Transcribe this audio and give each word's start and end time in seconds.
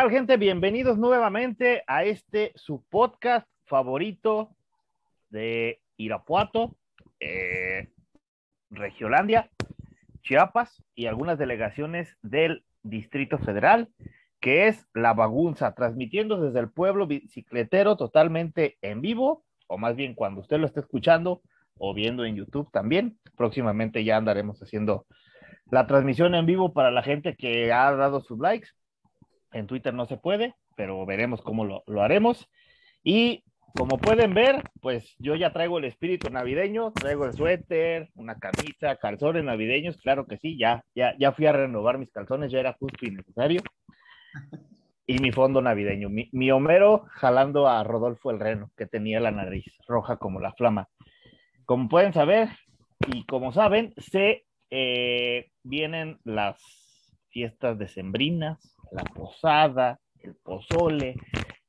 tal, 0.00 0.10
gente? 0.10 0.38
Bienvenidos 0.38 0.96
nuevamente 0.96 1.84
a 1.86 2.04
este 2.04 2.52
su 2.54 2.82
podcast 2.88 3.46
favorito 3.66 4.56
de 5.28 5.82
Irapuato, 5.98 6.74
eh, 7.20 7.90
Regiolandia, 8.70 9.50
Chiapas 10.22 10.82
y 10.94 11.04
algunas 11.04 11.38
delegaciones 11.38 12.16
del 12.22 12.64
Distrito 12.82 13.36
Federal, 13.36 13.90
que 14.40 14.68
es 14.68 14.86
La 14.94 15.12
Bagunza, 15.12 15.74
transmitiendo 15.74 16.40
desde 16.40 16.60
el 16.60 16.70
pueblo 16.70 17.06
bicicletero 17.06 17.98
totalmente 17.98 18.78
en 18.80 19.02
vivo, 19.02 19.44
o 19.66 19.76
más 19.76 19.96
bien 19.96 20.14
cuando 20.14 20.40
usted 20.40 20.56
lo 20.56 20.66
esté 20.66 20.80
escuchando 20.80 21.42
o 21.76 21.92
viendo 21.92 22.24
en 22.24 22.36
YouTube 22.36 22.70
también. 22.72 23.18
Próximamente 23.36 24.02
ya 24.02 24.16
andaremos 24.16 24.62
haciendo 24.62 25.04
la 25.70 25.86
transmisión 25.86 26.34
en 26.34 26.46
vivo 26.46 26.72
para 26.72 26.90
la 26.90 27.02
gente 27.02 27.36
que 27.36 27.70
ha 27.70 27.92
dado 27.92 28.22
sus 28.22 28.38
likes. 28.38 28.68
En 29.52 29.66
Twitter 29.66 29.94
no 29.94 30.06
se 30.06 30.16
puede, 30.16 30.54
pero 30.76 31.04
veremos 31.06 31.42
cómo 31.42 31.64
lo, 31.64 31.82
lo 31.86 32.02
haremos. 32.02 32.48
Y 33.02 33.44
como 33.74 33.98
pueden 33.98 34.34
ver, 34.34 34.62
pues 34.80 35.14
yo 35.18 35.36
ya 35.36 35.52
traigo 35.52 35.78
el 35.78 35.84
espíritu 35.84 36.30
navideño, 36.30 36.92
traigo 36.92 37.24
el 37.24 37.32
suéter, 37.32 38.10
una 38.14 38.36
camisa, 38.38 38.96
calzones 38.96 39.44
navideños, 39.44 39.96
claro 39.98 40.26
que 40.26 40.38
sí, 40.38 40.58
ya, 40.58 40.84
ya, 40.94 41.14
ya 41.18 41.32
fui 41.32 41.46
a 41.46 41.52
renovar 41.52 41.98
mis 41.98 42.10
calzones, 42.10 42.50
ya 42.50 42.60
era 42.60 42.76
justo 42.78 43.06
y 43.06 43.10
necesario. 43.10 43.62
Y 45.06 45.18
mi 45.18 45.32
fondo 45.32 45.60
navideño, 45.60 46.08
mi, 46.08 46.28
mi 46.32 46.50
Homero 46.50 47.04
jalando 47.10 47.68
a 47.68 47.82
Rodolfo 47.82 48.30
el 48.30 48.40
Reno, 48.40 48.70
que 48.76 48.86
tenía 48.86 49.20
la 49.20 49.30
nariz 49.30 49.64
roja 49.88 50.16
como 50.16 50.40
la 50.40 50.52
flama. 50.52 50.88
Como 51.64 51.88
pueden 51.88 52.12
saber, 52.12 52.48
y 53.08 53.24
como 53.26 53.52
saben, 53.52 53.92
se 53.96 54.44
eh, 54.70 55.50
vienen 55.62 56.18
las 56.24 56.60
fiestas 57.30 57.78
decembrinas, 57.78 58.76
la 58.90 59.04
posada, 59.04 59.98
el 60.22 60.34
pozole, 60.34 61.16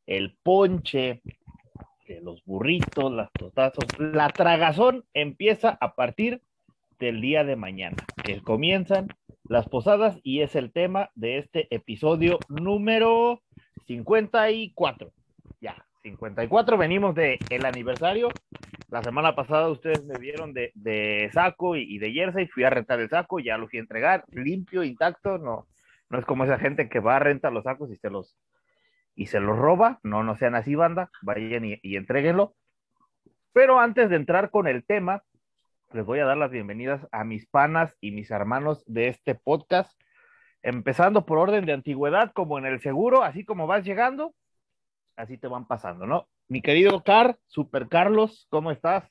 el 0.05 0.35
ponche, 0.43 1.21
los 2.21 2.43
burritos, 2.45 3.11
las 3.11 3.31
totazos. 3.31 3.85
La 3.99 4.29
tragazón 4.29 5.05
empieza 5.13 5.77
a 5.79 5.95
partir 5.95 6.41
del 6.99 7.21
día 7.21 7.43
de 7.43 7.55
mañana, 7.55 7.97
que 8.23 8.41
comienzan 8.41 9.07
las 9.43 9.67
posadas 9.67 10.19
y 10.23 10.41
es 10.41 10.55
el 10.55 10.71
tema 10.71 11.09
de 11.15 11.37
este 11.37 11.67
episodio 11.73 12.39
número 12.47 13.41
54. 13.87 15.11
Ya, 15.59 15.85
54, 16.03 16.77
venimos 16.77 17.15
de 17.15 17.39
el 17.49 17.65
aniversario. 17.65 18.29
La 18.89 19.01
semana 19.01 19.35
pasada 19.35 19.69
ustedes 19.69 20.03
me 20.03 20.19
vieron 20.19 20.53
de, 20.53 20.71
de 20.75 21.29
saco 21.33 21.75
y, 21.75 21.83
y, 21.83 21.97
de 21.97 22.11
jersey, 22.11 22.47
fui 22.47 22.65
a 22.65 22.69
rentar 22.69 22.99
el 22.99 23.09
saco, 23.09 23.39
ya 23.39 23.57
lo 23.57 23.67
fui 23.69 23.79
a 23.79 23.81
entregar, 23.81 24.25
limpio, 24.31 24.83
intacto, 24.83 25.37
no, 25.37 25.65
no 26.11 26.19
es 26.19 26.25
como 26.25 26.43
esa 26.43 26.59
gente 26.59 26.89
que 26.89 26.99
va 26.99 27.15
a 27.15 27.19
rentar 27.19 27.53
los 27.53 27.63
sacos 27.63 27.89
y 27.89 27.95
se 27.95 28.09
los 28.09 28.37
y 29.15 29.27
se 29.27 29.39
los 29.39 29.57
roba, 29.57 29.99
no, 30.03 30.23
no 30.23 30.37
sean 30.37 30.55
así, 30.55 30.75
banda, 30.75 31.09
vayan 31.21 31.65
y, 31.65 31.79
y 31.81 31.95
entreguenlo. 31.97 32.55
Pero 33.53 33.79
antes 33.79 34.09
de 34.09 34.15
entrar 34.15 34.49
con 34.51 34.67
el 34.67 34.85
tema, 34.85 35.23
les 35.91 36.05
voy 36.05 36.19
a 36.19 36.25
dar 36.25 36.37
las 36.37 36.51
bienvenidas 36.51 37.05
a 37.11 37.25
mis 37.25 37.45
panas 37.45 37.93
y 37.99 38.11
mis 38.11 38.31
hermanos 38.31 38.83
de 38.87 39.09
este 39.09 39.35
podcast, 39.35 39.91
empezando 40.61 41.25
por 41.25 41.39
orden 41.39 41.65
de 41.65 41.73
antigüedad, 41.73 42.31
como 42.33 42.57
en 42.57 42.65
el 42.65 42.79
seguro, 42.81 43.23
así 43.23 43.43
como 43.43 43.67
vas 43.67 43.83
llegando, 43.83 44.33
así 45.17 45.37
te 45.37 45.47
van 45.47 45.67
pasando, 45.67 46.07
¿no? 46.07 46.27
Mi 46.47 46.61
querido 46.61 47.03
Car, 47.03 47.37
Super 47.47 47.89
Carlos, 47.89 48.47
¿cómo 48.49 48.71
estás? 48.71 49.03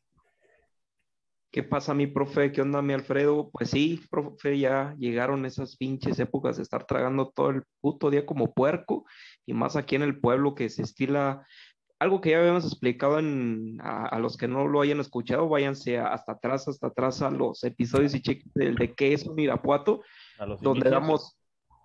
¿Qué 1.53 1.65
pasa, 1.65 1.95
mi 1.95 2.07
profe? 2.07 2.53
¿Qué 2.53 2.63
onda, 2.63 2.81
mi 2.81 2.93
Alfredo? 2.93 3.51
Pues 3.51 3.71
sí, 3.71 4.01
profe, 4.09 4.59
ya 4.59 4.95
llegaron 4.99 5.45
esas 5.45 5.77
pinches 5.77 6.19
épocas 6.21 6.57
de 6.57 6.63
estar 6.63 6.87
tragando 6.87 7.31
todo 7.31 7.51
el 7.51 7.65
puto 7.81 8.09
día 8.09 8.25
como 8.25 8.55
puerco 8.55 9.05
y 9.47 9.53
más 9.53 9.75
aquí 9.75 9.97
en 9.97 10.03
el 10.03 10.21
pueblo 10.21 10.55
que 10.55 10.69
se 10.69 10.83
estila 10.83 11.45
algo 12.01 12.21
que 12.21 12.31
ya 12.31 12.39
habíamos 12.39 12.65
explicado 12.65 13.19
en, 13.19 13.79
a, 13.83 14.07
a, 14.07 14.19
los 14.19 14.39
que 14.39 14.49
no 14.49 14.67
lo 14.67 14.81
hayan 14.81 15.01
escuchado, 15.01 15.49
váyanse 15.49 15.99
hasta 15.99 16.33
atrás, 16.33 16.67
hasta 16.67 16.87
atrás 16.87 17.21
a 17.21 17.31
los 17.31 17.63
episodios 17.63 18.15
y 18.15 18.23
chequen 18.23 18.51
el 18.55 18.75
de 18.77 18.95
qué 18.95 19.13
es 19.13 19.27
un 19.27 19.39
Irapuato, 19.39 20.03
donde 20.63 20.89
damos, 20.89 21.37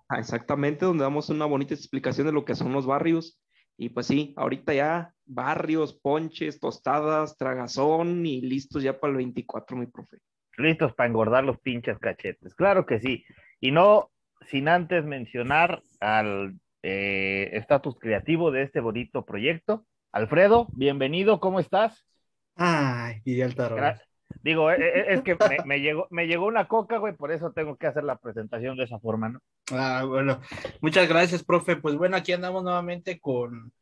ah, 0.08 0.18
exactamente, 0.18 0.86
donde 0.86 1.04
damos 1.04 1.28
una 1.28 1.44
bonita 1.44 1.74
explicación 1.74 2.26
de 2.26 2.32
lo 2.32 2.46
que 2.46 2.54
son 2.54 2.72
los 2.72 2.86
barrios. 2.86 3.38
Y 3.76 3.90
pues 3.90 4.06
sí, 4.06 4.32
ahorita 4.36 4.72
ya 4.74 5.14
barrios, 5.24 5.94
ponches, 5.94 6.60
tostadas, 6.60 7.36
tragazón 7.36 8.24
y 8.24 8.40
listos 8.40 8.82
ya 8.82 8.98
para 8.98 9.10
el 9.12 9.16
24, 9.18 9.76
mi 9.76 9.86
profe. 9.86 10.18
Listos 10.56 10.94
para 10.94 11.08
engordar 11.08 11.44
los 11.44 11.58
pinches 11.60 11.98
cachetes, 11.98 12.54
claro 12.54 12.86
que 12.86 13.00
sí. 13.00 13.24
Y 13.60 13.72
no 13.72 14.10
sin 14.48 14.68
antes 14.68 15.04
mencionar 15.04 15.82
al 16.00 16.58
estatus 16.82 17.94
eh, 17.94 17.98
creativo 18.00 18.50
de 18.50 18.62
este 18.62 18.80
bonito 18.80 19.24
proyecto, 19.24 19.86
Alfredo, 20.12 20.68
bienvenido, 20.72 21.40
¿cómo 21.40 21.60
estás? 21.60 22.06
Ay, 22.54 23.20
y 23.24 23.40
el 23.40 23.54
tarot. 23.54 23.98
Digo, 24.42 24.70
es, 24.70 24.80
es 25.08 25.22
que 25.22 25.36
me, 25.64 25.80
llegó, 25.80 26.06
me 26.10 26.26
llegó 26.26 26.46
una 26.46 26.68
coca, 26.68 26.98
güey, 26.98 27.14
por 27.14 27.32
eso 27.32 27.52
tengo 27.52 27.76
que 27.76 27.86
hacer 27.86 28.04
la 28.04 28.16
presentación 28.16 28.76
de 28.76 28.84
esa 28.84 28.98
forma, 28.98 29.28
¿no? 29.28 29.40
Ah, 29.72 30.04
bueno, 30.06 30.40
muchas 30.80 31.08
gracias, 31.08 31.44
profe. 31.44 31.76
Pues 31.76 31.96
bueno, 31.96 32.16
aquí 32.16 32.32
andamos 32.32 32.62
nuevamente 32.62 33.18
con, 33.20 33.72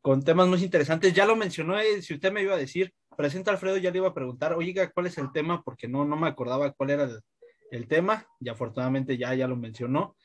con 0.00 0.22
temas 0.22 0.48
muy 0.48 0.62
interesantes. 0.62 1.14
Ya 1.14 1.26
lo 1.26 1.36
mencionó, 1.36 1.78
eh, 1.78 2.02
si 2.02 2.14
usted 2.14 2.32
me 2.32 2.42
iba 2.42 2.54
a 2.54 2.58
decir, 2.58 2.92
presenta 3.16 3.50
Alfredo, 3.50 3.76
ya 3.76 3.90
le 3.90 3.98
iba 3.98 4.08
a 4.08 4.14
preguntar, 4.14 4.52
oiga, 4.54 4.90
¿cuál 4.90 5.06
es 5.06 5.18
el 5.18 5.32
tema? 5.32 5.62
Porque 5.62 5.88
no, 5.88 6.04
no 6.04 6.16
me 6.16 6.28
acordaba 6.28 6.72
cuál 6.72 6.90
era 6.90 7.04
el, 7.04 7.20
el 7.70 7.88
tema, 7.88 8.26
y 8.40 8.48
afortunadamente 8.48 9.16
ya, 9.16 9.34
ya 9.34 9.48
lo 9.48 9.56
mencionó. 9.56 10.16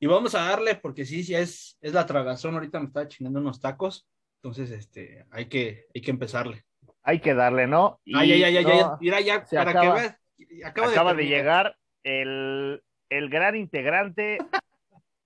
Y 0.00 0.06
vamos 0.06 0.34
a 0.34 0.42
darle, 0.42 0.74
porque 0.74 1.04
sí, 1.04 1.22
sí, 1.22 1.34
es, 1.34 1.78
es 1.80 1.92
la 1.92 2.06
tragazón, 2.06 2.54
ahorita 2.54 2.80
me 2.80 2.86
estaba 2.86 3.08
chingando 3.08 3.40
unos 3.40 3.60
tacos, 3.60 4.08
entonces, 4.42 4.72
este, 4.72 5.24
hay 5.30 5.46
que, 5.46 5.86
hay 5.94 6.00
que 6.00 6.10
empezarle. 6.10 6.64
Hay 7.02 7.20
que 7.20 7.34
darle, 7.34 7.66
¿no? 7.66 8.00
Y 8.04 8.16
ay, 8.16 8.32
ay, 8.32 8.56
ay, 8.56 8.64
no, 8.64 8.70
ay, 8.70 8.84
mira, 9.00 9.20
ya, 9.20 9.44
para 9.44 9.70
acaba, 9.70 9.94
que 9.94 10.00
veas, 10.00 10.16
acaba, 10.64 10.90
acaba 10.90 11.14
de, 11.14 11.22
de, 11.22 11.28
llegar 11.28 11.76
el, 12.04 12.82
el 13.10 13.28
gran 13.28 13.56
integrante 13.56 14.38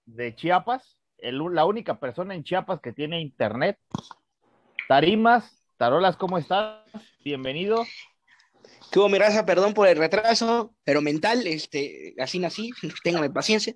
de 0.07 0.35
Chiapas, 0.35 0.99
el, 1.19 1.39
la 1.53 1.65
única 1.65 1.99
persona 2.01 2.35
en 2.35 2.45
Chiapas 2.45 2.81
que 2.81 2.93
tiene 2.93 3.21
internet. 3.21 3.79
Tarimas, 4.89 5.67
Tarolas, 5.77 6.17
¿cómo 6.17 6.39
estás? 6.39 6.83
Bienvenido. 7.25 7.85
¿Qué 8.91 8.99
hubo, 8.99 9.09
mi 9.09 9.19
raza? 9.19 9.45
Perdón 9.45 9.75
por 9.75 9.89
el 9.89 9.99
retraso, 9.99 10.75
pero 10.85 11.03
mental, 11.03 11.47
este, 11.47 12.15
así 12.19 12.39
nací, 12.39 12.71
téngame 13.05 13.31
paciencia. 13.31 13.75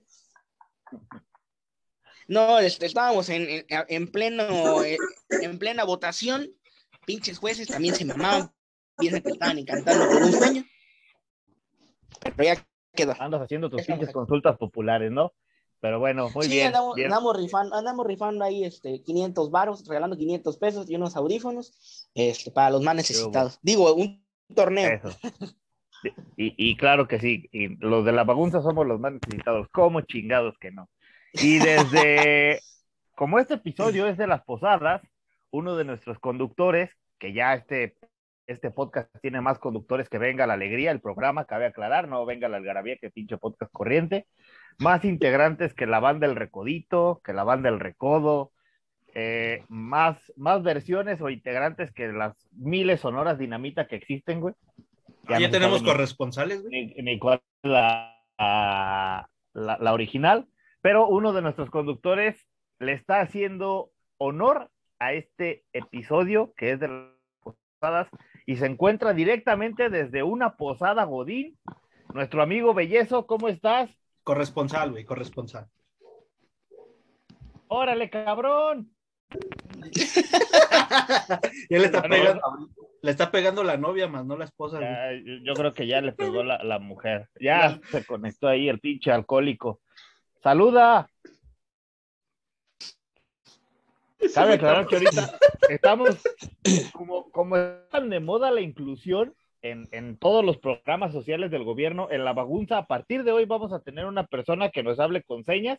No, 2.29 2.59
estábamos 2.61 3.29
en, 3.29 3.43
en, 3.49 3.65
en 3.69 4.07
pleno, 4.07 4.85
en, 4.85 4.99
en, 5.31 5.59
plena 5.59 5.83
votación, 5.85 6.49
pinches 7.11 7.39
jueces 7.39 7.67
también 7.67 7.95
se 7.95 8.05
mamaban, 8.05 8.53
piensan 8.97 9.23
que 9.23 9.31
estaban 9.31 9.59
encantando 9.59 10.07
por 10.07 10.23
un 10.23 10.33
sueño. 10.33 10.65
Pero 12.23 12.45
ya 12.45 12.67
quedó. 12.95 13.15
Andas 13.19 13.43
haciendo 13.43 13.69
tus 13.69 13.83
pinches 13.83 14.13
consultas 14.13 14.57
populares, 14.57 15.11
¿no? 15.11 15.33
Pero 15.81 15.99
bueno, 15.99 16.29
muy 16.33 16.45
sí, 16.45 16.53
bien. 16.53 16.69
Andamos, 16.69 16.95
bien. 16.95 17.07
andamos, 17.07 17.37
rifando, 17.37 17.75
andamos 17.75 18.07
rifando 18.07 18.45
ahí 18.45 18.65
este, 18.65 19.03
500 19.03 19.51
varos, 19.51 19.85
regalando 19.89 20.17
500 20.17 20.57
pesos 20.59 20.89
y 20.89 20.95
unos 20.95 21.17
audífonos 21.17 22.09
este, 22.15 22.53
para 22.53 22.71
los 22.71 22.83
más 22.83 22.95
necesitados. 22.95 23.59
Digo, 23.63 23.93
un 23.95 24.25
torneo. 24.55 24.91
Eso. 24.93 25.11
Y, 26.37 26.55
y, 26.57 26.77
claro 26.77 27.09
que 27.09 27.19
sí, 27.19 27.49
y 27.53 27.77
los 27.77 28.05
de 28.05 28.13
la 28.13 28.25
bagunza 28.25 28.63
somos 28.63 28.87
los 28.87 29.01
más 29.01 29.13
necesitados, 29.13 29.69
como 29.73 30.01
chingados 30.03 30.57
que 30.59 30.71
no. 30.71 30.89
Y 31.33 31.59
desde, 31.59 32.61
como 33.17 33.39
este 33.39 33.55
episodio 33.55 34.07
es 34.07 34.17
de 34.17 34.27
las 34.27 34.43
posadas, 34.45 35.03
uno 35.51 35.77
de 35.77 35.85
nuestros 35.85 36.19
conductores, 36.19 36.91
que 37.21 37.33
ya 37.33 37.55
este, 37.55 37.95
este 38.49 38.73
podcast 38.73 39.09
tiene 39.23 39.41
más 39.41 39.61
conductores 39.61 40.09
que 40.09 40.19
Venga 40.19 40.49
la 40.49 40.55
Alegría, 40.55 40.91
el 40.91 41.01
programa, 41.01 41.45
cabe 41.45 41.67
aclarar, 41.67 42.09
no 42.09 42.27
Venga 42.27 42.49
la 42.49 42.57
Algarabía, 42.57 42.97
que 42.97 43.11
pinche 43.11 43.39
podcast 43.39 43.71
corriente, 43.73 44.27
más 44.79 45.05
integrantes 45.05 45.75
que 45.75 45.87
la 45.87 46.01
banda 46.01 46.27
El 46.27 46.35
Recodito, 46.35 47.21
que 47.23 47.33
la 47.33 47.45
banda 47.45 47.69
El 47.69 47.79
Recodo, 47.79 48.51
eh, 49.15 49.65
más, 49.69 50.33
más 50.37 50.65
versiones 50.65 51.21
o 51.21 51.31
integrantes 51.31 51.93
que 51.93 52.09
las 52.09 52.49
miles 52.51 53.01
sonoras 53.01 53.39
dinamita 53.39 53.87
que 53.87 53.95
existen, 53.95 54.41
güey. 54.41 54.55
Ya, 55.29 55.39
ya 55.39 55.51
tenemos 55.51 55.83
corresponsales, 55.85 56.63
güey. 56.63 56.95
Ni, 56.97 57.03
ni 57.03 57.19
cuál 57.21 57.41
la, 57.63 58.17
la, 58.39 59.29
la 59.55 59.93
original 59.93 60.49
pero 60.81 61.09
uno 61.09 61.33
de 61.33 61.43
nuestros 61.43 61.71
conductores 61.71 62.47
le 62.79 62.93
está 62.93 63.21
haciendo 63.21 63.91
honor 64.19 64.71
a 65.01 65.15
este 65.15 65.65
episodio 65.73 66.53
que 66.57 66.73
es 66.73 66.81
de 66.81 66.89
las 66.89 67.09
posadas 67.43 68.09
y 68.47 68.57
se 68.57 68.67
encuentra 68.67 69.13
directamente 69.15 69.89
desde 69.91 70.23
una 70.23 70.57
posada 70.57 71.03
Godín. 71.05 71.59
Nuestro 72.13 72.43
amigo 72.43 72.75
Bellezo, 72.75 73.27
¿cómo 73.27 73.49
estás? 73.49 73.91
Corresponsal, 74.23 74.91
güey, 74.93 75.05
corresponsal. 75.05 75.67
Órale, 77.69 78.11
cabrón. 78.11 78.93
ya 81.71 81.79
le 81.79 81.85
está, 81.85 82.03
pegando, 82.03 82.41
le 83.01 83.11
está 83.11 83.31
pegando 83.31 83.63
la 83.63 83.77
novia 83.77 84.09
más, 84.09 84.27
no 84.27 84.37
la 84.37 84.45
esposa. 84.45 84.81
Ya, 84.81 85.13
yo 85.45 85.55
creo 85.55 85.73
que 85.73 85.87
ya 85.87 86.01
le 86.01 86.13
pegó 86.13 86.43
la, 86.43 86.63
la 86.65 86.81
mujer. 86.81 87.29
Ya 87.41 87.81
se 87.91 88.05
conectó 88.05 88.49
ahí 88.49 88.69
el 88.69 88.81
pinche 88.81 89.13
alcohólico. 89.13 89.81
Saluda. 90.43 91.09
Cabe 94.35 94.55
aclarar 94.55 94.87
que 94.87 94.97
ahorita 94.97 95.39
estamos, 95.69 96.19
como, 96.93 97.31
como 97.31 97.57
están 97.57 98.11
de 98.11 98.21
moda 98.21 98.51
la 98.51 98.61
inclusión 98.61 99.35
en, 99.63 99.89
en 99.93 100.17
todos 100.17 100.45
los 100.45 100.59
programas 100.59 101.13
sociales 101.13 101.51
del 101.51 101.65
gobierno, 101.65 102.09
en 102.11 102.25
la 102.25 102.33
bagunza, 102.33 102.79
a 102.79 102.87
partir 102.87 103.25
de 103.25 103.33
hoy 103.33 103.45
vamos 103.45 103.73
a 103.73 103.81
tener 103.81 104.07
una 104.07 104.27
persona 104.27 104.71
que 104.71 104.83
nos 104.83 104.99
hable 105.01 105.23
con 105.23 105.45
señas, 105.45 105.79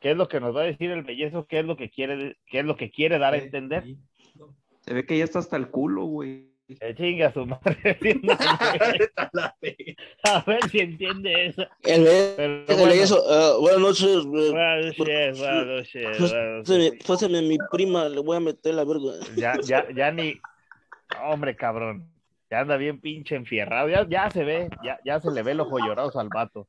qué 0.00 0.12
es 0.12 0.16
lo 0.16 0.28
que 0.28 0.40
nos 0.40 0.54
va 0.54 0.62
a 0.62 0.64
decir 0.64 0.90
el 0.90 1.02
bellezo, 1.02 1.46
qué 1.46 1.60
es 1.60 1.64
lo 1.64 1.76
que 1.76 1.90
quiere, 1.90 2.36
qué 2.46 2.60
es 2.60 2.64
lo 2.64 2.76
que 2.76 2.90
quiere 2.90 3.18
dar 3.18 3.34
a 3.34 3.38
entender. 3.38 3.84
Se 4.80 4.94
ve 4.94 5.06
que 5.06 5.16
ya 5.16 5.24
está 5.24 5.38
hasta 5.38 5.56
el 5.56 5.68
culo, 5.68 6.04
güey. 6.04 6.51
Que 6.80 6.94
chinga 6.94 7.32
su 7.32 7.46
madre. 7.46 7.98
a 10.24 10.44
ver 10.46 10.68
si 10.70 10.78
entiende 10.80 11.46
eso. 11.46 11.66
El 11.82 12.64
bueno, 12.66 12.84
bellezo, 12.86 13.22
ah, 13.28 13.56
buenas 13.60 13.80
noches. 13.80 14.24
eh, 14.24 14.26
buenas 14.26 14.86
noches, 14.86 15.38
buenas 15.38 15.66
noches, 15.66 16.08
buenas 16.18 16.46
noches. 16.46 16.62
Pásame, 16.64 16.92
pásame 17.06 17.38
a 17.38 17.42
mi 17.42 17.58
prima, 17.70 18.08
le 18.08 18.20
voy 18.20 18.36
a 18.36 18.40
meter 18.40 18.74
la 18.74 18.84
verga. 18.84 19.12
Ya, 19.36 19.54
ya, 19.62 19.86
ya 19.94 20.10
ni. 20.10 20.34
Hombre, 21.22 21.56
cabrón. 21.56 22.08
Ya 22.50 22.60
anda 22.60 22.76
bien 22.76 23.00
pinche 23.00 23.34
enfierrado. 23.34 23.88
Ya, 23.88 24.06
ya 24.08 24.30
se 24.30 24.44
ve, 24.44 24.68
ya, 24.84 24.98
ya 25.04 25.20
se 25.20 25.30
le 25.30 25.42
ve 25.42 25.54
los 25.54 25.68
llorados 25.70 26.16
al 26.16 26.28
vato. 26.28 26.68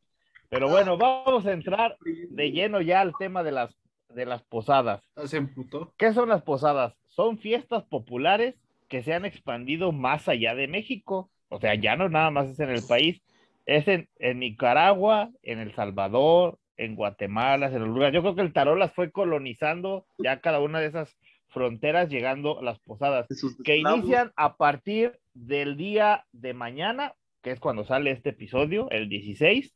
Pero 0.50 0.69
bueno, 0.69 0.97
vamos 0.97 1.45
a 1.45 1.51
entrar 1.51 1.97
de 2.01 2.51
lleno 2.51 2.79
ya 2.79 3.01
al 3.01 3.13
tema 3.17 3.44
de 3.44 3.51
las, 3.51 3.75
de 4.09 4.25
las 4.25 4.44
posadas. 4.44 5.01
Se 5.25 5.38
emputó. 5.38 5.94
¿Qué 5.97 6.13
son 6.13 6.29
las 6.29 6.44
posadas? 6.44 6.94
Son 7.07 7.38
fiestas 7.38 7.83
populares 7.83 8.55
que 8.93 9.01
se 9.01 9.15
han 9.15 9.25
expandido 9.25 9.91
más 9.91 10.29
allá 10.29 10.53
de 10.53 10.67
México. 10.67 11.31
O 11.49 11.59
sea, 11.59 11.73
ya 11.73 11.95
no 11.95 12.09
nada 12.09 12.29
más 12.29 12.47
es 12.47 12.59
en 12.59 12.69
el 12.69 12.83
país, 12.87 13.23
es 13.65 13.87
en, 13.87 14.07
en 14.19 14.37
Nicaragua, 14.37 15.31
en 15.41 15.57
El 15.57 15.73
Salvador, 15.73 16.59
en 16.77 16.95
Guatemala, 16.95 17.71
en 17.71 17.81
Honduras. 17.81 18.13
Yo 18.13 18.21
creo 18.21 18.35
que 18.35 18.43
el 18.43 18.53
tarot 18.53 18.77
las 18.77 18.93
fue 18.93 19.11
colonizando 19.11 20.05
ya 20.19 20.41
cada 20.41 20.59
una 20.59 20.79
de 20.79 20.85
esas 20.85 21.17
fronteras, 21.47 22.07
llegando 22.07 22.61
las 22.61 22.77
posadas, 22.81 23.25
que 23.63 23.77
inician 23.77 24.31
a 24.35 24.57
partir 24.57 25.19
del 25.33 25.75
día 25.75 26.27
de 26.31 26.53
mañana, 26.53 27.15
que 27.41 27.49
es 27.49 27.59
cuando 27.59 27.85
sale 27.85 28.11
este 28.11 28.29
episodio, 28.29 28.91
el 28.91 29.09
16. 29.09 29.75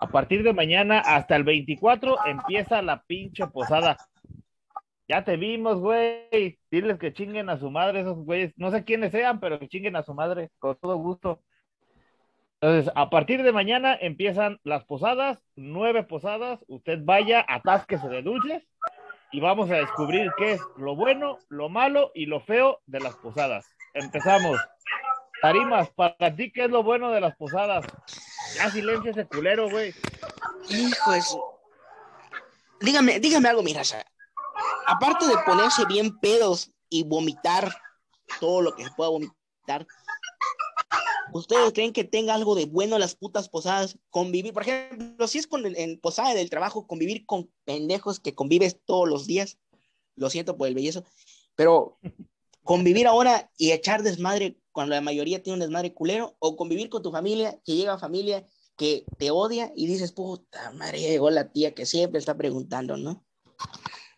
A 0.00 0.06
partir 0.06 0.42
de 0.42 0.54
mañana 0.54 1.00
hasta 1.00 1.36
el 1.36 1.44
24 1.44 2.16
empieza 2.24 2.80
la 2.80 3.02
pinche 3.02 3.46
posada. 3.48 3.98
Ya 5.08 5.24
te 5.24 5.36
vimos, 5.36 5.78
güey. 5.80 6.58
Diles 6.70 6.98
que 6.98 7.12
chinguen 7.12 7.50
a 7.50 7.58
su 7.58 7.70
madre 7.70 8.00
esos 8.00 8.18
güeyes. 8.18 8.52
No 8.56 8.70
sé 8.70 8.84
quiénes 8.84 9.12
sean, 9.12 9.40
pero 9.40 9.58
que 9.58 9.68
chinguen 9.68 9.96
a 9.96 10.02
su 10.02 10.14
madre, 10.14 10.50
con 10.58 10.76
todo 10.76 10.96
gusto. 10.96 11.42
Entonces, 12.60 12.92
a 12.94 13.10
partir 13.10 13.42
de 13.42 13.52
mañana 13.52 13.96
empiezan 14.00 14.60
las 14.62 14.84
posadas, 14.84 15.38
nueve 15.56 16.04
posadas. 16.04 16.60
Usted 16.68 17.00
vaya, 17.02 17.44
atásquese 17.48 18.08
de 18.08 18.22
dulces 18.22 18.62
y 19.32 19.40
vamos 19.40 19.68
a 19.70 19.74
descubrir 19.74 20.30
qué 20.38 20.52
es 20.52 20.60
lo 20.76 20.94
bueno, 20.94 21.38
lo 21.48 21.68
malo 21.68 22.12
y 22.14 22.26
lo 22.26 22.40
feo 22.40 22.80
de 22.86 23.00
las 23.00 23.16
posadas. 23.16 23.66
Empezamos. 23.94 24.60
Tarimas, 25.42 25.90
para 25.90 26.36
ti, 26.36 26.52
¿qué 26.52 26.64
es 26.66 26.70
lo 26.70 26.84
bueno 26.84 27.10
de 27.10 27.20
las 27.20 27.34
posadas? 27.34 27.84
Ya 28.56 28.70
silencio 28.70 29.10
ese 29.10 29.26
culero, 29.26 29.68
güey. 29.68 29.92
Hijo 30.70 31.12
su- 31.20 31.42
Dígame, 32.80 33.18
dígame 33.18 33.48
algo, 33.48 33.62
mi 33.64 33.72
raza. 33.74 34.04
Aparte 34.92 35.26
de 35.26 35.36
ponerse 35.46 35.86
bien 35.86 36.18
pedos 36.18 36.70
y 36.90 37.02
vomitar 37.02 37.74
todo 38.40 38.60
lo 38.60 38.74
que 38.74 38.84
se 38.84 38.90
pueda 38.90 39.08
vomitar, 39.08 39.86
¿ustedes 41.32 41.72
creen 41.72 41.94
que 41.94 42.04
tenga 42.04 42.34
algo 42.34 42.54
de 42.54 42.66
bueno 42.66 42.98
las 42.98 43.14
putas 43.14 43.48
posadas? 43.48 43.98
Convivir, 44.10 44.52
por 44.52 44.64
ejemplo, 44.64 45.26
si 45.26 45.38
es 45.38 45.46
con 45.46 45.64
el- 45.64 45.78
en 45.78 45.98
posada 45.98 46.34
del 46.34 46.50
trabajo, 46.50 46.86
convivir 46.86 47.24
con 47.24 47.50
pendejos 47.64 48.20
que 48.20 48.34
convives 48.34 48.80
todos 48.84 49.08
los 49.08 49.26
días. 49.26 49.58
Lo 50.14 50.28
siento 50.28 50.58
por 50.58 50.68
el 50.68 50.74
bellezo, 50.74 51.04
pero 51.56 51.98
convivir 52.62 53.06
ahora 53.06 53.50
y 53.56 53.72
echar 53.72 54.02
desmadre 54.02 54.58
cuando 54.72 54.94
la 54.94 55.00
mayoría 55.00 55.42
tiene 55.42 55.54
un 55.54 55.60
desmadre 55.60 55.94
culero, 55.94 56.36
o 56.38 56.54
convivir 56.54 56.90
con 56.90 57.02
tu 57.02 57.10
familia, 57.10 57.58
que 57.64 57.76
llega 57.76 57.96
familia 57.98 58.46
que 58.76 59.06
te 59.18 59.30
odia 59.30 59.72
y 59.74 59.86
dices, 59.86 60.12
puta 60.12 60.70
madre, 60.72 61.00
llegó 61.00 61.30
la 61.30 61.50
tía 61.50 61.74
que 61.74 61.86
siempre 61.86 62.18
está 62.18 62.36
preguntando, 62.36 62.98
¿no? 62.98 63.24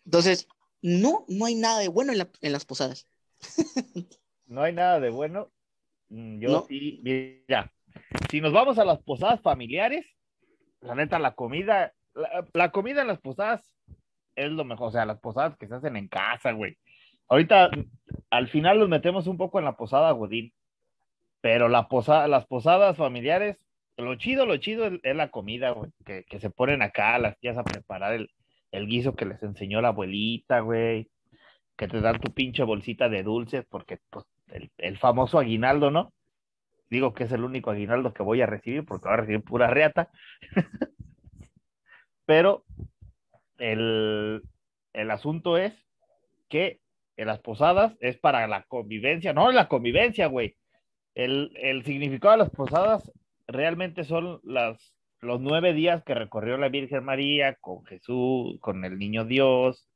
Entonces, 0.05 0.47
no, 0.85 1.25
no 1.27 1.45
hay 1.45 1.55
nada 1.55 1.79
de 1.79 1.87
bueno 1.87 2.11
en, 2.11 2.19
la- 2.19 2.29
en 2.41 2.51
las 2.51 2.65
posadas. 2.65 3.07
No 4.47 4.61
hay 4.61 4.73
nada 4.73 4.99
de 4.99 5.09
bueno. 5.09 5.51
Mm, 6.09 6.39
Yo 6.39 6.49
No. 6.49 6.65
sí, 6.67 7.01
mira, 7.03 7.73
si 8.29 8.41
nos 8.41 8.53
vamos 8.53 8.77
a 8.77 8.85
las 8.85 8.99
posadas 9.01 9.41
familiares, 9.41 10.05
la 10.81 10.93
neta, 10.93 11.17
la 11.17 11.33
comida, 11.33 11.93
la, 12.13 12.45
la 12.53 12.71
comida 12.71 13.01
en 13.01 13.07
las 13.07 13.19
posadas 13.19 13.75
es 14.35 14.51
lo 14.51 14.63
mejor, 14.63 14.89
o 14.89 14.91
sea, 14.91 15.05
las 15.07 15.19
posadas 15.19 15.57
que 15.57 15.67
se 15.67 15.73
hacen 15.73 15.95
en 15.97 16.07
casa, 16.07 16.51
güey. 16.51 16.77
Ahorita, 17.27 17.71
al 18.29 18.47
final 18.49 18.77
nos 18.77 18.87
metemos 18.87 19.25
un 19.25 19.37
poco 19.37 19.57
en 19.57 19.65
la 19.65 19.75
posada 19.75 20.11
Godín, 20.11 20.53
pero 21.41 21.67
la 21.67 21.87
posada, 21.87 22.27
las 22.27 22.45
posadas 22.45 22.95
familiares, 22.97 23.57
lo 23.97 24.13
chido, 24.15 24.45
lo 24.45 24.57
chido 24.57 24.85
es, 24.85 24.99
es 25.01 25.15
la 25.15 25.29
comida, 25.31 25.71
güey, 25.71 25.89
que, 26.05 26.23
que 26.25 26.39
se 26.39 26.51
ponen 26.51 26.83
acá 26.83 27.17
las 27.17 27.35
tías 27.39 27.57
a 27.57 27.63
preparar 27.63 28.13
el, 28.13 28.29
el 28.75 28.87
guiso 28.87 29.15
que 29.15 29.25
les 29.25 29.41
enseñó 29.43 29.81
la 29.81 29.89
abuelita, 29.89 30.59
güey, 30.59 31.09
que 31.77 31.87
te 31.87 32.01
dan 32.01 32.19
tu 32.19 32.33
pinche 32.33 32.63
bolsita 32.63 33.09
de 33.09 33.23
dulces, 33.23 33.65
porque 33.69 33.99
pues, 34.09 34.25
el, 34.77 34.97
famoso 34.97 35.39
aguinaldo, 35.39 35.91
¿no? 35.91 36.13
Digo 36.89 37.13
que 37.13 37.23
es 37.23 37.31
el 37.31 37.43
único 37.43 37.71
aguinaldo 37.71 38.13
que 38.13 38.23
voy 38.23 38.41
a 38.41 38.45
recibir, 38.45 38.85
porque 38.85 39.07
voy 39.07 39.13
a 39.13 39.21
recibir 39.21 39.43
pura 39.43 39.67
reata. 39.67 40.09
Pero 42.25 42.63
el, 43.57 44.41
el 44.93 45.11
asunto 45.11 45.57
es 45.57 45.73
que 46.49 46.79
en 47.17 47.27
las 47.27 47.39
posadas 47.39 47.95
es 47.99 48.17
para 48.17 48.47
la 48.47 48.63
convivencia, 48.63 49.33
no 49.33 49.51
la 49.51 49.67
convivencia, 49.67 50.27
güey. 50.27 50.55
El, 51.13 51.53
el 51.55 51.83
significado 51.85 52.33
de 52.33 52.39
las 52.39 52.49
posadas 52.49 53.11
realmente 53.47 54.03
son 54.03 54.41
las, 54.43 54.95
los 55.25 55.41
nueve 55.41 55.73
días 55.73 56.03
que 56.03 56.13
recorrió 56.13 56.57
la 56.57 56.69
Virgen 56.69 57.03
María 57.03 57.55
con 57.55 57.83
Jesús, 57.85 58.59
con 58.61 58.85
el 58.85 58.97
niño 58.97 59.25
Dios, 59.25 59.89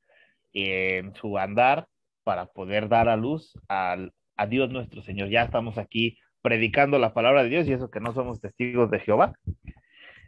en 0.54 1.14
su 1.16 1.38
andar 1.38 1.88
para 2.24 2.48
poder 2.48 2.90
dar 2.90 3.08
a 3.10 3.16
luz 3.16 3.54
al, 3.68 4.14
a 4.36 4.48
Dios 4.48 4.70
nuestro 4.70 5.02
Señor. 5.02 5.30
Ya 5.30 5.44
estamos 5.44 5.78
aquí 5.78 6.18
predicando 6.42 6.98
la 6.98 7.14
palabra 7.14 7.44
de 7.44 7.50
Dios 7.50 7.68
y 7.68 7.74
eso 7.74 7.90
que 7.90 8.00
no 8.00 8.14
somos 8.14 8.42
testigos 8.42 8.90
de 8.92 9.00
Jehová. 9.00 9.34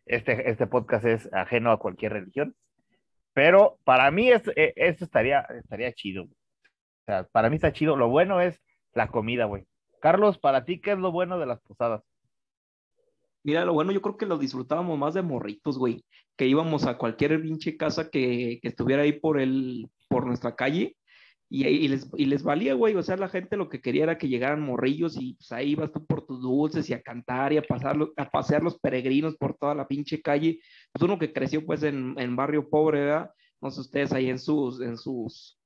Este, 0.06 0.50
este 0.50 0.68
podcast 0.68 1.06
es 1.06 1.34
ajeno 1.34 1.72
a 1.72 1.80
cualquier 1.80 2.14
religión. 2.14 2.56
Pero 3.34 3.80
para 3.84 4.12
mí 4.12 4.30
es, 4.30 4.48
eh, 4.56 4.74
eso 4.76 5.06
estaría, 5.06 5.42
estaría 5.42 5.92
chido. 5.94 6.24
O 6.24 7.06
sea, 7.06 7.24
para 7.32 7.50
mí 7.50 7.56
está 7.56 7.72
chido. 7.72 7.96
Lo 7.96 8.10
bueno 8.10 8.42
es 8.42 8.62
la 8.94 9.08
comida, 9.08 9.46
güey. 9.46 9.64
Carlos, 10.02 10.38
para 10.38 10.66
ti, 10.66 10.82
¿qué 10.82 10.92
es 10.92 10.98
lo 10.98 11.12
bueno 11.12 11.40
de 11.40 11.46
las 11.46 11.62
posadas? 11.62 12.04
Mira, 13.44 13.66
lo 13.66 13.74
bueno, 13.74 13.92
yo 13.92 14.02
creo 14.02 14.18
que 14.18 14.26
lo 14.26 14.38
disfrutábamos 14.38 14.98
más 14.98 15.14
de 15.14 15.22
morritos, 15.22 15.78
güey. 15.78 16.04
Que 16.38 16.48
íbamos 16.48 16.86
a 16.86 16.98
cualquier 16.98 17.42
pinche 17.42 17.78
casa 17.78 18.10
que, 18.10 18.60
que 18.62 18.68
estuviera 18.68 19.04
ahí 19.04 19.14
por 19.14 19.40
el, 19.40 19.90
por 20.08 20.26
nuestra 20.26 20.56
calle 20.56 20.96
y, 21.54 21.68
y 21.68 21.88
les, 21.90 22.10
y 22.16 22.26
les 22.26 22.44
valía, 22.44 22.76
güey. 22.76 22.96
O 22.96 23.04
sea, 23.04 23.18
la 23.18 23.28
gente 23.28 23.58
lo 23.58 23.68
que 23.68 23.82
quería 23.82 24.04
era 24.04 24.18
que 24.18 24.30
llegaran 24.30 24.62
morrillos 24.62 25.18
y 25.20 25.34
pues 25.34 25.52
ahí 25.52 25.72
ibas 25.72 25.92
tú 25.92 26.06
por 26.06 26.26
tus 26.26 26.42
dulces 26.42 26.90
y 26.90 26.94
a 26.94 27.02
cantar 27.02 27.52
y 27.52 27.58
a, 27.58 27.62
pasarlo, 27.62 28.14
a 28.16 28.30
pasear 28.30 28.64
los 28.64 28.80
peregrinos 28.80 29.36
por 29.36 29.58
toda 29.58 29.76
la 29.76 29.88
pinche 29.88 30.22
calle. 30.22 30.62
Pues 30.94 31.04
uno 31.04 31.20
que 31.20 31.34
creció 31.34 31.66
pues 31.66 31.84
en, 31.84 32.16
en 32.18 32.36
barrio 32.38 32.70
pobre, 32.70 33.02
¿verdad? 33.02 33.32
No 33.60 33.70
sé 33.70 33.82
ustedes 33.82 34.14
ahí 34.14 34.30
en 34.30 34.40
sus, 34.40 34.80
en 34.80 34.98
sus 34.98 35.60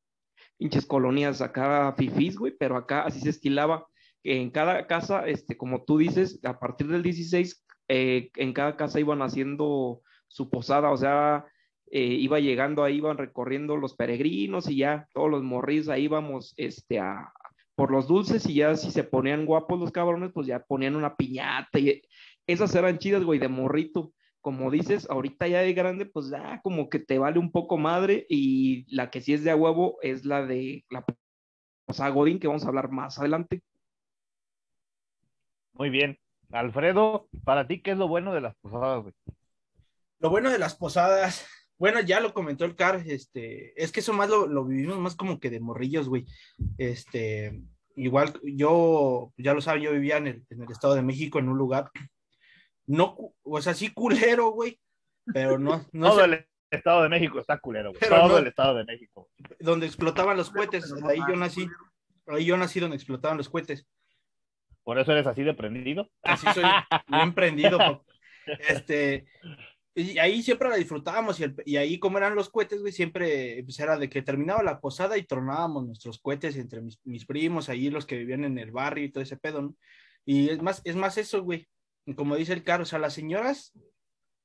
pinches 0.58 0.86
colonias 0.88 1.42
acá 1.42 1.94
fifís, 1.96 2.36
güey, 2.36 2.54
pero 2.58 2.78
acá 2.78 3.04
así 3.04 3.20
se 3.20 3.30
estilaba. 3.30 3.86
En 4.24 4.50
cada 4.50 4.88
casa, 4.88 5.28
este, 5.28 5.56
como 5.56 5.84
tú 5.84 6.00
dices, 6.00 6.40
a 6.44 6.60
partir 6.60 6.88
del 6.88 7.04
16 7.04 7.64
eh, 7.88 8.32
en 8.36 8.54
cada 8.54 8.76
casa 8.76 9.00
iban 9.00 9.22
haciendo 9.22 10.02
su 10.28 10.50
posada, 10.50 10.92
o 10.92 10.98
sea, 10.98 11.46
eh, 11.92 12.04
iba 12.04 12.40
llegando 12.40 12.84
ahí, 12.84 12.98
iban 12.98 13.18
recorriendo 13.18 13.78
los 13.78 13.96
peregrinos 13.96 14.70
y 14.70 14.78
ya 14.78 15.08
todos 15.14 15.30
los 15.30 15.44
morris 15.44 15.88
ahí 15.88 16.06
íbamos 16.06 16.54
este, 16.58 17.00
a, 17.00 17.32
por 17.76 17.92
los 17.92 18.08
dulces 18.08 18.48
y 18.48 18.56
ya 18.56 18.76
si 18.76 18.92
se 18.92 19.04
ponían 19.04 19.46
guapos 19.46 19.80
los 19.80 19.92
cabrones, 19.92 20.32
pues 20.34 20.48
ya 20.48 20.60
ponían 20.60 20.96
una 20.96 21.16
piñata 21.16 21.78
y 21.80 22.02
esas 22.48 22.74
eran 22.76 22.98
chidas, 22.98 23.24
güey, 23.24 23.40
de 23.40 23.50
morrito. 23.50 24.14
Como 24.42 24.70
dices, 24.70 25.10
ahorita 25.10 25.48
ya 25.48 25.62
de 25.62 25.74
grande, 25.74 26.06
pues 26.06 26.30
ya 26.30 26.62
como 26.64 26.90
que 26.90 27.00
te 27.00 27.18
vale 27.18 27.40
un 27.40 27.52
poco 27.52 27.78
madre 27.78 28.26
y 28.30 28.86
la 28.96 29.10
que 29.10 29.22
sí 29.22 29.34
es 29.34 29.44
de 29.44 29.52
a 29.52 29.56
huevo 29.56 29.98
es 30.02 30.24
la 30.24 30.46
de 30.46 30.86
la 30.90 31.04
posada 31.86 32.10
Godín, 32.10 32.40
que 32.40 32.48
vamos 32.48 32.64
a 32.64 32.68
hablar 32.68 32.92
más 32.92 33.18
adelante. 33.20 33.62
Muy 35.74 35.90
bien. 35.90 36.18
Alfredo, 36.52 37.28
para 37.44 37.68
ti, 37.68 37.82
¿qué 37.82 37.92
es 37.92 37.98
lo 37.98 38.08
bueno 38.08 38.34
de 38.34 38.42
las 38.42 38.56
posadas, 38.56 39.02
güey? 39.04 39.14
Lo 40.20 40.30
bueno 40.30 40.50
de 40.50 40.60
las 40.60 40.76
posadas, 40.76 41.46
bueno, 41.78 42.00
ya 42.02 42.20
lo 42.20 42.34
comentó 42.34 42.66
el 42.66 42.76
Car, 42.76 43.04
este, 43.06 43.74
es 43.82 43.92
que 43.92 44.00
eso 44.00 44.14
más 44.14 44.30
lo, 44.30 44.48
lo 44.48 44.66
vivimos 44.66 44.98
más 44.98 45.16
como 45.16 45.40
que 45.40 45.50
de 45.50 45.60
morrillos, 45.60 46.08
güey. 46.08 46.26
Este, 46.78 47.62
igual 47.96 48.34
yo, 48.44 49.34
ya 49.38 49.54
lo 49.54 49.62
saben, 49.62 49.84
yo 49.84 49.92
vivía 49.92 50.18
en 50.18 50.28
el, 50.28 50.46
en 50.50 50.64
el 50.64 50.72
Estado 50.72 50.96
de 50.96 51.02
México, 51.02 51.40
en 51.40 51.50
un 51.50 51.58
lugar, 51.58 51.92
no, 52.88 53.34
o 53.44 53.62
sea, 53.62 53.74
sí 53.74 53.90
culero, 53.94 54.50
güey, 54.52 54.80
pero 55.34 55.58
no, 55.60 55.86
no 55.92 56.10
Todo 56.12 56.20
sé- 56.20 56.26
el 56.26 56.46
Estado 56.72 57.04
de 57.04 57.10
México 57.10 57.40
está 57.40 57.58
culero, 57.60 57.90
güey. 57.90 58.00
Pero 58.00 58.16
Todo 58.18 58.28
no. 58.30 58.38
el 58.38 58.48
Estado 58.48 58.76
de 58.76 58.86
México. 58.86 59.30
Donde 59.60 59.86
explotaban 59.86 60.38
los 60.38 60.50
cohetes, 60.50 60.94
ahí 61.08 61.20
yo 61.28 61.36
nací. 61.36 61.68
Ahí 62.28 62.46
yo 62.46 62.58
nací 62.58 62.80
donde 62.80 62.96
explotaban 62.96 63.38
los 63.38 63.48
cohetes. 63.50 63.88
Por 64.86 64.98
eso 65.00 65.12
eres 65.12 65.28
así 65.28 65.44
de 65.44 65.54
prendido. 65.54 66.10
Así 66.24 66.48
soy 66.54 66.64
bien 67.08 67.34
prendido. 67.34 67.78
Este, 68.70 69.26
y 69.96 70.20
ahí 70.20 70.44
siempre 70.44 70.70
la 70.70 70.76
disfrutábamos 70.76 71.40
y, 71.40 71.46
el- 71.46 71.56
y 71.66 71.78
ahí 71.78 71.98
como 71.98 72.20
eran 72.20 72.36
los 72.36 72.50
cohetes, 72.52 72.80
güey, 72.82 72.94
siempre 72.94 73.64
pues, 73.64 73.80
era 73.80 73.98
de 73.98 74.08
que 74.08 74.22
terminaba 74.22 74.62
la 74.62 74.80
posada 74.80 75.18
y 75.18 75.24
tronábamos 75.24 75.88
nuestros 75.88 76.20
cohetes 76.20 76.56
entre 76.58 76.82
mis, 76.82 77.00
mis 77.06 77.26
primos, 77.26 77.70
ahí 77.70 77.90
los 77.90 78.06
que 78.06 78.18
vivían 78.20 78.44
en 78.44 78.60
el 78.60 78.70
barrio 78.72 79.04
y 79.04 79.12
todo 79.12 79.24
ese 79.24 79.36
pedo, 79.36 79.64
¿no? 79.64 79.76
Y 80.26 80.50
es 80.50 80.62
más, 80.62 80.82
es 80.84 80.96
más 80.96 81.18
eso, 81.18 81.42
güey. 81.42 81.68
Como 82.16 82.36
dice 82.36 82.54
el 82.54 82.64
caro, 82.64 82.84
o 82.84 82.86
sea, 82.86 83.00
las 83.00 83.16
señoras 83.16 83.74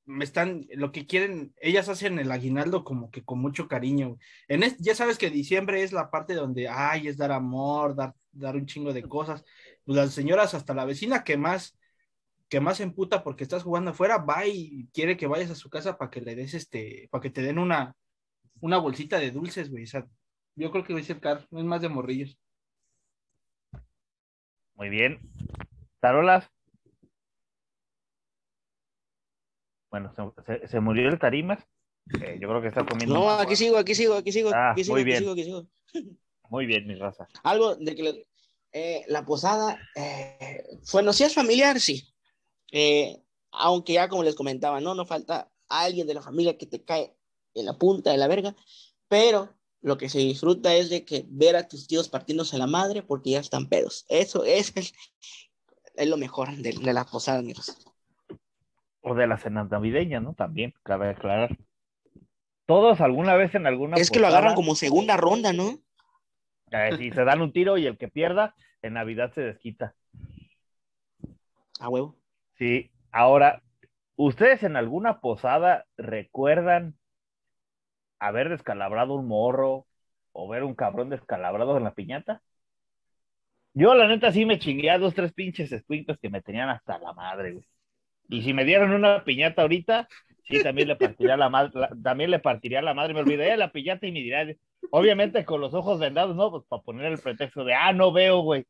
me 0.07 0.25
están, 0.25 0.67
lo 0.75 0.93
que 0.93 1.07
quieren, 1.07 1.53
ellas 1.61 1.91
hacen 1.91 2.19
el 2.19 2.33
aguinaldo 2.33 2.85
como 2.85 3.11
que 3.11 3.23
con 3.23 3.39
mucho 3.39 3.69
cariño. 3.69 4.17
En 4.49 4.63
es- 4.63 4.79
ya 4.79 4.95
sabes 4.95 5.19
que 5.19 5.29
diciembre 5.29 5.83
es 5.83 5.93
la 5.93 6.11
parte 6.11 6.33
donde, 6.33 6.69
ay, 6.69 7.07
es 7.07 7.19
dar 7.19 7.33
amor, 7.33 7.95
dar, 7.95 8.15
dar 8.33 8.57
un 8.57 8.65
chingo 8.65 8.95
de 8.95 9.03
cosas. 9.03 9.45
Pues 9.85 9.97
las 9.97 10.13
señoras, 10.13 10.55
hasta 10.55 10.75
la 10.75 10.85
vecina 10.85 11.25
que 11.25 11.37
más, 11.37 11.77
que 12.49 12.61
más 12.61 12.77
se 12.79 12.83
emputa 12.85 13.23
porque 13.25 13.43
estás 13.45 13.63
jugando 13.63 13.91
afuera, 13.93 14.19
va 14.19 14.47
y 14.47 14.89
quiere 14.93 15.17
que 15.17 15.27
vayas 15.27 15.51
a 15.51 15.55
su 15.55 15.69
casa 15.71 15.97
para 15.99 16.11
que 16.11 16.21
le 16.21 16.35
des 16.35 16.55
este, 16.55 17.09
para 17.11 17.23
que 17.23 17.31
te 17.31 17.43
den 17.43 17.59
una, 17.59 17.95
una 18.61 18.79
bolsita 18.79 19.19
de 19.19 19.31
dulces, 19.31 19.71
güey. 19.71 19.85
O 19.85 19.87
sea, 19.87 20.07
yo 20.57 20.71
creo 20.71 20.85
que 20.85 20.93
voy 20.93 21.03
a 21.03 21.05
ser 21.05 21.21
car, 21.21 21.47
no 21.51 21.59
es 21.61 21.65
más 21.65 21.81
de 21.83 21.89
morrillos. 21.89 22.39
Muy 24.75 24.89
bien. 24.89 25.21
Tarolas. 26.01 26.49
Bueno, 29.91 30.13
se, 30.15 30.59
se- 30.61 30.69
se 30.69 30.81
murió 30.81 31.09
el 31.09 31.19
Tarimas. 31.19 31.67
Eh, 32.23 32.39
yo 32.41 32.49
creo 32.49 32.63
que 32.63 32.69
está 32.69 32.85
comiendo. 32.85 33.15
No, 33.15 33.31
aquí 33.31 33.57
sigo, 33.57 33.77
aquí 33.77 33.95
sigo, 33.95 34.15
aquí 34.15 34.33
sigo, 34.33 34.51
Ah, 34.55 34.73
aquí 34.73 34.85
sigo, 34.85 34.95
muy 34.95 35.03
aquí 35.03 35.07
bien. 35.11 35.19
sigo, 35.21 35.33
aquí 35.33 35.45
sigo. 35.45 35.67
Muy 36.49 36.67
bien, 36.67 36.87
mi 36.87 36.95
raza. 36.95 37.29
Algo 37.45 37.77
de 37.77 37.95
que 37.95 38.03
le- 38.03 38.27
eh, 38.73 39.05
la 39.09 39.25
posada, 39.25 39.79
eh, 39.97 40.65
si 40.83 41.25
es 41.25 41.35
familiar, 41.35 41.81
sí. 41.81 42.05
Eh, 42.73 43.21
aunque 43.51 43.95
ya 43.95 44.09
como 44.09 44.23
les 44.23 44.35
comentaba, 44.37 44.81
no, 44.81 44.95
no 44.95 45.05
falta 45.05 45.51
alguien 45.69 46.07
de 46.07 46.15
la 46.15 46.23
familia 46.23 46.57
que 46.57 46.67
te 46.67 46.85
cae 46.85 47.17
en 47.55 47.67
la 47.67 47.79
punta 47.79 48.11
de 48.11 48.19
la 48.19 48.29
verga, 48.29 48.55
pero 49.09 49.53
lo 49.81 49.99
que 49.99 50.09
se 50.09 50.19
disfruta 50.19 50.75
es 50.75 50.91
de 50.91 51.05
que 51.05 51.25
ver 51.29 51.57
a 51.57 51.67
tus 51.67 51.89
tíos 51.89 52.09
partiéndose 52.09 52.59
la 52.59 52.67
madre 52.67 53.03
porque 53.03 53.31
ya 53.31 53.41
están 53.41 53.69
pedos. 53.69 54.05
Eso, 54.09 54.45
es, 54.45 54.73
es 54.77 56.09
lo 56.09 56.17
mejor 56.17 56.55
de, 56.57 56.73
de 56.73 56.93
la 56.93 57.05
posada, 57.05 57.43
mi 57.43 57.53
raza. 57.53 57.75
O 59.01 59.15
de 59.15 59.27
la 59.27 59.39
cena 59.39 59.65
navideña, 59.65 60.21
¿no? 60.21 60.35
También, 60.35 60.75
cabe 60.83 61.11
aclarar. 61.11 61.57
Todos 62.67 63.01
alguna 63.01 63.35
vez 63.35 63.55
en 63.55 63.67
alguna. 63.67 63.97
Es 63.97 64.11
que 64.11 64.21
lo 64.21 64.29
agarran 64.29 64.55
como 64.55 64.77
segunda 64.77 65.17
ronda, 65.17 65.53
¿no? 65.53 65.81
Sí, 66.97 67.11
se 67.11 67.25
dan 67.25 67.41
un 67.41 67.53
tiro 67.53 67.79
y 67.79 67.87
el 67.87 67.99
que 67.99 68.09
pierda, 68.09 68.55
en 68.83 68.95
Navidad 68.95 69.33
se 69.33 69.43
desquita. 69.43 69.95
A 71.81 71.89
huevo. 71.89 72.17
Sí, 72.59 72.91
ahora, 73.11 73.63
¿ustedes 74.17 74.63
en 74.63 74.77
alguna 74.77 75.21
posada 75.21 75.87
recuerdan 75.97 76.95
haber 78.19 78.51
descalabrado 78.51 79.15
un 79.15 79.27
morro 79.27 79.87
o 80.33 80.49
ver 80.49 80.63
un 80.63 80.75
cabrón 80.75 81.09
descalabrado 81.09 81.77
en 81.77 81.85
la 81.85 81.95
piñata? 81.95 82.43
Yo, 83.73 83.95
la 83.95 84.09
neta, 84.09 84.33
sí 84.33 84.45
me 84.45 84.59
chingué 84.59 84.91
a 84.91 84.99
dos, 84.99 85.15
tres 85.15 85.33
pinches 85.33 85.73
escuincos 85.73 86.19
que 86.19 86.29
me 86.29 86.43
tenían 86.43 86.69
hasta 86.69 86.99
la 86.99 87.13
madre, 87.13 87.53
güey. 87.53 87.65
Y 88.29 88.43
si 88.43 88.53
me 88.53 88.65
dieran 88.65 88.93
una 88.93 89.25
piñata 89.25 89.63
ahorita, 89.63 90.09
sí, 90.45 90.63
también 90.63 90.89
le 90.89 90.97
partiría 90.97 91.37
la 91.37 91.49
madre, 91.49 91.71
la- 91.75 91.91
también 92.03 92.31
le 92.31 92.39
partiría 92.39 92.83
la 92.83 92.95
madre. 92.95 93.15
Me 93.15 93.21
olvidaría 93.21 93.53
de 93.53 93.59
la 93.59 93.73
piñata 93.73 94.07
y 94.07 94.13
me 94.13 94.21
diría, 94.21 94.47
obviamente 94.91 95.45
con 95.45 95.61
los 95.61 95.75
ojos 95.75 95.99
vendados, 95.99 96.37
¿no? 96.37 96.51
Pues 96.51 96.65
para 96.69 96.83
poner 96.83 97.07
el 97.13 97.19
pretexto 97.19 97.65
de, 97.65 97.75
ah, 97.75 97.93
no 97.93 98.13
veo, 98.13 98.41
güey. 98.41 98.67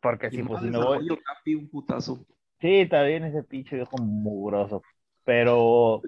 Porque 0.00 0.30
si, 0.30 0.42
pues, 0.42 0.62
si 0.62 0.70
me 0.70 0.78
voy. 0.78 1.06
Capi, 1.08 1.54
un 1.54 1.68
putazo. 1.68 2.24
Sí, 2.60 2.88
bien 2.90 3.24
ese 3.24 3.42
pinche 3.42 3.76
viejo 3.76 3.96
mugroso. 3.98 4.82
Pero. 5.24 6.02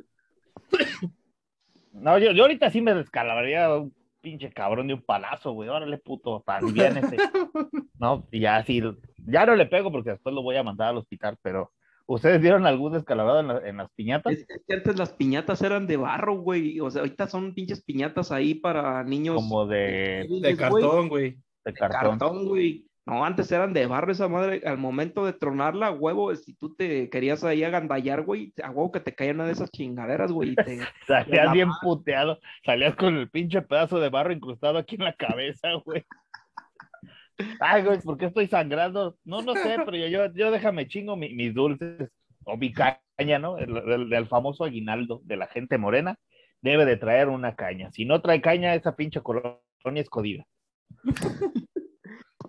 No, 1.94 2.16
yo, 2.16 2.32
yo 2.32 2.44
ahorita 2.44 2.70
sí 2.70 2.80
me 2.80 2.94
descalabraría 2.94 3.68
un 3.76 3.94
pinche 4.22 4.50
cabrón 4.50 4.86
de 4.86 4.94
un 4.94 5.02
palazo, 5.02 5.52
güey. 5.52 5.68
Órale, 5.68 5.98
puto, 5.98 6.42
bien 6.72 6.96
ese. 6.96 7.16
No, 7.98 8.26
y 8.32 8.40
ya 8.40 8.64
sí. 8.64 8.82
Ya 9.26 9.44
no 9.44 9.54
le 9.54 9.66
pego 9.66 9.92
porque 9.92 10.10
después 10.10 10.34
lo 10.34 10.42
voy 10.42 10.56
a 10.56 10.62
mandar 10.62 10.88
al 10.88 10.96
hospital, 10.96 11.36
pero. 11.42 11.70
¿Ustedes 12.06 12.40
vieron 12.40 12.66
algún 12.66 12.92
descalabrado 12.92 13.40
en, 13.40 13.48
la- 13.48 13.68
en 13.68 13.76
las 13.78 13.90
piñatas? 13.92 14.32
Es 14.34 14.46
que 14.66 14.74
antes 14.74 14.98
las 14.98 15.12
piñatas 15.12 15.62
eran 15.62 15.86
de 15.86 15.96
barro, 15.96 16.34
güey. 16.36 16.80
O 16.80 16.90
sea, 16.90 17.00
ahorita 17.02 17.26
son 17.28 17.54
pinches 17.54 17.82
piñatas 17.84 18.32
ahí 18.32 18.54
para 18.54 19.02
niños. 19.04 19.36
Como 19.36 19.66
de, 19.66 20.26
De 20.42 20.56
cartón, 20.56 21.08
güey. 21.08 21.30
de 21.64 21.72
De 21.72 21.74
cartón. 21.74 22.18
cartón, 22.18 22.48
güey. 22.48 22.86
No, 23.04 23.24
antes 23.24 23.50
eran 23.50 23.72
de 23.72 23.86
barro 23.86 24.12
esa 24.12 24.28
madre. 24.28 24.62
Al 24.64 24.78
momento 24.78 25.26
de 25.26 25.32
tronarla, 25.32 25.90
huevo, 25.90 26.32
si 26.36 26.54
tú 26.54 26.72
te 26.76 27.10
querías 27.10 27.42
ahí 27.42 27.64
agandallar, 27.64 28.22
güey, 28.22 28.52
a 28.62 28.70
huevo 28.70 28.92
que 28.92 29.00
te 29.00 29.12
caía 29.12 29.32
una 29.32 29.44
de 29.44 29.52
esas 29.52 29.70
chingaderas, 29.72 30.30
güey. 30.30 30.54
te- 30.54 30.78
Salías 31.08 31.52
bien 31.52 31.68
puteado. 31.82 32.38
Salías 32.64 32.94
con 32.94 33.16
el 33.16 33.28
pinche 33.28 33.60
pedazo 33.62 33.98
de 33.98 34.08
barro 34.08 34.32
incrustado 34.32 34.78
aquí 34.78 34.94
en 34.94 35.04
la 35.04 35.14
cabeza, 35.14 35.68
güey. 35.84 36.04
Ay, 37.60 37.82
güey, 37.84 38.00
¿por 38.00 38.16
qué 38.18 38.26
estoy 38.26 38.46
sangrando? 38.48 39.16
No, 39.24 39.42
no 39.42 39.54
sé, 39.54 39.76
pero 39.84 39.96
yo, 39.96 40.06
yo, 40.08 40.32
yo 40.34 40.50
déjame 40.50 40.88
chingo 40.88 41.16
mi- 41.16 41.34
mis 41.34 41.54
dulces 41.54 42.10
o 42.44 42.56
mi 42.56 42.72
caña, 42.72 43.38
¿no? 43.40 43.58
El, 43.58 43.76
el- 43.76 44.08
del 44.10 44.26
famoso 44.26 44.64
aguinaldo 44.64 45.20
de 45.24 45.36
la 45.36 45.46
gente 45.46 45.78
morena 45.78 46.16
debe 46.60 46.84
de 46.84 46.96
traer 46.96 47.28
una 47.28 47.54
caña. 47.56 47.90
Si 47.92 48.04
no 48.04 48.20
trae 48.22 48.40
caña, 48.40 48.74
esa 48.74 48.94
pinche 48.96 49.20
colonia 49.20 49.58
es 49.96 50.08
codida. 50.08 50.44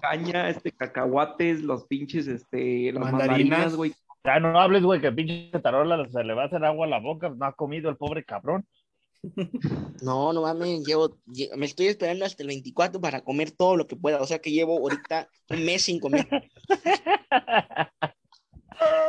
caña, 0.02 0.50
este, 0.50 0.72
cacahuates, 0.72 1.62
los 1.62 1.86
pinches, 1.88 2.28
este, 2.28 2.92
las 2.92 3.04
Mandarinas. 3.04 3.38
mandarinas, 3.40 3.76
güey. 3.76 3.94
Ya 4.26 4.40
no 4.40 4.58
hables, 4.60 4.84
güey, 4.84 5.02
que 5.02 5.08
el 5.08 5.16
pinche 5.16 5.50
tarola 5.62 6.08
se 6.10 6.24
le 6.24 6.34
va 6.34 6.44
a 6.44 6.46
hacer 6.46 6.64
agua 6.64 6.86
a 6.86 6.90
la 6.90 7.00
boca, 7.00 7.30
no 7.30 7.46
ha 7.46 7.54
comido 7.54 7.90
el 7.90 7.98
pobre 7.98 8.24
cabrón. 8.24 8.66
No, 10.02 10.34
no 10.34 10.42
mames, 10.42 10.84
llevo, 10.86 11.10
lle- 11.28 11.56
me 11.56 11.66
estoy 11.66 11.88
esperando 11.88 12.26
hasta 12.26 12.44
el 12.44 12.48
24 12.50 13.00
para 13.00 13.22
comer 13.24 13.52
todo 13.52 13.78
lo 13.78 13.88
que 13.88 13.96
pueda, 13.96 14.22
o 14.22 14.26
sea 14.28 14.40
que 14.40 14.52
llevo 14.52 14.78
ahorita 14.80 15.30
un 15.50 15.64
mes 15.66 15.84
sin 15.84 16.00
comer. 16.00 16.28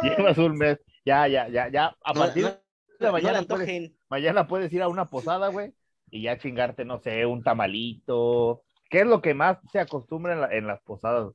Llevas 0.02 0.38
un 0.38 0.56
mes. 0.56 0.78
Ya, 1.04 1.26
ya, 1.28 1.48
ya, 1.48 1.68
ya. 1.68 1.96
A 2.04 2.12
No, 2.12 2.20
partir 2.20 2.44
no, 2.44 2.50
de 2.50 2.58
no 3.00 3.12
mañana 3.12 3.42
puedes- 3.42 3.68
antojen. 3.68 3.96
Mañana 4.08 4.46
puedes 4.46 4.72
ir 4.72 4.82
a 4.82 4.88
una 4.88 5.06
posada, 5.06 5.48
güey, 5.48 5.72
y 6.10 6.22
ya 6.22 6.38
chingarte, 6.38 6.84
no 6.84 6.98
sé, 7.00 7.26
un 7.26 7.42
tamalito. 7.42 8.62
¿Qué 8.88 9.00
es 9.00 9.06
lo 9.06 9.20
que 9.20 9.34
más 9.34 9.58
se 9.72 9.80
acostumbra 9.80 10.34
en, 10.34 10.40
la- 10.42 10.54
en 10.54 10.66
las 10.66 10.80
posadas? 10.82 11.32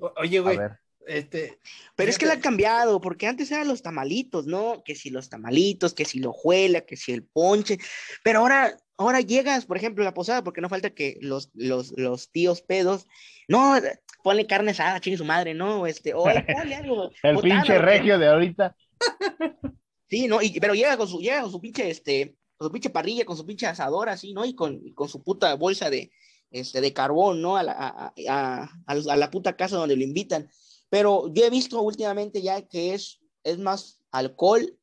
O- 0.00 0.12
Oye, 0.16 0.38
A 0.38 0.42
güey, 0.42 0.56
ver, 0.58 0.78
este, 1.06 1.58
Pero 1.94 2.10
es 2.10 2.18
que 2.18 2.26
le 2.26 2.32
ha 2.32 2.40
cambiado, 2.40 3.00
porque 3.00 3.26
antes 3.26 3.50
eran 3.50 3.68
los 3.68 3.82
tamalitos, 3.82 4.46
¿no? 4.46 4.82
Que 4.84 4.94
si 4.94 5.10
los 5.10 5.28
tamalitos, 5.28 5.94
que 5.94 6.04
si 6.04 6.18
la 6.18 6.28
hojuela, 6.30 6.80
que 6.82 6.96
si 6.96 7.12
el 7.12 7.24
ponche. 7.24 7.78
Pero 8.24 8.40
ahora, 8.40 8.76
ahora 8.98 9.20
llegas, 9.20 9.64
por 9.66 9.76
ejemplo, 9.76 10.02
a 10.02 10.06
la 10.06 10.14
posada, 10.14 10.42
porque 10.44 10.60
no 10.60 10.68
falta 10.68 10.90
que 10.90 11.18
los, 11.20 11.50
los, 11.54 11.92
los 11.96 12.30
tíos 12.30 12.62
pedos, 12.62 13.06
no, 13.48 13.74
ponle 14.24 14.46
carne 14.46 14.72
asada, 14.72 15.00
chingue 15.00 15.16
su 15.18 15.24
madre, 15.24 15.54
¿no? 15.54 15.86
Este, 15.86 16.12
o 16.14 16.24
ponle 16.24 16.74
algo. 16.74 17.10
el 17.22 17.38
pinche 17.38 17.74
lo 17.78 17.82
regio 17.82 18.18
de 18.18 18.28
ahorita. 18.28 18.76
Sí, 20.08 20.28
¿no? 20.28 20.40
Y, 20.40 20.60
pero 20.60 20.72
llega 20.74 20.96
con 20.96 21.08
su, 21.08 21.18
llega 21.18 21.42
con 21.42 21.50
su 21.50 21.60
pinche, 21.60 21.90
este, 21.90 22.36
con 22.56 22.68
su 22.68 22.72
pinche 22.72 22.90
parrilla, 22.90 23.24
con 23.24 23.36
su 23.36 23.44
pinche 23.44 23.66
asador, 23.66 24.08
así, 24.08 24.32
¿no? 24.32 24.44
Y 24.44 24.54
con, 24.54 24.80
y 24.84 24.92
con 24.94 25.08
su 25.08 25.20
puta 25.22 25.52
bolsa 25.56 25.90
de, 25.90 26.12
este, 26.52 26.80
de 26.80 26.92
carbón, 26.92 27.42
¿no? 27.42 27.56
A 27.56 27.64
la, 27.64 27.72
a, 27.72 28.14
a- 28.28 28.70
a 28.86 28.94
los- 28.94 29.08
a 29.08 29.16
la 29.16 29.32
puta 29.32 29.56
casa 29.56 29.76
donde 29.76 29.96
lo 29.96 30.04
invitan. 30.04 30.48
Pero 30.88 31.32
yo 31.32 31.44
he 31.44 31.50
visto 31.50 31.80
últimamente 31.82 32.42
ya 32.42 32.62
que 32.62 32.94
es, 32.94 33.20
es 33.44 33.58
más 33.58 34.00
alcohol 34.10 34.78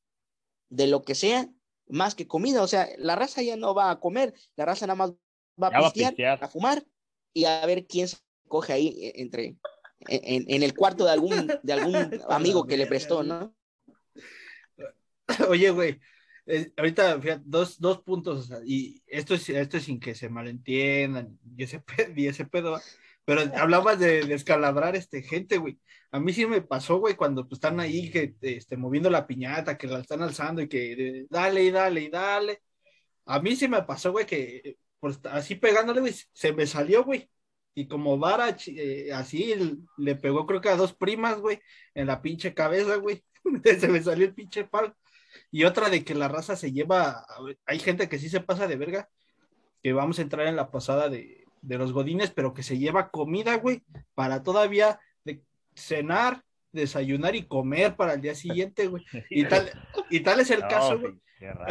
de 0.70 0.88
lo 0.88 1.02
que 1.04 1.16
sea, 1.16 1.50
más 1.88 2.16
que 2.16 2.28
comida. 2.28 2.62
O 2.62 2.68
sea, 2.68 2.90
la 2.98 3.16
raza 3.16 3.42
ya 3.42 3.56
no 3.56 3.74
va 3.74 3.92
a 3.92 4.00
comer, 4.00 4.34
la 4.56 4.66
raza 4.66 4.88
nada 4.88 4.96
más 4.96 5.12
va 5.62 5.68
a 5.68 5.82
va 5.82 5.88
a 5.88 5.94
pistear, 5.94 6.44
a 6.44 6.48
fumar 6.48 6.86
y 7.34 7.46
a 7.46 7.66
ver 7.66 7.86
quién 7.88 8.08
se 8.08 8.18
coge 8.48 8.74
ahí 8.74 8.88
eh, 8.88 9.14
entre, 9.18 9.58
en, 10.08 10.46
en 10.48 10.64
el 10.64 10.74
cuarto 10.76 11.06
de 11.06 11.12
algún, 11.12 11.48
de 11.62 11.74
algún 11.74 11.96
amigo 12.30 12.66
que 12.68 12.78
le 12.78 12.88
prestó, 12.88 13.24
¿no? 13.24 13.56
Oye, 15.50 15.70
güey, 15.72 16.00
eh, 16.46 16.72
ahorita, 16.76 17.22
fíjate, 17.22 17.44
dos, 17.46 17.80
dos 17.80 18.02
puntos, 18.02 18.40
o 18.40 18.44
sea, 18.44 18.58
y 18.66 19.02
esto 19.08 19.34
es, 19.36 19.48
esto 19.50 19.78
es 19.78 19.84
sin 19.84 20.00
que 20.00 20.16
se 20.16 20.30
malentiendan, 20.30 21.40
y 21.56 21.64
ese, 21.64 21.80
pe- 21.80 22.14
y 22.16 22.28
ese 22.28 22.46
pedo. 22.46 22.80
Pero 23.26 23.42
hablabas 23.56 24.00
de 24.00 24.24
descalabrar 24.24 24.96
este, 24.96 25.22
gente, 25.22 25.58
güey. 25.58 25.80
A 26.12 26.20
mí 26.20 26.34
sí 26.34 26.46
me 26.46 26.62
pasó, 26.62 26.98
güey, 26.98 27.16
cuando 27.16 27.48
pues, 27.48 27.58
están 27.58 27.80
ahí 27.80 28.12
que, 28.12 28.36
este, 28.42 28.78
moviendo 28.78 29.10
la 29.10 29.26
piñata, 29.28 29.78
que 29.78 29.88
la 29.88 30.00
están 30.00 30.22
alzando 30.22 30.62
y 30.62 30.68
que 30.68 31.26
dale 31.30 31.64
y 31.64 31.72
dale 31.72 32.02
y 32.02 32.10
dale. 32.10 32.62
A 33.26 33.40
mí 33.40 33.56
sí 33.56 33.68
me 33.68 33.84
pasó, 33.84 34.12
güey, 34.12 34.26
que 34.26 34.78
pues, 35.00 35.20
así 35.26 35.56
pegándole, 35.56 36.02
güey, 36.02 36.14
se 36.34 36.54
me 36.54 36.68
salió, 36.68 37.04
güey. 37.04 37.30
Y 37.76 37.88
como 37.88 38.18
vara, 38.20 38.56
eh, 38.68 39.12
así 39.14 39.54
le 39.98 40.16
pegó, 40.16 40.46
creo 40.46 40.62
que 40.62 40.70
a 40.70 40.76
dos 40.76 40.94
primas, 40.94 41.40
güey, 41.40 41.60
en 41.96 42.08
la 42.08 42.22
pinche 42.22 42.54
cabeza, 42.54 42.98
güey. 42.98 43.24
Se 43.80 43.88
me 43.88 44.02
salió 44.02 44.26
el 44.26 44.34
pinche 44.34 44.66
palo. 44.66 44.96
Y 45.52 45.64
otra 45.66 45.90
de 45.90 46.04
que 46.04 46.16
la 46.16 46.28
raza 46.28 46.56
se 46.56 46.72
lleva, 46.72 47.26
hay 47.66 47.80
gente 47.80 48.10
que 48.10 48.20
sí 48.20 48.30
se 48.30 48.42
pasa 48.42 48.68
de 48.68 48.76
verga, 48.76 49.10
que 49.82 49.94
vamos 49.94 50.20
a 50.20 50.22
entrar 50.24 50.48
en 50.48 50.56
la 50.56 50.72
pasada 50.72 51.10
de, 51.10 51.43
de 51.64 51.78
los 51.78 51.94
godines, 51.94 52.32
pero 52.32 52.54
que 52.54 52.62
se 52.64 52.78
lleva 52.78 53.10
comida, 53.10 53.56
güey, 53.58 53.84
para 54.14 54.44
todavía 54.44 55.00
de 55.24 55.42
cenar, 55.76 56.44
desayunar 56.72 57.36
y 57.36 57.44
comer 57.44 57.96
para 57.96 58.14
el 58.14 58.22
día 58.22 58.36
siguiente, 58.36 58.88
güey. 58.88 59.04
Y 59.30 59.46
tal, 59.46 59.70
y 60.10 60.20
tal 60.20 60.40
es 60.40 60.52
el 60.52 60.62
No, 60.62 60.68
caso, 60.68 61.00
güey. 61.00 61.14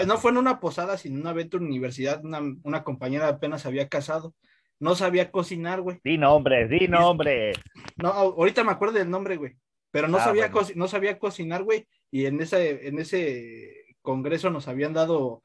No 0.07 0.19
fue 0.19 0.31
en 0.33 0.37
una 0.39 0.61
posada, 0.61 0.99
sino 0.99 1.17
en 1.17 1.23
un 1.23 1.29
evento 1.29 1.57
en 1.57 1.65
universidad. 1.65 2.25
Una, 2.25 2.41
una 2.63 2.85
compañera 2.85 3.29
apenas 3.29 3.65
había 3.67 3.89
casado. 3.89 4.35
No 4.79 4.95
sabía 4.95 5.31
cocinar, 5.31 5.81
güey. 5.81 6.01
Di 6.05 6.19
nombre, 6.19 6.67
di 6.69 6.89
nombre. 6.89 7.53
No, 7.97 8.09
ahorita 8.11 8.65
me 8.65 8.73
acuerdo 8.73 8.99
del 8.99 9.09
nombre, 9.11 9.37
güey. 9.37 9.57
Pero 9.91 10.09
no, 10.09 10.19
Ah, 10.19 10.25
sabía 10.25 10.49
bueno. 10.49 10.69
no 10.75 10.89
sabía 10.89 11.19
cocinar, 11.19 11.63
güey. 11.63 11.87
Y 12.11 12.27
en 12.27 12.41
ese, 12.41 12.87
en 12.89 12.99
ese 12.99 13.97
congreso 14.03 14.51
nos 14.51 14.69
habían 14.69 14.93
dado 14.93 15.43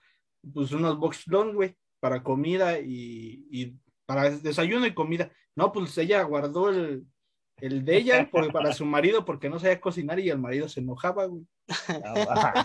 pues 0.53 0.71
unos 0.71 0.97
box 0.97 1.27
lunch, 1.27 1.53
güey, 1.53 1.75
para 1.99 2.23
comida 2.23 2.79
y, 2.79 3.45
y 3.51 3.75
para 4.07 4.29
desayuno 4.31 4.87
y 4.87 4.93
comida. 4.95 5.29
No, 5.55 5.71
pues 5.71 5.95
ella 5.97 6.23
guardó 6.23 6.69
el, 6.69 7.03
el 7.59 7.85
de 7.85 7.97
ella 7.97 8.29
por- 8.31 8.51
para 8.51 8.71
su 8.73 8.85
marido 8.85 9.25
porque 9.25 9.49
no 9.49 9.59
sabía 9.59 9.79
cocinar 9.81 10.19
y 10.19 10.29
el 10.29 10.39
marido 10.39 10.67
se 10.69 10.79
enojaba, 10.79 11.25
güey. 11.25 11.43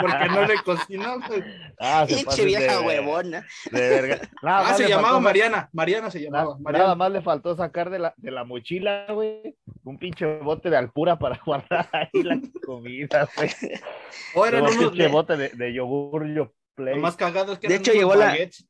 Porque 0.00 0.26
no 0.30 0.46
le 0.46 0.54
cocinó, 0.64 1.18
güey. 1.26 1.42
Ah, 1.80 2.06
se 2.08 2.16
Pinche 2.16 2.44
vieja 2.44 2.78
de- 2.80 2.86
huevona. 2.86 3.44
de 3.72 3.80
verga. 3.88 4.20
Nada 4.42 4.68
Ah, 4.70 4.74
se 4.74 4.88
llamaba 4.88 5.08
faltó 5.14 5.20
Mariana. 5.22 5.68
Mariana 5.72 6.10
se 6.10 6.20
llamaba. 6.22 6.44
Nada 6.44 6.58
Mariana. 6.60 6.94
más 6.94 7.10
le 7.12 7.22
faltó 7.22 7.56
sacar 7.56 7.90
de 7.90 7.98
la, 7.98 8.14
de 8.16 8.30
la 8.30 8.44
mochila, 8.44 9.06
güey, 9.10 9.56
un 9.82 9.98
pinche 9.98 10.26
bote 10.38 10.70
de 10.70 10.76
alpura 10.76 11.18
para 11.18 11.40
guardar 11.44 11.88
ahí 11.92 12.22
la 12.22 12.40
comida, 12.64 13.28
güey. 13.36 13.50
O 14.36 14.46
eran 14.46 14.60
Luego 14.62 14.78
unos 14.78 14.92
pinche 14.92 15.08
bote 15.08 15.36
de, 15.36 15.48
de 15.48 15.74
yogur, 15.74 16.26
yo 16.32 16.52
play. 16.76 16.94
Lo 16.94 17.00
más 17.00 17.16
cagados 17.16 17.58
que 17.58 17.66
De 17.68 17.74
eran 17.74 17.82
hecho, 17.82 17.92
llegó 17.92 18.14
la- 18.14 18.26
baguettes. 18.26 18.68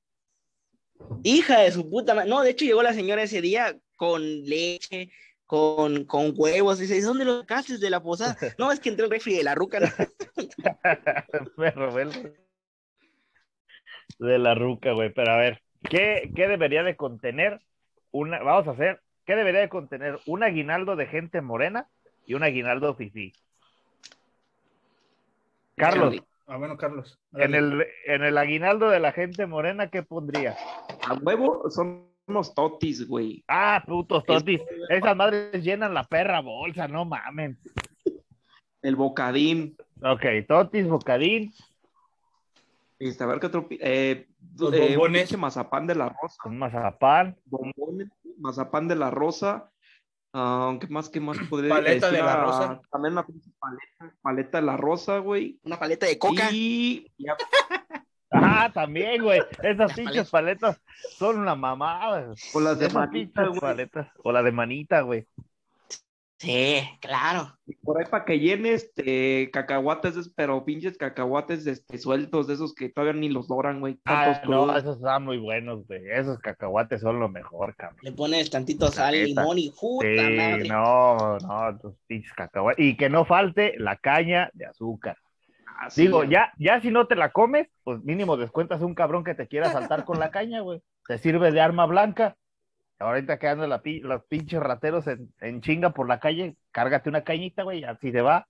Hija 1.22 1.60
de 1.60 1.72
su 1.72 1.88
puta 1.88 2.14
madre. 2.14 2.28
No, 2.28 2.42
de 2.42 2.50
hecho 2.50 2.64
llegó 2.64 2.82
la 2.82 2.92
señora 2.92 3.22
ese 3.22 3.40
día 3.40 3.76
con 3.96 4.22
leche, 4.44 5.10
con, 5.46 6.04
con 6.04 6.32
huevos. 6.36 6.78
Dice, 6.78 7.00
¿dónde 7.00 7.24
lo 7.24 7.40
sacaste 7.40 7.78
de 7.78 7.90
la 7.90 8.02
posada? 8.02 8.36
No, 8.58 8.70
es 8.72 8.80
que 8.80 8.90
entré 8.90 9.04
el 9.04 9.10
refri 9.10 9.34
de 9.34 9.44
la 9.44 9.54
ruca. 9.54 9.80
¿no? 9.80 9.86
Me 11.56 11.70
robé 11.70 12.02
el- 12.02 12.34
de 14.18 14.38
la 14.38 14.54
ruca, 14.54 14.92
güey. 14.92 15.12
Pero 15.12 15.32
a 15.32 15.36
ver, 15.38 15.62
¿qué, 15.88 16.30
qué 16.34 16.48
debería 16.48 16.82
de 16.82 16.96
contener 16.96 17.60
una, 18.10 18.42
vamos 18.42 18.68
a 18.68 18.72
hacer, 18.72 19.00
qué 19.24 19.34
debería 19.34 19.60
de 19.60 19.68
contener 19.68 20.20
un 20.26 20.42
aguinaldo 20.42 20.94
de 20.96 21.06
gente 21.06 21.40
morena 21.40 21.88
y 22.26 22.34
un 22.34 22.42
aguinaldo 22.42 22.94
fifí? 22.94 23.32
Carlos, 25.76 26.14
Ah, 26.46 26.56
bueno, 26.58 26.76
Carlos. 26.76 27.18
en 27.32 27.54
el, 27.54 27.86
en 28.06 28.22
el 28.22 28.36
aguinaldo 28.36 28.90
de 28.90 29.00
la 29.00 29.12
gente 29.12 29.46
morena, 29.46 29.88
¿qué 29.88 30.02
pondría? 30.02 30.56
A 31.08 31.14
huevo 31.14 31.70
son 31.70 32.06
unos 32.26 32.54
totis, 32.54 33.06
güey. 33.08 33.42
Ah, 33.48 33.82
putos 33.86 34.24
totis. 34.24 34.60
Esas 34.90 35.16
madres 35.16 35.62
llenan 35.64 35.94
la 35.94 36.04
perra 36.04 36.40
bolsa, 36.40 36.86
no 36.88 37.04
mamen. 37.06 37.58
El 38.82 38.96
bocadín. 38.96 39.76
Ok, 40.02 40.22
totis, 40.46 40.86
bocadín, 40.86 41.50
Este, 42.98 43.24
a 43.24 43.26
ver 43.26 43.40
qué 43.40 43.46
otro. 43.46 43.66
Eh, 43.70 44.26
Los 44.58 44.72
eh, 44.74 44.80
un 44.80 44.88
bombones. 44.96 45.38
mazapán 45.38 45.86
de 45.86 45.94
la 45.94 46.10
rosa. 46.10 46.36
con 46.42 46.58
mazapán, 46.58 47.36
Bombones, 47.46 48.08
mazapán 48.38 48.86
de 48.88 48.96
la 48.96 49.10
rosa. 49.10 49.70
¿Qué 50.80 50.88
más? 50.88 51.08
¿Qué 51.10 51.20
más 51.20 51.38
podría 51.48 51.70
Paleta 51.70 52.06
de 52.06 52.12
decir? 52.12 52.24
la 52.24 52.32
Ah, 52.32 52.44
rosa. 52.44 52.80
También 52.90 53.12
una 53.12 53.24
pinche 53.24 53.50
paleta, 53.58 54.16
paleta 54.20 54.60
de 54.60 54.66
la 54.66 54.76
rosa, 54.76 55.18
güey. 55.18 55.60
Una 55.62 55.78
paleta 55.78 56.06
de 56.06 56.18
coca. 56.18 56.48
Y 56.50 57.06
ya, 57.18 57.36
Ah, 58.36 58.68
también, 58.74 59.22
güey. 59.22 59.40
Esas 59.62 59.92
pinches 59.92 60.28
paletas 60.30 60.80
son 61.16 61.38
una 61.38 61.54
mamada. 61.54 62.34
o 62.52 62.60
las 62.60 62.78
de 62.80 62.88
manita, 62.88 63.48
paletas. 63.60 64.08
O 64.24 64.32
la 64.32 64.42
de 64.42 64.50
manita, 64.50 65.02
güey. 65.02 65.24
Sí, 66.44 66.82
claro. 67.00 67.56
Y 67.66 67.74
Por 67.76 67.98
ahí 67.98 68.04
para 68.10 68.24
que 68.24 68.38
llene 68.38 68.74
este 68.74 69.50
cacahuates, 69.52 70.16
es- 70.16 70.28
pero 70.36 70.64
pinches 70.64 70.98
cacahuates 70.98 71.66
este, 71.66 71.96
sueltos, 71.98 72.46
de 72.46 72.54
esos 72.54 72.74
que 72.74 72.90
todavía 72.90 73.14
ni 73.18 73.28
los 73.30 73.48
doran, 73.48 73.80
güey. 73.80 73.98
Ah, 74.04 74.40
no, 74.44 74.64
crudos. 74.64 74.76
esos 74.78 74.96
están 74.98 75.24
muy 75.24 75.38
buenos, 75.38 75.86
güey. 75.86 76.02
Esos 76.10 76.38
cacahuates 76.38 77.00
son 77.00 77.18
lo 77.18 77.28
mejor, 77.28 77.74
cabrón. 77.76 77.98
Le 78.02 78.12
pones 78.12 78.50
tantito 78.50 78.88
sal, 78.90 79.12
neta. 79.14 79.26
limón 79.42 79.58
y 79.58 79.70
puta 79.70 80.06
Sí, 80.06 80.36
madre. 80.36 80.68
no, 80.68 81.38
no, 81.38 81.78
tus 81.78 81.94
pinches 82.06 82.32
cacahuates. 82.34 82.84
Y 82.84 82.96
que 82.96 83.08
no 83.08 83.24
falte 83.24 83.74
la 83.78 83.96
caña 83.96 84.50
de 84.52 84.66
azúcar. 84.66 85.16
Ah, 85.66 85.88
Digo, 85.96 86.18
güey. 86.18 86.30
ya, 86.30 86.52
ya 86.58 86.80
si 86.80 86.90
no 86.90 87.06
te 87.06 87.16
la 87.16 87.32
comes, 87.32 87.68
pues 87.82 88.02
mínimo 88.04 88.36
descuentas 88.36 88.82
un 88.82 88.94
cabrón 88.94 89.24
que 89.24 89.34
te 89.34 89.48
quiera 89.48 89.72
saltar 89.72 90.04
con 90.04 90.18
la 90.20 90.30
caña, 90.30 90.60
güey. 90.60 90.80
Te 91.08 91.18
sirve 91.18 91.50
de 91.50 91.60
arma 91.60 91.86
blanca. 91.86 92.36
Ahorita 93.04 93.38
que 93.38 93.48
andan 93.48 93.70
la 93.70 93.80
los 93.84 94.24
pinches 94.24 94.60
rateros 94.60 95.06
en, 95.06 95.32
en 95.40 95.60
chinga 95.60 95.90
por 95.90 96.08
la 96.08 96.20
calle, 96.20 96.56
cárgate 96.72 97.08
una 97.08 97.24
cañita, 97.24 97.62
güey, 97.62 97.84
así 97.84 98.10
se 98.12 98.20
va, 98.22 98.46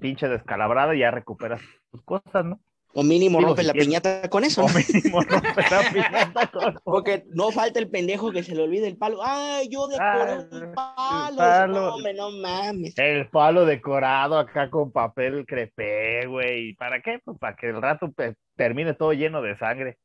pinche 0.00 0.28
descalabrada 0.28 0.94
y 0.94 1.00
ya 1.00 1.10
recuperas 1.10 1.60
tus 1.90 2.02
cosas, 2.02 2.44
¿no? 2.44 2.60
O 2.94 3.02
mínimo 3.02 3.38
Digo, 3.38 3.56
si 3.56 3.62
la 3.64 3.72
quieres. 3.72 3.86
piñata 3.88 4.28
con 4.28 4.44
eso. 4.44 4.62
O 4.64 4.68
¿no? 4.68 4.74
mínimo 4.74 5.20
rompe 5.22 5.62
la 5.70 5.92
piñata 5.92 6.46
con- 6.52 6.78
Porque 6.84 7.24
no 7.30 7.50
falta 7.50 7.78
el 7.78 7.88
pendejo 7.88 8.30
que 8.32 8.42
se 8.42 8.54
le 8.54 8.62
olvide 8.64 8.86
el 8.86 8.98
palo. 8.98 9.20
Ay, 9.24 9.68
yo 9.70 9.88
decoré 9.88 10.32
Ah, 10.32 10.46
un 10.50 10.62
el 10.62 10.72
palo. 10.74 11.36
palo. 11.38 11.66
No, 11.72 11.94
hombre, 11.94 12.12
no 12.12 12.30
mames. 12.32 12.98
El 12.98 13.30
palo 13.30 13.64
decorado 13.64 14.38
acá 14.38 14.68
con 14.68 14.92
papel 14.92 15.46
crepé, 15.46 16.26
güey. 16.26 16.68
¿Y 16.68 16.74
para 16.74 17.00
qué? 17.00 17.18
Pues 17.24 17.38
para 17.38 17.56
que 17.56 17.70
el 17.70 17.80
rato 17.80 18.12
pe- 18.12 18.34
termine 18.56 18.92
todo 18.92 19.14
lleno 19.14 19.40
de 19.40 19.56
sangre. 19.56 19.96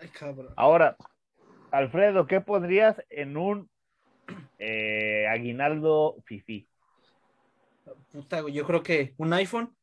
Ay, 0.00 0.08
cabrón. 0.08 0.48
Ahora, 0.56 0.96
Alfredo, 1.74 2.26
¿qué 2.26 2.40
pondrías 2.40 2.96
en 3.10 3.36
un 3.36 3.68
eh, 4.58 5.26
aguinaldo 5.28 6.16
fifi? 6.24 6.68
Puta, 8.12 8.40
güey, 8.40 8.54
yo 8.54 8.64
creo 8.66 8.82
que 8.82 9.14
un 9.18 9.32
iPhone. 9.32 9.74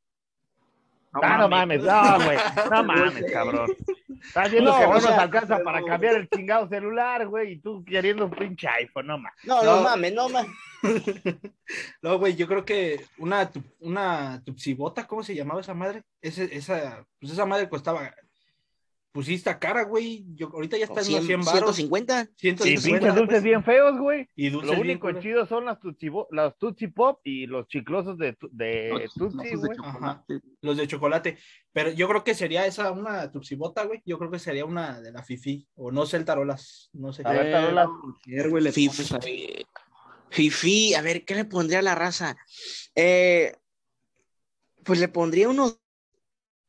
ah, 1.13 1.37
no 1.37 1.49
mames, 1.49 1.83
no, 1.83 2.15
güey. 2.23 2.37
No 2.69 2.83
mames, 2.83 3.31
cabrón. 3.31 3.69
Estás 4.23 4.51
viendo 4.51 4.71
No, 4.71 4.77
que 4.79 4.85
no 4.85 4.93
nos 4.93 5.03
sea, 5.03 5.21
alcanza 5.21 5.59
para 5.63 5.81
cambiar 5.83 6.15
el 6.15 6.29
chingado 6.29 6.67
celular, 6.69 7.27
güey, 7.27 7.53
y 7.53 7.57
tú 7.59 7.83
queriendo 7.83 8.25
un 8.25 8.31
pinche 8.31 8.67
iPhone, 8.67 9.07
no 9.07 9.17
mames. 9.17 9.39
No, 9.45 9.63
no, 9.63 9.75
No. 9.77 9.83
mames, 9.83 10.13
no 10.13 10.29
mames. 10.29 10.51
No, 12.01 12.17
güey, 12.17 12.35
yo 12.35 12.47
creo 12.47 12.65
que 12.65 13.05
una, 13.19 13.49
tu- 13.51 13.63
una 13.79 14.41
tupsibota, 14.43 15.05
¿cómo 15.07 15.23
se 15.23 15.35
llamaba 15.35 15.61
esa 15.61 15.73
madre? 15.73 16.03
Ese, 16.21 16.55
esa, 16.55 17.05
pues 17.19 17.31
esa 17.31 17.45
madre 17.45 17.69
costaba, 17.69 18.13
pues 19.11 19.27
sí 19.27 19.33
está 19.33 19.59
cara, 19.59 19.83
güey. 19.83 20.25
Yo, 20.35 20.47
ahorita 20.53 20.77
ya 20.77 20.85
está 20.85 21.01
en 21.01 21.09
unos 21.09 21.25
100 21.25 21.41
baros. 21.43 21.75
150. 21.75 22.21
Y 22.23 22.39
150, 22.39 22.81
pinches 22.99 23.15
dulces 23.15 23.27
pues, 23.29 23.43
bien 23.43 23.63
feos, 23.63 23.99
güey. 23.99 24.27
Y 24.35 24.49
Lo 24.49 24.59
dulces 24.59 24.75
bien 24.81 24.97
único 25.01 25.21
chido 25.21 25.45
son 25.45 25.65
las 25.65 25.79
Tootsie, 25.79 26.09
Bo- 26.09 26.27
las 26.31 26.57
Tootsie 26.57 26.89
Pop 26.89 27.19
y 27.25 27.45
los 27.45 27.67
chiclosos 27.67 28.17
de, 28.17 28.37
de 28.51 28.89
Los 28.89 29.13
Tootsie, 29.13 29.49
trozos 29.51 29.61
de 29.61 29.67
güey. 29.67 30.39
Los 30.61 30.77
de 30.77 30.87
chocolate. 30.87 31.37
Pero 31.73 31.91
yo 31.91 32.07
creo 32.07 32.23
que 32.23 32.33
sería 32.35 32.65
esa 32.65 32.91
una 32.91 33.29
tupsibota, 33.31 33.83
güey. 33.85 34.01
Yo 34.05 34.17
creo 34.17 34.31
que 34.31 34.39
sería 34.39 34.63
una 34.65 35.01
de 35.01 35.11
la 35.11 35.23
Fifi. 35.23 35.67
O 35.75 35.91
no 35.91 36.05
sé 36.05 36.17
el 36.17 36.25
tarolas. 36.25 36.89
No 36.93 37.11
sé. 37.11 37.23
A 37.25 37.31
ver, 37.33 37.47
Eh, 37.47 37.51
tarolas. 37.51 37.87
Fifi. 38.73 39.65
Fifi, 40.29 40.93
a 40.93 41.01
ver, 41.01 41.25
¿qué 41.25 41.35
le 41.35 41.43
pondría 41.43 41.79
a 41.79 41.81
la 41.81 41.95
raza? 41.95 42.37
Eh, 42.95 43.53
pues 44.83 44.99
le 44.99 45.09
pondría 45.09 45.49
unos. 45.49 45.79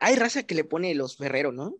Hay 0.00 0.16
raza 0.16 0.42
que 0.42 0.56
le 0.56 0.64
pone 0.64 0.92
los 0.96 1.16
ferreros, 1.16 1.54
¿no? 1.54 1.76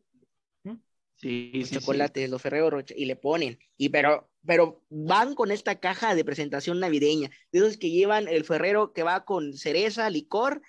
Sí, 1.23 1.53
Los 1.55 1.69
sí, 1.69 1.75
sí. 1.77 1.81
chocolates, 1.81 2.29
los 2.29 2.43
ferreros 2.43 2.71
Rocher, 2.73 2.99
y 2.99 3.05
le 3.07 3.15
ponen. 3.17 3.59
Y 3.77 3.89
pero, 3.91 4.29
pero 4.45 4.83
van 4.91 5.35
con 5.37 5.53
esta 5.53 5.79
caja 5.79 6.15
de 6.17 6.25
presentación 6.25 6.81
navideña. 6.81 7.31
De 7.53 7.61
esos 7.61 7.77
que 7.79 7.91
llevan 7.91 8.27
el 8.29 8.45
ferrero 8.45 8.93
que 8.93 9.05
va 9.05 9.25
con 9.25 9.53
cereza, 9.55 10.11
licor 10.11 10.61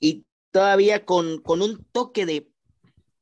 y 0.00 0.26
todavía 0.50 1.04
con, 1.06 1.40
con 1.40 1.62
un 1.62 1.84
toque 1.92 2.26
de 2.26 2.48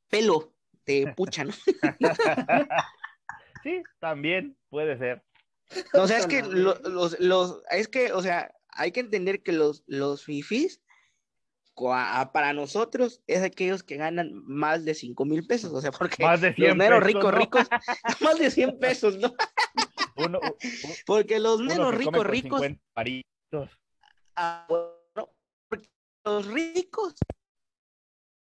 pelo 0.09 0.55
de 0.87 1.13
pucha, 1.15 1.43
¿no? 1.43 1.53
sí, 3.63 3.83
también 3.99 4.57
puede 4.69 4.97
ser. 4.97 5.21
No, 5.93 6.01
o 6.03 6.07
sea, 6.07 6.17
es 6.17 6.25
que 6.25 6.41
lo- 6.41 6.79
los, 6.79 7.19
los, 7.19 7.61
es 7.69 7.87
que, 7.87 8.11
o 8.13 8.23
sea, 8.23 8.51
hay 8.69 8.91
que 8.91 9.01
entender 9.01 9.43
que 9.43 9.51
los, 9.51 9.83
los 9.85 10.25
fifís, 10.25 10.81
cua- 10.81 10.88
para 12.33 12.53
nosotros, 12.53 13.21
es 13.27 13.41
aquellos 13.41 13.83
que 13.83 13.95
ganan 13.97 14.31
más 14.45 14.85
de 14.85 14.93
5 14.93 15.25
mil 15.25 15.45
pesos, 15.47 15.71
o 15.73 15.81
sea, 15.81 15.91
porque 15.91 16.23
Más 16.23 16.41
de 16.41 16.53
100 16.53 16.67
los 16.69 16.77
meros 16.77 16.99
pesos, 16.99 17.07
ricos, 17.07 17.31
¿no? 17.31 17.37
ricos, 17.39 17.69
más 18.21 18.39
de 18.39 18.51
100 18.51 18.79
pesos, 18.79 19.17
¿no? 19.17 19.33
Uno, 20.15 20.39
Porque 21.05 21.39
los 21.39 21.57
come 21.57 21.91
ricos, 21.91 22.27
ricos, 22.27 22.59
50 22.61 22.83
paritos. 22.93 23.69
ah, 24.35 24.65
bueno, 24.67 25.29
porque 25.69 25.87
los 26.25 26.45
ricos, 26.47 27.15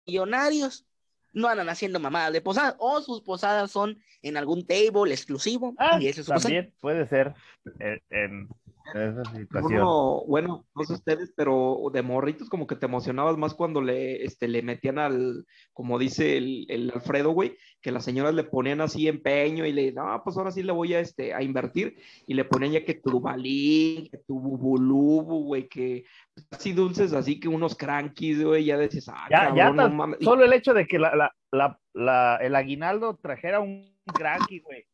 millonarios, 0.06 0.87
no 1.32 1.48
andan 1.48 1.68
haciendo 1.68 1.98
mamadas 1.98 2.32
de 2.32 2.40
posadas, 2.40 2.76
o 2.78 3.00
sus 3.00 3.22
posadas 3.22 3.70
son 3.70 3.98
en 4.22 4.37
algún 4.37 4.66
table 4.66 5.12
exclusivo, 5.12 5.74
Ah, 5.78 5.98
y 6.00 6.08
eso 6.08 6.20
es 6.20 6.26
también 6.26 6.72
puede 6.80 7.06
ser. 7.08 7.34
En, 7.80 8.00
en- 8.10 8.48
esa 8.92 9.25
situación. 9.25 9.81
Uno, 9.81 10.25
bueno, 10.27 10.66
no 10.75 10.85
sé 10.85 10.92
ustedes, 10.92 11.33
pero 11.37 11.79
de 11.92 12.03
morritos 12.03 12.49
como 12.49 12.66
que 12.66 12.77
te 12.77 12.87
emocionabas 12.87 13.37
más 13.38 13.55
cuando 13.55 13.81
le, 13.81 14.25
este, 14.25 14.47
le 14.47 14.62
metían 14.62 14.99
al, 14.99 15.47
como 15.73 15.99
dice 15.99 16.37
el, 16.37 16.66
el 16.68 16.90
Alfredo, 16.90 17.31
güey, 17.31 17.57
que 17.81 17.90
las 17.92 18.05
señoras 18.05 18.35
le 18.35 18.44
ponían 18.44 18.81
así 18.81 19.09
empeño 19.09 19.64
y 19.66 19.73
le, 19.73 19.92
no, 19.92 20.20
pues 20.23 20.37
ahora 20.37 20.51
sí 20.51 20.62
le 20.62 20.73
voy 20.73 20.94
a, 20.94 21.01
este, 21.01 21.33
a 21.35 21.42
invertir, 21.42 21.97
y 22.27 22.35
le 22.35 22.44
ponían 22.44 22.73
ya 22.73 22.85
que 22.85 22.94
tu 22.94 23.20
balín, 23.20 24.09
que 24.11 24.18
tu 24.18 24.38
bubulubu, 24.38 25.44
güey, 25.44 25.68
que 25.68 26.05
así 26.51 26.73
dulces, 26.73 27.12
así 27.12 27.40
que 27.40 27.49
unos 27.49 27.75
crankies, 27.77 28.44
güey, 28.44 28.64
ya 28.64 28.77
decías, 28.77 29.09
ah, 29.09 29.27
Ya, 29.31 29.44
ya 29.55 29.64
cabrón, 29.64 29.77
no 29.77 29.88
mames. 29.90 30.18
Solo 30.23 30.44
el 30.44 30.53
hecho 30.53 30.75
de 30.75 30.87
que 30.87 30.99
la, 30.99 31.14
la, 31.16 31.35
la, 31.53 31.81
la- 31.94 32.37
el 32.40 32.55
aguinaldo 32.55 33.16
trajera 33.16 33.61
un 33.61 33.97
cranky, 34.12 34.61
güey, 34.61 34.85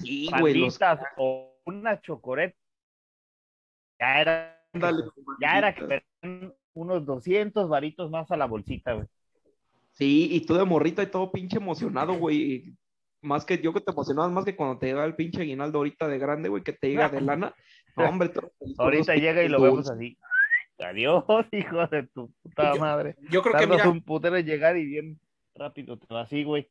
Sí, 0.00 0.28
güey, 0.38 0.54
los 0.54 0.78
o 1.16 1.56
una 1.66 2.00
chocoreta, 2.00 2.56
ya 4.00 4.20
era, 4.20 4.60
ándale, 4.72 5.04
ya 5.40 5.58
era 5.58 5.74
que 5.74 6.02
unos 6.74 7.04
200 7.04 7.68
varitos 7.68 8.10
más 8.10 8.30
a 8.30 8.36
la 8.36 8.46
bolsita, 8.46 8.92
güey. 8.94 9.06
Sí, 9.92 10.28
y 10.30 10.46
tú 10.46 10.54
de 10.54 10.64
morrita 10.64 11.02
y 11.02 11.06
todo 11.10 11.32
pinche 11.32 11.56
emocionado, 11.56 12.14
güey. 12.14 12.72
Más 13.20 13.44
que 13.44 13.58
yo 13.58 13.72
que 13.72 13.80
te 13.80 13.90
emocionabas 13.90 14.30
más 14.30 14.44
que 14.44 14.54
cuando 14.54 14.78
te 14.78 14.86
llega 14.86 15.04
el 15.04 15.16
pinche 15.16 15.40
aguinaldo 15.42 15.78
ahorita 15.78 16.06
de 16.06 16.18
grande, 16.18 16.48
güey, 16.48 16.62
que 16.62 16.72
te 16.72 16.88
llega 16.88 17.08
de 17.08 17.20
lana. 17.20 17.52
No, 17.96 18.08
hombre, 18.08 18.28
todo 18.28 18.52
Ahorita 18.78 19.16
llega 19.16 19.42
y 19.42 19.48
lo 19.48 19.60
vemos 19.60 19.90
así. 19.90 20.16
Adiós, 20.78 21.24
hijo 21.52 21.86
de 21.88 22.04
tu 22.06 22.32
puta 22.42 22.74
Yo- 22.74 22.80
madre. 22.80 23.16
Yo 23.30 23.42
creo 23.42 23.58
que, 23.58 23.66
mira, 23.66 23.88
un 23.88 24.02
putero 24.02 24.36
en 24.36 24.46
llegar 24.46 24.76
y 24.76 24.84
bien 24.84 25.18
rápido 25.56 25.98
te 25.98 26.14
va 26.14 26.20
así, 26.20 26.44
güey. 26.44 26.70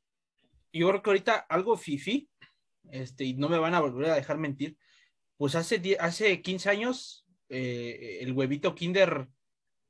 yo 0.71 0.87
creo 0.87 1.01
que 1.01 1.09
ahorita 1.09 1.45
algo 1.49 1.75
fifi, 1.75 2.29
este, 2.89 3.25
y 3.25 3.33
no 3.33 3.49
me 3.49 3.57
van 3.57 3.73
a 3.73 3.81
volver 3.81 4.11
a 4.11 4.15
dejar 4.15 4.37
mentir, 4.37 4.77
pues 5.37 5.55
hace, 5.55 5.97
hace 5.99 6.41
15 6.41 6.69
años 6.69 7.25
eh, 7.49 8.19
el 8.21 8.33
huevito 8.33 8.75
Kinder 8.75 9.27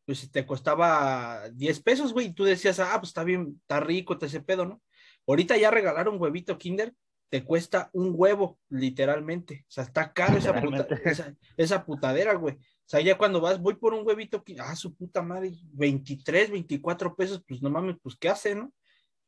pues 0.05 0.29
te 0.31 0.45
costaba 0.45 1.49
10 1.53 1.81
pesos, 1.81 2.13
güey, 2.13 2.27
y 2.27 2.33
tú 2.33 2.45
decías, 2.45 2.79
ah, 2.79 2.95
pues 2.99 3.09
está 3.09 3.23
bien, 3.25 3.59
está 3.61 3.79
rico 3.81 4.13
está 4.13 4.25
ese 4.27 4.39
pedo, 4.41 4.65
¿no? 4.65 4.81
Ahorita 5.27 5.57
ya 5.57 5.69
regalar 5.69 6.07
un 6.07 6.21
huevito 6.21 6.57
Kinder 6.57 6.93
te 7.29 7.43
cuesta 7.43 7.89
un 7.91 8.13
huevo, 8.15 8.57
literalmente. 8.69 9.65
O 9.67 9.71
sea, 9.71 9.83
está 9.83 10.13
caro 10.13 10.37
esa, 10.37 10.61
puta- 10.61 10.87
esa, 11.03 11.35
esa 11.57 11.85
putadera, 11.85 12.35
güey. 12.35 12.55
O 12.55 12.59
sea, 12.89 13.01
ya 13.01 13.17
cuando 13.17 13.41
vas, 13.41 13.59
voy 13.59 13.75
por 13.75 13.93
un 13.93 14.07
huevito, 14.07 14.41
Kinder, 14.45 14.63
ah, 14.65 14.77
su 14.77 14.95
puta 14.95 15.21
madre, 15.21 15.51
23, 15.73 16.51
24 16.51 17.13
pesos, 17.17 17.43
pues 17.45 17.61
no 17.61 17.69
mames, 17.69 17.97
pues 18.01 18.15
¿qué 18.17 18.29
hace, 18.29 18.55
no? 18.55 18.71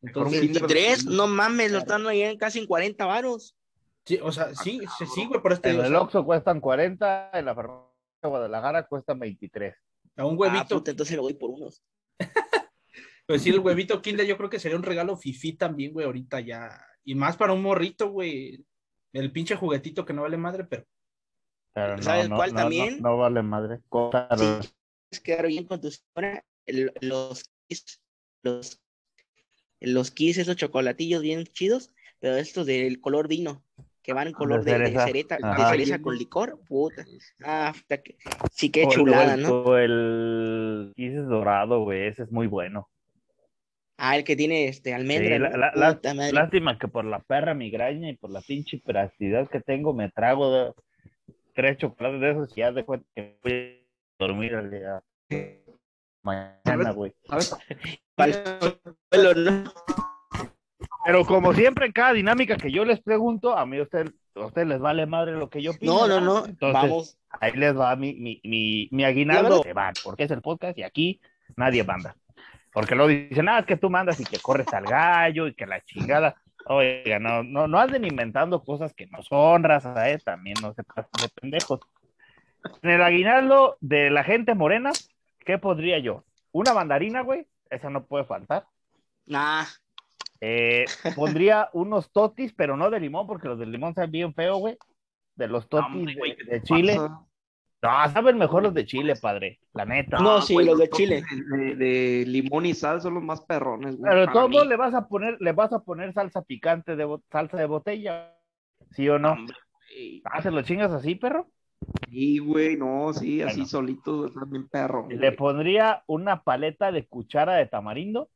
Entonces, 0.01 0.39
Kinder 0.39 0.62
de- 0.62 0.73
23, 0.75 1.05
no 1.08 1.27
mames, 1.27 1.71
lo 1.73 1.79
están 1.79 2.08
ahí 2.08 2.21
en 2.21 2.38
casi 2.38 2.60
en 2.60 2.67
40 2.67 3.05
varos. 3.05 3.58
Sí, 4.10 4.17
o 4.24 4.32
sea, 4.32 4.56
sí, 4.56 4.82
sí, 4.98 5.06
sí, 5.06 5.28
güey, 5.28 5.39
por 5.39 5.54
este 5.54 5.69
En 5.69 5.86
el 5.86 5.95
Oxxo 5.95 6.26
cuestan 6.26 6.60
40, 6.60 7.30
en 7.32 7.45
la 7.45 7.54
farmacia 7.54 7.91
de 8.24 8.30
Guadalajara 8.30 8.88
cuestan 8.88 9.19
23. 9.19 9.76
a 10.15 10.26
un 10.26 10.34
Ah, 10.34 10.36
huevito, 10.36 10.78
puta, 10.78 10.89
entonces 10.89 11.15
lo 11.15 11.22
voy 11.22 11.36
por 11.36 11.52
unos. 11.52 11.84
pues 13.28 13.43
sí, 13.43 13.52
el 13.52 13.60
huevito 13.60 14.02
Kinder 14.02 14.26
yo 14.26 14.36
creo 14.36 14.50
que 14.50 14.58
sería 14.58 14.78
un 14.78 14.82
regalo 14.82 15.15
fifi 15.15 15.54
también, 15.54 15.93
güey, 15.93 16.08
ahorita 16.08 16.39
ya, 16.39 16.84
y 17.04 17.13
más 17.13 17.38
para 17.38 17.54
un 17.54 17.62
morrito, 17.62 18.10
güey, 18.10 18.65
el 19.13 19.32
pinche 19.32 19.56
juguetito 19.56 20.04
que 20.04 20.13
no 20.13 20.24
vale 20.24 20.38
madre, 20.38 20.63
pero 20.63 20.88
Pero 21.76 21.98
no, 21.98 22.02
¿Sabes 22.02 22.32
no, 22.32 22.36
cuál 22.36 22.52
no, 22.52 22.62
también? 22.62 23.04
No, 23.04 23.15
vale 23.15 23.43
madre. 23.43 23.80
Sí. 24.39 24.74
Es 25.12 25.19
quedar 25.19 25.45
bien 25.45 25.65
con 25.65 25.82
tu 25.82 25.91
señora. 25.91 26.43
los 27.02 27.43
kiss, 27.67 28.02
los, 28.41 28.82
los 29.80 30.10
kiss, 30.10 30.39
esos 30.39 30.56
chocolatillos 30.56 31.22
bien 31.22 31.45
chidos, 31.45 31.93
pero 32.17 32.38
estos 32.38 32.65
del 32.65 33.00
color 33.02 33.28
vino, 33.28 33.63
que 34.01 34.13
van 34.13 34.27
en 34.27 34.33
color 34.33 34.63
de, 34.63 34.71
de 34.71 34.77
cereza. 34.85 35.05
cereta, 35.05 35.38
de 35.38 35.65
cereza 35.69 36.01
con 36.01 36.17
licor, 36.17 36.59
puta. 36.67 37.05
Ah, 37.43 37.73
que- 38.03 38.15
sí, 38.51 38.71
el- 38.73 38.88
chulada, 38.89 39.33
el, 39.35 39.43
¿no? 39.43 39.77
El 39.77 40.93
Kisses 40.95 41.27
dorado, 41.27 41.83
güey, 41.83 42.07
ese 42.07 42.23
es 42.23 42.31
muy 42.31 42.47
bueno. 42.47 42.89
Ah, 43.97 44.15
el 44.15 44.23
que 44.23 44.35
tiene 44.38 44.67
este 44.69 44.93
almendra. 44.93 45.35
Sí, 45.35 45.39
la- 45.41 45.49
¿no? 45.49 45.57
la- 45.57 45.71
la- 45.75 45.93
Puta 45.95 46.13
madre. 46.13 46.31
Lástima 46.33 46.77
que 46.79 46.88
por 46.88 47.03
la 47.03 47.19
perra 47.19 47.53
migraña 47.53 48.09
y 48.09 48.15
por 48.15 48.29
la 48.31 48.41
pinche 48.41 48.79
prasticidad 48.83 49.49
que 49.49 49.59
tengo, 49.59 49.93
me 49.93 50.09
trago 50.09 50.51
de- 50.53 50.73
tres 51.53 51.77
chocolates 51.77 52.21
de 52.21 52.31
esos 52.31 52.51
y 52.57 52.62
ya 52.62 52.71
de 52.71 52.85
cuenta 52.85 53.05
que 53.13 53.38
voy 53.43 53.85
a 54.17 54.25
dormir 54.25 54.55
al 54.55 54.71
día 54.71 55.03
mañana, 56.23 56.91
güey. 56.91 57.13
¿Sabes? 57.27 57.53
Palo, 58.15 59.33
¿no? 59.35 59.63
Pero 61.06 61.25
como 61.25 61.54
siempre 61.54 61.86
en 61.86 61.91
cada 61.91 62.13
dinámica 62.13 62.58
que 62.58 62.71
yo 62.71 62.84
les 62.86 62.99
pregunto, 62.99 63.58
a 63.58 63.65
mí 63.65 63.78
a 63.78 63.84
usted, 63.84 64.12
a 64.36 64.45
usted 64.45 64.65
les 64.65 64.80
vale 64.80 65.06
madre 65.06 65.34
lo 65.34 65.49
que 65.49 65.62
yo 65.62 65.73
pido. 65.73 66.08
No, 66.08 66.08
no, 66.08 66.21
no. 66.21 66.45
Entonces, 66.45 66.82
Vamos. 66.82 67.17
ahí 67.39 67.54
les 67.54 67.78
va 67.78 67.95
mi, 67.95 68.13
mi, 68.15 68.41
mi, 68.43 68.89
mi 68.91 69.04
aguinaldo. 69.04 69.63
Se 69.63 69.73
van, 69.73 69.93
porque 70.04 70.23
es 70.23 70.32
el 70.32 70.41
podcast 70.41 70.78
y 70.78 70.84
aquí 70.84 71.21
nadie 71.56 71.84
manda. 71.84 72.15
Porque 72.73 72.95
luego 72.95 73.10
dicen, 73.10 73.49
ah, 73.49 73.60
es 73.60 73.65
que 73.65 73.78
tú 73.78 73.89
mandas 73.89 74.19
y 74.19 74.25
que 74.25 74.39
corres 74.39 74.71
al 74.73 74.86
gallo 74.86 75.47
y 75.47 75.54
que 75.54 75.65
la 75.65 75.84
chingada. 75.84 76.36
Oiga, 76.65 77.17
no, 77.17 77.43
no, 77.43 77.67
no 77.67 77.80
anden 77.80 78.06
inventando 78.06 78.63
cosas 78.63 78.93
que 78.93 79.08
no 79.08 79.23
son 79.23 79.63
raza, 79.63 80.10
¿eh? 80.10 80.19
También 80.19 80.58
no 80.62 80.73
se 80.73 80.84
pasen 80.84 81.10
de 81.21 81.30
pendejos. 81.30 81.80
En 82.82 82.91
el 82.91 83.02
aguinaldo 83.02 83.78
de 83.80 84.10
la 84.10 84.23
gente 84.23 84.54
morena, 84.54 84.91
¿qué 85.39 85.58
podría 85.58 85.97
yo? 85.99 86.25
Una 86.52 86.73
mandarina, 86.73 87.21
güey, 87.21 87.47
esa 87.69 87.89
no 87.89 88.06
puede 88.06 88.25
faltar. 88.25 88.67
Nah. 89.25 89.65
Eh, 90.41 90.86
pondría 91.15 91.69
unos 91.73 92.12
totis, 92.12 92.54
pero 92.54 92.78
no 92.78 92.89
de 92.89 92.99
limón, 92.99 93.28
porque 93.28 93.47
los 93.47 93.60
de 93.60 93.65
limón 93.65 93.93
saben 93.93 94.12
bien 94.12 94.34
feo, 94.34 94.58
güey. 94.58 94.78
De 95.36 95.47
los 95.47 95.69
totis 95.69 96.17
güey, 96.17 96.32
de, 96.32 96.38
¿qué 96.38 96.43
de 96.45 96.60
te 96.60 96.63
Chile. 96.63 96.95
pasa? 96.95 97.25
No, 97.82 98.12
saben 98.12 98.38
mejor 98.38 98.63
los 98.63 98.73
de 98.73 98.86
Chile, 98.86 99.15
padre. 99.15 99.60
La 99.73 99.86
neta. 99.86 100.19
No, 100.19 100.41
sí, 100.41 100.54
güey, 100.54 100.65
los 100.65 100.78
de 100.80 100.89
Chile. 100.89 101.23
De, 101.49 101.75
de 101.75 102.25
limón 102.28 102.65
y 102.65 102.73
sal 102.73 103.02
son 103.02 103.13
los 103.13 103.23
más 103.23 103.39
perrones, 103.41 103.95
güey. 103.95 104.10
Pero 104.10 104.25
de 104.25 104.34
todos 104.34 104.49
modos 104.49 104.67
le 104.67 104.75
vas 104.75 104.93
a 104.93 105.08
poner, 105.08 105.38
le 105.39 105.54
vas 105.54 105.71
a 105.71 105.80
poner 105.80 106.12
salsa 106.13 106.41
picante 106.41 106.97
de 106.97 107.08
salsa 107.32 107.56
de 107.56 107.65
botella, 107.65 108.36
¿sí 108.91 109.08
o 109.08 109.17
no? 109.17 109.38
Ah, 110.25 110.41
¿se 110.41 110.52
lo 110.52 110.62
chingas 110.62 110.91
así, 110.91 111.15
perro? 111.15 111.47
Sí, 112.10 112.39
güey, 112.39 112.75
no, 112.75 113.13
sí, 113.13 113.41
así 113.41 113.62
Bueno. 113.62 113.69
solito, 113.69 114.30
también 114.32 114.67
perro. 114.67 115.08
Le 115.10 115.32
pondría 115.32 116.04
una 116.08 116.43
paleta 116.43 116.91
de 116.91 117.08
cuchara 117.08 117.56
de 117.56 117.65
tamarindo. 117.65 118.30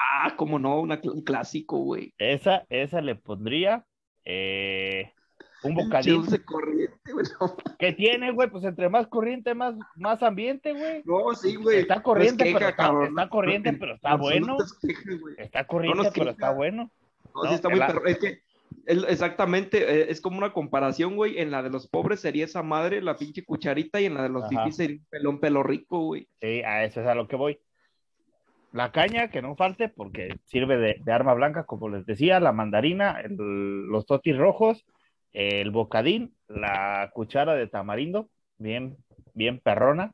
Ah, 0.00 0.34
cómo 0.36 0.58
no, 0.58 0.80
una 0.80 1.00
un 1.04 1.22
clásico, 1.22 1.78
güey. 1.78 2.14
Esa, 2.18 2.64
esa 2.68 3.00
le 3.00 3.14
pondría. 3.14 3.84
eh, 4.24 5.12
un 5.64 5.74
bocadillo. 5.74 6.18
dulce 6.18 6.44
corriente, 6.44 7.12
güey. 7.12 7.26
No, 7.40 7.56
¿Qué 7.80 7.92
tiene, 7.92 8.30
güey? 8.30 8.48
Pues 8.48 8.62
entre 8.64 8.88
más 8.88 9.08
corriente, 9.08 9.54
más, 9.54 9.74
más 9.96 10.22
ambiente, 10.22 10.72
güey. 10.72 11.02
no, 11.04 11.34
sí, 11.34 11.56
güey. 11.56 11.80
Está 11.80 11.94
No 11.96 11.98
es 12.00 12.04
corriente, 12.04 12.44
queja, 12.44 12.58
pero 12.58 12.70
está- 12.70 12.82
cabrón. 12.84 13.08
está 13.08 13.28
corriente, 13.28 13.72
pero 13.72 13.94
está 13.94 14.14
bueno. 14.16 14.56
queja. 14.80 15.02
Está 15.38 15.66
corriente, 15.66 16.10
pero 16.14 16.30
está 16.30 16.50
bueno. 16.52 16.90
No, 17.34 17.42
sí 17.48 17.54
está 17.54 17.68
muy 17.68 17.78
la-. 17.80 17.92
Es 18.06 18.18
que, 18.18 18.40
exactamente, 18.86 19.78
eh, 20.02 20.06
es 20.10 20.20
como 20.20 20.38
una 20.38 20.52
comparación, 20.52 21.16
güey. 21.16 21.38
En 21.40 21.50
la 21.50 21.62
de 21.62 21.70
los 21.70 21.88
pobres 21.88 22.20
sería 22.20 22.44
esa 22.44 22.62
madre, 22.62 23.02
la 23.02 23.16
pinche 23.16 23.44
cucharita, 23.44 24.00
y 24.00 24.04
en 24.06 24.14
la 24.14 24.22
de 24.22 24.28
los 24.28 24.48
fifís 24.48 24.76
sería 24.76 24.96
un 24.98 25.06
pelón 25.10 25.40
pelo 25.40 25.62
rico, 25.62 26.00
güey. 26.04 26.28
Sí, 26.40 26.62
a 26.62 26.84
eso 26.84 27.00
es 27.00 27.06
a 27.06 27.14
lo 27.14 27.26
que 27.26 27.36
voy. 27.36 27.58
La 28.72 28.92
caña, 28.92 29.28
que 29.30 29.40
no 29.42 29.56
falte, 29.56 29.88
porque 29.88 30.38
sirve 30.44 30.76
de, 30.76 31.00
de 31.02 31.12
arma 31.12 31.32
blanca, 31.34 31.64
como 31.64 31.88
les 31.88 32.04
decía, 32.04 32.38
la 32.40 32.52
mandarina, 32.52 33.20
el- 33.20 33.86
los 33.86 34.04
totis 34.06 34.36
rojos, 34.36 34.84
el 35.32 35.70
bocadín, 35.70 36.34
la 36.48 37.10
cuchara 37.14 37.54
de 37.54 37.66
tamarindo, 37.66 38.28
bien, 38.58 38.96
bien 39.34 39.58
perrona. 39.60 40.12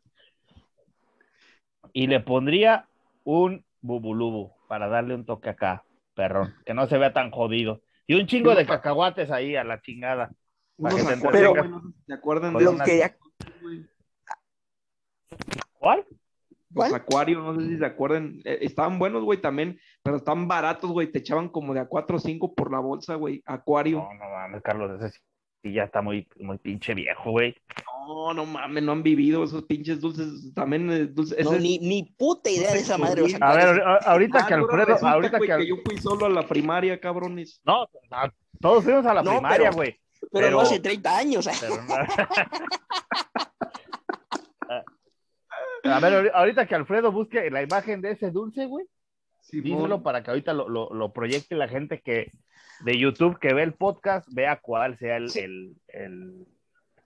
Y 1.93 2.07
le 2.07 2.21
pondría 2.21 2.87
un 3.25 3.65
bubulubu 3.81 4.53
para 4.69 4.89
darle 4.89 5.15
un 5.15 5.25
toque 5.25 5.51
acá, 5.51 5.85
perrón, 6.15 6.55
que 6.65 6.75
no 6.75 6.87
se 6.87 6.99
vea 6.99 7.13
tan 7.13 7.31
jodido. 7.31 7.83
Y 8.07 8.15
un 8.15 8.27
chingo 8.27 8.55
de 8.55 8.67
cacahuates 8.67 9.31
ahí 9.31 9.57
a 9.57 9.65
la 9.65 9.81
chingada. 9.81 10.31
Para 10.81 10.95
Unos 10.95 11.07
que 11.09 11.13
te 11.13 11.19
acuerdos, 11.19 11.43
entretengas. 11.43 11.71
güey, 11.71 11.71
no 11.71 11.81
sé 11.83 11.97
si 11.99 12.05
se 12.07 12.13
acuerdan 12.15 12.55
de 12.55 12.65
Los 12.65 12.75
una- 12.75 12.85
que 12.85 12.99
ya- 12.99 13.17
güey. 13.63 13.87
¿Cuál? 16.75 16.91
Los 16.91 17.01
¿Cuál? 17.01 17.03
acuarios, 17.03 17.43
no 17.45 17.61
sé 17.61 17.69
si 17.69 17.79
se 17.79 17.87
acuerdan, 17.87 18.41
eh, 18.45 18.59
estaban 18.63 18.99
buenos, 18.99 19.23
güey, 19.23 19.41
también, 19.41 19.79
pero 20.03 20.17
estaban 20.17 20.49
baratos, 20.49 20.91
güey, 20.91 21.11
te 21.11 21.21
echaban 21.21 21.49
como 21.49 21.73
de 21.75 21.81
a 21.81 21.87
4 21.87 22.17
o 22.17 22.21
5 22.21 22.55
por 22.55 22.71
la 22.73 22.81
bolsa, 22.81 23.15
güey, 23.15 23.43
acuario. 23.47 23.99
No, 23.99 24.15
no 24.15 24.31
mames, 24.31 24.63
Carlos, 24.63 25.01
ese 25.03 25.19
sí 25.63 25.73
ya 25.73 25.85
está 25.85 26.03
muy, 26.03 26.29
muy 26.41 26.59
pinche 26.59 26.93
viejo, 26.95 27.31
güey. 27.31 27.55
No, 28.07 28.35
no 28.35 28.45
mames, 28.45 28.83
no 28.83 28.93
han 28.93 29.03
vivido 29.03 29.45
esos 29.45 29.63
pinches 29.65 29.99
dulces, 30.01 30.53
también 30.55 30.91
eh, 30.93 31.07
dulces. 31.07 31.43
No, 31.45 31.53
ni, 31.53 31.79
ni 31.79 32.03
puta 32.19 32.51
idea 32.51 32.73
de 32.73 32.81
esa 32.81 32.99
madre. 32.99 33.23
A 33.41 33.55
ver, 33.55 33.83
ahorita 34.05 34.41
Ah, 34.43 34.47
que 34.47 34.55
ahora 34.55 34.65
Alfredo, 34.67 34.87
resulta, 34.87 35.13
ahorita 35.13 35.41
que, 35.41 35.53
Al- 35.53 35.67
yo 35.67 35.77
fui 35.85 35.97
solo 35.99 36.27
a 36.27 36.29
la 36.29 36.47
primaria, 36.47 37.01
cabrones. 37.01 37.61
no, 37.65 37.87
todos 38.61 38.85
fuimos 38.85 39.07
a 39.07 39.15
la 39.15 39.23
No, 39.23 39.31
primaria, 39.33 39.71
pero- 39.71 39.73
güey. 39.77 39.99
pero, 40.21 40.29
pero- 40.33 40.51
no 40.51 40.61
hace 40.61 40.81
30 40.81 41.17
años. 41.17 41.49
pero 41.61 41.77
no- 41.77 41.95
a 45.85 46.01
ver, 46.01 46.13
ahori- 46.13 46.31
ahorita 46.35 46.67
que 46.67 46.75
Alfredo 46.75 47.13
busque 47.13 47.51
la 47.51 47.63
imagen 47.63 48.01
de 48.01 48.13
ese 48.13 48.31
dulce, 48.31 48.67
güey, 48.67 48.87
díselo 49.53 50.03
para 50.03 50.23
que 50.23 50.31
ahorita 50.31 50.53
lo, 50.53 50.69
lo, 50.69 50.93
lo 50.93 51.13
proyecte 51.13 51.55
la 51.55 51.69
gente 51.69 52.01
que 52.01 52.31
de 52.81 52.99
YouTube 52.99 53.39
que 53.39 53.55
ve 53.55 53.63
el 53.63 53.75
podcast, 53.75 54.27
vea 54.33 54.57
cuál 54.61 54.99
sea 54.99 55.17
el, 55.17 55.31
Sí. 55.31 55.41
el, 55.41 55.77
el, 55.89 56.47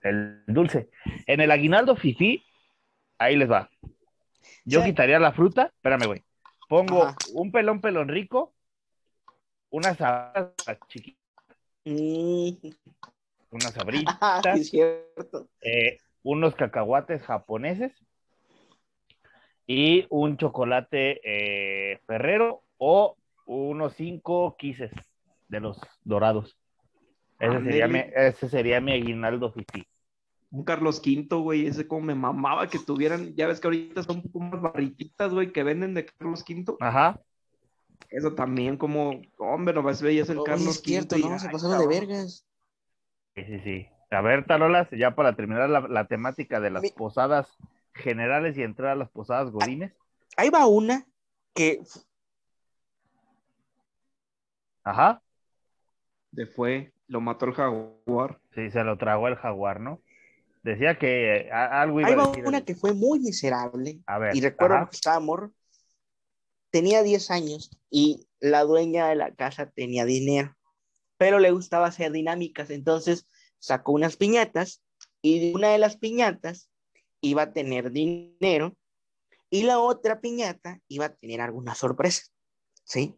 el 0.02 0.42
dulce. 0.46 0.88
En 1.26 1.40
el 1.40 1.50
aguinaldo 1.50 1.96
fifi, 1.96 2.42
ahí 3.18 3.36
les 3.36 3.50
va. 3.50 3.68
Yo 4.64 4.80
Sí. 4.82 4.86
quitaría 4.90 5.18
la 5.18 5.32
fruta, 5.32 5.66
espérame, 5.76 6.06
güey. 6.06 6.24
Pongo 6.68 7.04
Ajá. 7.04 7.16
un 7.34 7.50
pelón 7.52 7.80
pelón 7.80 8.08
rico, 8.08 8.54
unas 9.70 9.96
sabritas 9.96 10.78
chiquitas, 10.88 11.18
Mm, 11.84 12.50
unas 13.50 13.72
sabritas, 13.74 14.16
ah, 14.20 14.40
sí, 14.54 14.60
es 14.60 14.70
cierto. 14.70 15.48
eh, 15.62 15.98
unos 16.22 16.54
cacahuates 16.54 17.22
japoneses 17.22 17.92
y 19.68 20.06
un 20.08 20.38
chocolate 20.38 21.20
eh, 21.22 22.00
ferrero 22.06 22.62
o 22.78 23.16
unos 23.44 23.92
cinco 23.92 24.56
quises 24.58 24.90
de 25.46 25.60
los 25.60 25.78
dorados. 26.02 26.58
Ese 27.38 27.62
sería, 27.62 27.86
mi, 27.86 28.02
ese 28.14 28.48
sería 28.48 28.80
mi 28.80 28.92
aguinaldo 28.92 29.52
fifi. 29.52 29.86
Un 30.50 30.64
Carlos 30.64 31.02
V, 31.04 31.36
güey, 31.36 31.66
ese 31.66 31.86
como 31.86 32.00
me 32.00 32.14
mamaba 32.14 32.68
que 32.68 32.78
tuvieran, 32.78 33.34
ya 33.36 33.46
ves 33.46 33.60
que 33.60 33.66
ahorita 33.66 34.02
son 34.02 34.22
como 34.22 34.48
unas 34.48 34.62
barrititas, 34.62 35.34
güey, 35.34 35.52
que 35.52 35.62
venden 35.62 35.92
de 35.92 36.06
Carlos 36.06 36.42
V. 36.48 36.76
Ajá. 36.80 37.20
Eso 38.08 38.34
también 38.34 38.78
como, 38.78 39.20
hombre, 39.36 39.74
no 39.74 39.82
ves, 39.82 40.00
veías 40.00 40.30
el 40.30 40.38
Oye, 40.38 40.46
Carlos 40.46 40.78
es 40.78 40.82
cierto, 40.82 41.14
V. 41.14 41.20
y, 41.20 41.28
no, 41.28 41.38
se 41.38 41.50
pasaron 41.50 41.78
de 41.78 41.86
vergas. 41.86 42.46
Sí, 43.34 43.44
sí, 43.44 43.60
sí. 43.60 43.86
A 44.10 44.22
ver, 44.22 44.46
Tarolas, 44.46 44.88
ya 44.92 45.14
para 45.14 45.36
terminar 45.36 45.68
la, 45.68 45.80
la 45.80 46.06
temática 46.06 46.58
de 46.58 46.70
las 46.70 46.84
Mi- 46.84 46.90
posadas 46.90 47.46
generales 47.98 48.56
y 48.56 48.62
entrar 48.62 48.90
a 48.92 48.96
las 48.96 49.10
posadas 49.10 49.50
godines. 49.50 49.92
Ahí 50.36 50.50
va 50.50 50.66
una 50.66 51.06
que 51.54 51.80
Ajá. 54.84 55.22
Se 56.34 56.46
fue, 56.46 56.92
lo 57.08 57.20
mató 57.20 57.46
el 57.46 57.52
jaguar. 57.54 58.40
Sí, 58.54 58.70
se 58.70 58.84
lo 58.84 58.96
tragó 58.96 59.28
el 59.28 59.36
jaguar, 59.36 59.80
¿no? 59.80 60.00
Decía 60.62 60.98
que 60.98 61.36
eh, 61.36 61.52
a- 61.52 61.82
algo 61.82 62.00
iba 62.00 62.08
Ahí 62.08 62.14
a 62.14 62.16
va 62.18 62.26
decir. 62.28 62.46
una 62.46 62.58
el- 62.58 62.64
que 62.64 62.74
fue 62.74 62.92
muy 62.94 63.18
miserable. 63.20 64.00
A 64.06 64.18
ver. 64.18 64.36
Y 64.36 64.40
recuerdo 64.40 64.76
ajá. 64.76 64.88
que 64.90 64.96
estaba 64.96 65.20
morro. 65.20 65.52
Tenía 66.70 67.02
10 67.02 67.30
años 67.30 67.70
y 67.90 68.26
la 68.40 68.62
dueña 68.64 69.08
de 69.08 69.16
la 69.16 69.34
casa 69.34 69.70
tenía 69.70 70.04
dinero, 70.04 70.54
pero 71.16 71.38
le 71.38 71.50
gustaba 71.50 71.86
hacer 71.86 72.12
dinámicas. 72.12 72.70
Entonces 72.70 73.26
sacó 73.58 73.92
unas 73.92 74.16
piñatas 74.16 74.82
y 75.22 75.54
una 75.54 75.70
de 75.70 75.78
las 75.78 75.96
piñatas 75.96 76.68
iba 77.20 77.42
a 77.42 77.52
tener 77.52 77.90
dinero 77.90 78.76
y 79.50 79.62
la 79.62 79.80
otra 79.80 80.20
piñata 80.20 80.80
iba 80.88 81.06
a 81.06 81.14
tener 81.14 81.40
alguna 81.40 81.74
sorpresa. 81.74 82.22
¿Sí? 82.84 83.16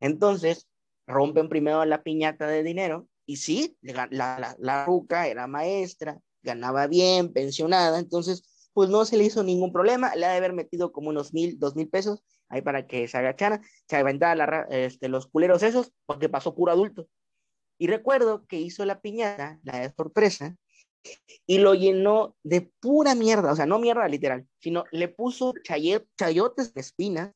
Entonces 0.00 0.68
rompen 1.06 1.48
primero 1.48 1.84
la 1.84 2.02
piñata 2.02 2.46
de 2.46 2.62
dinero 2.62 3.08
y 3.26 3.36
sí, 3.36 3.76
la, 3.80 4.08
la, 4.10 4.54
la 4.58 4.84
ruca 4.84 5.28
era 5.28 5.46
maestra, 5.46 6.20
ganaba 6.42 6.86
bien, 6.86 7.32
pensionada, 7.32 7.98
entonces 7.98 8.68
pues 8.74 8.90
no 8.90 9.04
se 9.04 9.16
le 9.16 9.24
hizo 9.24 9.42
ningún 9.42 9.72
problema, 9.72 10.14
le 10.16 10.26
ha 10.26 10.32
de 10.32 10.36
haber 10.36 10.52
metido 10.52 10.92
como 10.92 11.08
unos 11.08 11.32
mil, 11.32 11.58
dos 11.58 11.76
mil 11.76 11.88
pesos 11.88 12.24
ahí 12.48 12.60
para 12.60 12.86
que 12.86 13.08
se 13.08 13.16
agachara, 13.16 13.60
se 13.88 13.96
aventara 13.96 14.34
la 14.34 14.66
este, 14.68 15.08
los 15.08 15.26
culeros 15.26 15.62
esos, 15.62 15.92
porque 16.06 16.28
pasó 16.28 16.54
puro 16.54 16.72
adulto. 16.72 17.08
Y 17.78 17.86
recuerdo 17.86 18.46
que 18.46 18.60
hizo 18.60 18.84
la 18.84 19.00
piñata, 19.00 19.58
la 19.62 19.80
de 19.80 19.92
sorpresa, 19.94 20.56
y 21.46 21.58
lo 21.58 21.74
llenó 21.74 22.36
de 22.42 22.62
pura 22.80 23.14
mierda, 23.14 23.52
o 23.52 23.56
sea, 23.56 23.66
no 23.66 23.78
mierda 23.78 24.08
literal, 24.08 24.46
sino 24.58 24.84
le 24.90 25.08
puso 25.08 25.54
chayotes 25.62 26.74
de 26.74 26.80
espinas, 26.80 27.32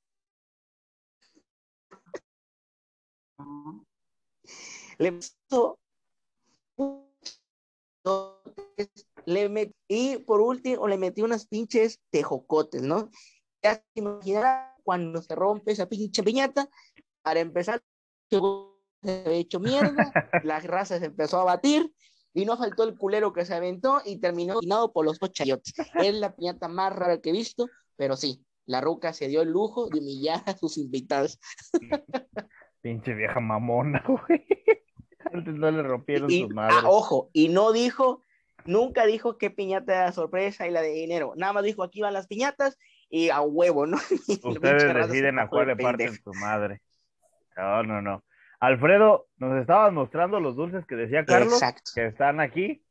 le 4.98 5.12
puso 5.12 5.78
le 9.26 9.48
met- 9.50 9.74
y 9.88 10.18
por 10.18 10.40
último 10.40 10.88
le 10.88 10.96
metí 10.96 11.22
unas 11.22 11.46
pinches 11.46 12.00
tejocotes, 12.10 12.82
¿no? 12.82 13.10
Ya 13.62 13.74
se 13.74 13.82
imaginará 13.94 14.74
cuando 14.82 15.20
se 15.20 15.34
rompe 15.34 15.72
esa 15.72 15.88
pinche 15.88 16.22
piñata, 16.22 16.68
para 17.22 17.40
empezar, 17.40 17.82
se 18.30 18.36
había 18.38 19.38
hecho 19.38 19.60
mierda, 19.60 19.92
la 20.44 20.60
raza 20.60 20.98
se 20.98 21.06
empezó 21.06 21.38
a 21.40 21.44
batir, 21.44 21.92
y 22.38 22.44
no 22.44 22.56
faltó 22.56 22.84
el 22.84 22.96
culero 22.96 23.32
que 23.32 23.44
se 23.44 23.52
aventó 23.52 24.00
y 24.04 24.18
terminó 24.20 24.54
dominado 24.54 24.92
por 24.92 25.04
los 25.04 25.18
dos 25.18 25.32
chayotes. 25.32 25.74
Es 25.94 26.14
la 26.14 26.36
piñata 26.36 26.68
más 26.68 26.94
rara 26.94 27.20
que 27.20 27.30
he 27.30 27.32
visto, 27.32 27.68
pero 27.96 28.16
sí, 28.16 28.44
la 28.64 28.80
ruca 28.80 29.12
se 29.12 29.26
dio 29.26 29.42
el 29.42 29.50
lujo 29.50 29.88
de 29.88 29.98
humillar 29.98 30.40
a 30.46 30.56
sus 30.56 30.78
invitados. 30.78 31.40
Pinche 32.80 33.12
vieja 33.14 33.40
mamona, 33.40 34.04
güey. 34.06 34.46
Antes 35.32 35.52
no 35.54 35.68
le 35.68 35.82
rompieron 35.82 36.30
Y, 36.30 36.42
sus 36.42 36.54
madres. 36.54 36.78
ah, 36.80 36.88
ojo, 36.88 37.28
y 37.32 37.48
no 37.48 37.72
dijo, 37.72 38.24
nunca 38.64 39.04
dijo 39.04 39.36
qué 39.36 39.50
piñata 39.50 39.94
era 39.94 40.12
sorpresa 40.12 40.68
y 40.68 40.70
la 40.70 40.80
de 40.80 40.92
dinero. 40.92 41.32
Nada 41.36 41.54
más 41.54 41.64
dijo, 41.64 41.82
aquí 41.82 42.02
van 42.02 42.12
las 42.12 42.28
piñatas 42.28 42.78
y 43.10 43.30
a 43.30 43.40
huevo, 43.40 43.84
¿no? 43.86 43.96
Ustedes 44.44 44.94
deciden 44.94 45.40
a 45.40 45.48
cuál 45.48 45.66
le 45.66 45.76
parten 45.76 46.14
su 46.14 46.32
madre. 46.34 46.82
No, 47.56 47.82
no, 47.82 48.00
no. 48.00 48.22
Alfredo, 48.60 49.26
nos 49.36 49.60
estabas 49.60 49.92
mostrando 49.92 50.40
los 50.40 50.56
dulces 50.56 50.84
que 50.86 50.96
decía 50.96 51.24
Carlos, 51.24 51.52
Exacto. 51.54 51.90
que 51.94 52.06
están 52.06 52.40
aquí. 52.40 52.82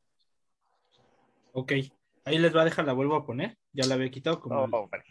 Ok, 1.52 1.72
ahí 2.24 2.38
les 2.38 2.54
va 2.56 2.62
a 2.62 2.64
dejar, 2.64 2.84
la 2.86 2.92
vuelvo 2.92 3.16
a 3.16 3.26
poner. 3.26 3.56
Ya 3.72 3.86
la 3.86 3.94
había 3.94 4.10
quitado. 4.10 4.40
Como 4.40 4.60
Oh, 4.60 4.64
hombre. 4.64 5.02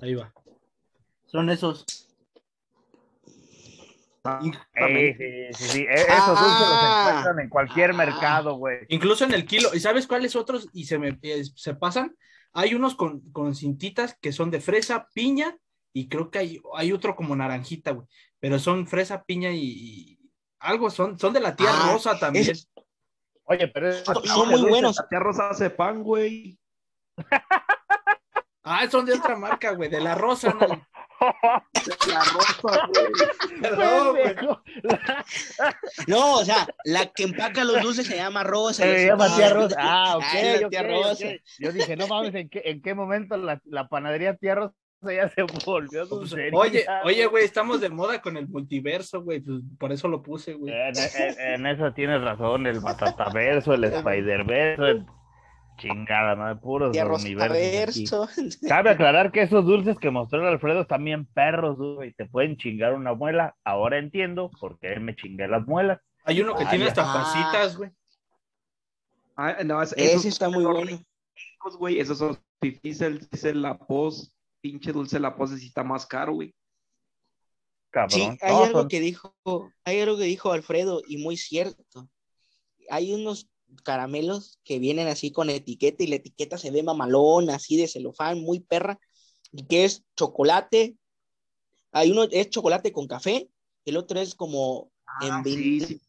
Ahí 0.00 0.14
va. 0.14 0.32
Son 1.26 1.48
esos. 1.50 1.84
Sí, 4.42 4.52
sí, 4.52 5.14
sí, 5.52 5.64
sí. 5.68 5.80
E- 5.82 5.92
Esos 5.94 6.08
Ah. 6.10 6.26
dulces 6.28 6.60
los 6.60 7.08
encuentran 7.08 7.40
en 7.40 7.48
cualquier 7.48 7.94
mercado, 7.94 8.54
güey. 8.56 8.80
Incluso 8.88 9.24
en 9.24 9.32
el 9.32 9.46
kilo. 9.46 9.70
¿Y 9.74 9.80
sabes 9.80 10.06
cuáles 10.06 10.36
otros? 10.36 10.68
Y 10.72 10.84
se 10.84 10.98
me 10.98 11.18
eh, 11.22 11.42
se 11.54 11.74
pasan. 11.74 12.14
Hay 12.52 12.74
unos 12.74 12.94
con, 12.96 13.20
con 13.32 13.54
cintitas 13.54 14.16
que 14.20 14.32
son 14.32 14.50
de 14.50 14.60
fresa, 14.60 15.08
piña, 15.14 15.56
y 15.92 16.08
creo 16.08 16.30
que 16.30 16.38
hay, 16.38 16.62
hay 16.74 16.92
otro 16.92 17.16
como 17.16 17.34
naranjita, 17.36 17.92
güey. 17.92 18.06
Pero 18.38 18.58
son 18.58 18.86
fresa, 18.86 19.24
piña 19.24 19.50
y, 19.50 19.60
y 19.62 20.20
algo 20.58 20.90
son, 20.90 21.18
son 21.18 21.32
de 21.32 21.40
la 21.40 21.56
tía 21.56 21.70
Ah, 21.70 21.90
Rosa 21.92 22.18
también. 22.18 22.52
Oye, 23.44 23.68
pero 23.68 23.90
esos 23.90 24.04
Son 24.04 24.22
pinches 24.22 24.60
muy 24.60 24.70
buenos. 24.70 24.96
La 24.96 25.08
tía 25.08 25.18
Rosa 25.18 25.50
hace 25.50 25.70
pan, 25.70 26.02
güey. 26.02 26.58
Ah, 28.62 28.86
son 28.90 29.06
de 29.06 29.14
otra 29.14 29.36
marca, 29.36 29.72
güey, 29.72 29.88
de 29.88 30.00
la 30.00 30.14
Rosa. 30.14 30.52
¿no? 30.52 30.60
La 32.06 32.24
rosa, 32.24 32.88
güey. 32.88 33.60
Perdón, 33.60 34.16
güey. 34.16 34.36
No, 36.06 36.34
o 36.34 36.44
sea, 36.44 36.66
la 36.84 37.06
que 37.06 37.24
empaca 37.24 37.64
los 37.64 37.82
dulces 37.82 38.06
se 38.06 38.16
llama 38.16 38.44
Rosa. 38.44 38.82
Se 38.82 39.06
llama 39.06 39.24
así, 39.24 39.36
tía 39.36 39.46
ah, 39.46 39.52
Rosa. 39.54 39.76
Ah, 39.78 40.16
ok, 40.18 40.24
ah, 40.24 40.42
la 40.42 40.66
ok, 40.66 40.70
tía 40.70 40.82
Rosa. 40.82 41.26
Yo 41.58 41.72
dije, 41.72 41.96
no 41.96 42.06
mames, 42.06 42.34
¿en 42.34 42.48
qué, 42.48 42.62
en 42.64 42.82
qué 42.82 42.94
momento 42.94 43.36
la, 43.38 43.60
la 43.64 43.88
panadería 43.88 44.36
tía 44.36 44.54
Rosa 44.54 44.74
ya 45.16 45.28
se 45.28 45.42
volvió 45.64 46.06
dulcería? 46.06 46.58
Oye, 46.58 46.84
oye, 47.04 47.26
güey, 47.26 47.44
estamos 47.44 47.80
de 47.80 47.88
moda 47.88 48.20
con 48.20 48.36
el 48.36 48.48
multiverso, 48.48 49.22
güey. 49.22 49.40
pues, 49.40 49.60
por 49.78 49.92
eso 49.92 50.08
lo 50.08 50.22
puse, 50.22 50.54
güey. 50.54 50.72
En, 50.74 50.92
en- 50.96 51.40
en 51.40 51.66
eso 51.66 51.92
tienes 51.92 52.20
razón, 52.22 52.66
el 52.66 52.80
Batataverso, 52.80 53.74
el 53.74 53.84
Spiderverso, 53.92 54.86
el 54.86 55.06
chingada, 55.78 56.34
¿no? 56.36 56.46
De 56.48 56.56
puros 56.56 56.94
universos. 57.24 58.58
Cabe 58.68 58.90
aclarar 58.90 59.32
que 59.32 59.42
esos 59.42 59.64
dulces 59.64 59.98
que 59.98 60.10
mostró 60.10 60.40
el 60.42 60.48
Alfredo 60.48 60.82
están 60.82 61.02
bien 61.04 61.24
perros, 61.26 61.78
güey, 61.78 62.12
te 62.12 62.26
pueden 62.26 62.56
chingar 62.58 62.92
una 62.94 63.14
muela. 63.14 63.56
Ahora 63.64 63.96
entiendo 63.98 64.50
por 64.60 64.78
qué 64.78 65.00
me 65.00 65.16
chingué 65.16 65.48
las 65.48 65.66
muelas. 65.66 65.98
Hay 66.24 66.42
uno 66.42 66.54
que 66.54 66.64
Ah, 66.64 66.70
tiene 66.70 66.84
hasta 66.86 67.02
pasitas, 67.02 67.78
güey. 67.78 67.90
Ah, 69.36 69.56
no, 69.64 69.82
es- 69.82 69.94
Ese 69.96 70.28
está 70.28 70.50
muy 70.50 70.64
bueno. 70.64 70.98
güey. 71.78 71.98
Esos 71.98 72.18
son 72.18 72.38
fifís, 72.60 73.00
el, 73.00 73.26
es 73.32 73.44
el 73.44 73.62
la 73.62 73.78
pos, 73.78 74.34
pinche 74.60 74.92
dulce 74.92 75.18
la 75.18 75.36
pos, 75.36 75.50
sí 75.58 75.66
está 75.66 75.82
más 75.84 76.06
caro, 76.06 76.34
güey. 76.34 76.54
Cabrón. 77.90 78.18
Sí, 78.18 78.38
hay 78.42 78.52
No, 78.54 78.64
algo 78.64 78.78
son- 78.80 78.88
que 78.88 79.00
dijo, 79.00 79.34
hay 79.84 80.00
algo 80.00 80.16
que 80.16 80.24
dijo 80.24 80.52
Alfredo 80.52 81.02
y 81.06 81.16
muy 81.16 81.36
cierto. 81.36 82.08
Hay 82.88 83.12
unos 83.12 83.48
caramelos 83.84 84.58
que 84.64 84.78
vienen 84.78 85.08
así 85.08 85.30
con 85.32 85.50
etiqueta 85.50 86.02
y 86.02 86.06
la 86.08 86.16
etiqueta 86.16 86.58
se 86.58 86.70
ve 86.70 86.82
mamalón, 86.82 87.50
así 87.50 87.76
de 87.76 87.88
celofán, 87.88 88.40
muy 88.40 88.60
perra, 88.60 88.98
y 89.52 89.64
que 89.66 89.84
es 89.84 90.04
chocolate. 90.16 90.96
Hay 91.92 92.10
uno 92.12 92.24
es 92.24 92.50
chocolate 92.50 92.92
con 92.92 93.06
café, 93.08 93.48
el 93.84 93.96
otro 93.96 94.20
es 94.20 94.34
como 94.34 94.90
Ah, 95.12 95.42
sí, 95.44 95.80
sí. 95.80 96.00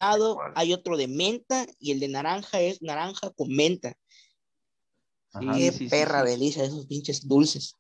hay 0.56 0.74
otro 0.74 0.96
de 0.96 1.08
menta 1.08 1.66
y 1.80 1.92
el 1.92 2.00
de 2.00 2.08
naranja 2.08 2.62
es 2.62 2.84
naranja 2.84 3.32
con 3.32 3.50
menta. 3.50 3.98
Ajá. 5.34 5.56
Qué 5.56 5.72
sí, 5.72 5.78
sí, 5.80 5.90
perra 5.90 6.24
sí. 6.24 6.30
delicia 6.30 6.64
esos 6.64 6.86
pinches 6.86 7.28
dulces. 7.28 7.76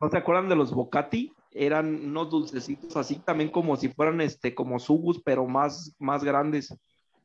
¿No 0.00 0.08
se 0.08 0.16
acuerdan 0.16 0.48
de 0.48 0.56
los 0.56 0.72
Bocati? 0.72 1.32
Eran 1.50 2.06
unos 2.06 2.30
dulcecitos 2.30 2.96
así 2.96 3.18
también 3.20 3.50
como 3.50 3.76
si 3.76 3.88
fueran 3.88 4.20
este 4.20 4.54
como 4.54 4.78
subus, 4.78 5.22
pero 5.22 5.46
más, 5.46 5.94
más 5.98 6.24
grandes. 6.24 6.70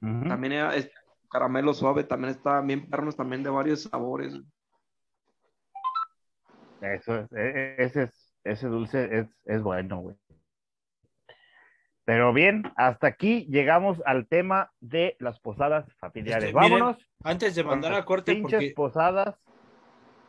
Ujú. 0.01 0.27
También 0.27 0.53
era 0.53 0.75
este, 0.75 0.91
caramelo 1.29 1.73
suave, 1.73 2.03
también 2.03 2.31
estaban 2.31 2.67
bien 2.67 2.89
perros, 2.89 3.15
también 3.15 3.43
de 3.43 3.49
varios 3.49 3.83
sabores. 3.83 4.33
Eso 6.81 7.15
es, 7.15 7.31
e- 7.31 7.37
e- 7.37 7.75
ese, 7.77 8.03
es, 8.03 8.35
ese 8.43 8.67
dulce 8.67 9.19
es, 9.19 9.27
es 9.45 9.61
bueno, 9.61 9.99
güey. 9.99 10.15
Pero 12.03 12.33
bien, 12.33 12.71
hasta 12.75 13.07
aquí 13.07 13.47
llegamos 13.49 14.01
al 14.05 14.27
tema 14.27 14.71
de 14.79 15.15
las 15.19 15.39
posadas 15.39 15.91
familiares. 15.97 16.49
Este, 16.49 16.59
miren, 16.59 16.79
Vámonos. 16.79 17.09
Antes 17.23 17.55
de 17.55 17.63
mandar 17.63 17.93
a 17.93 18.05
corte, 18.05 18.33
pinches 18.33 18.51
porque 18.51 18.73
posadas. 18.75 19.35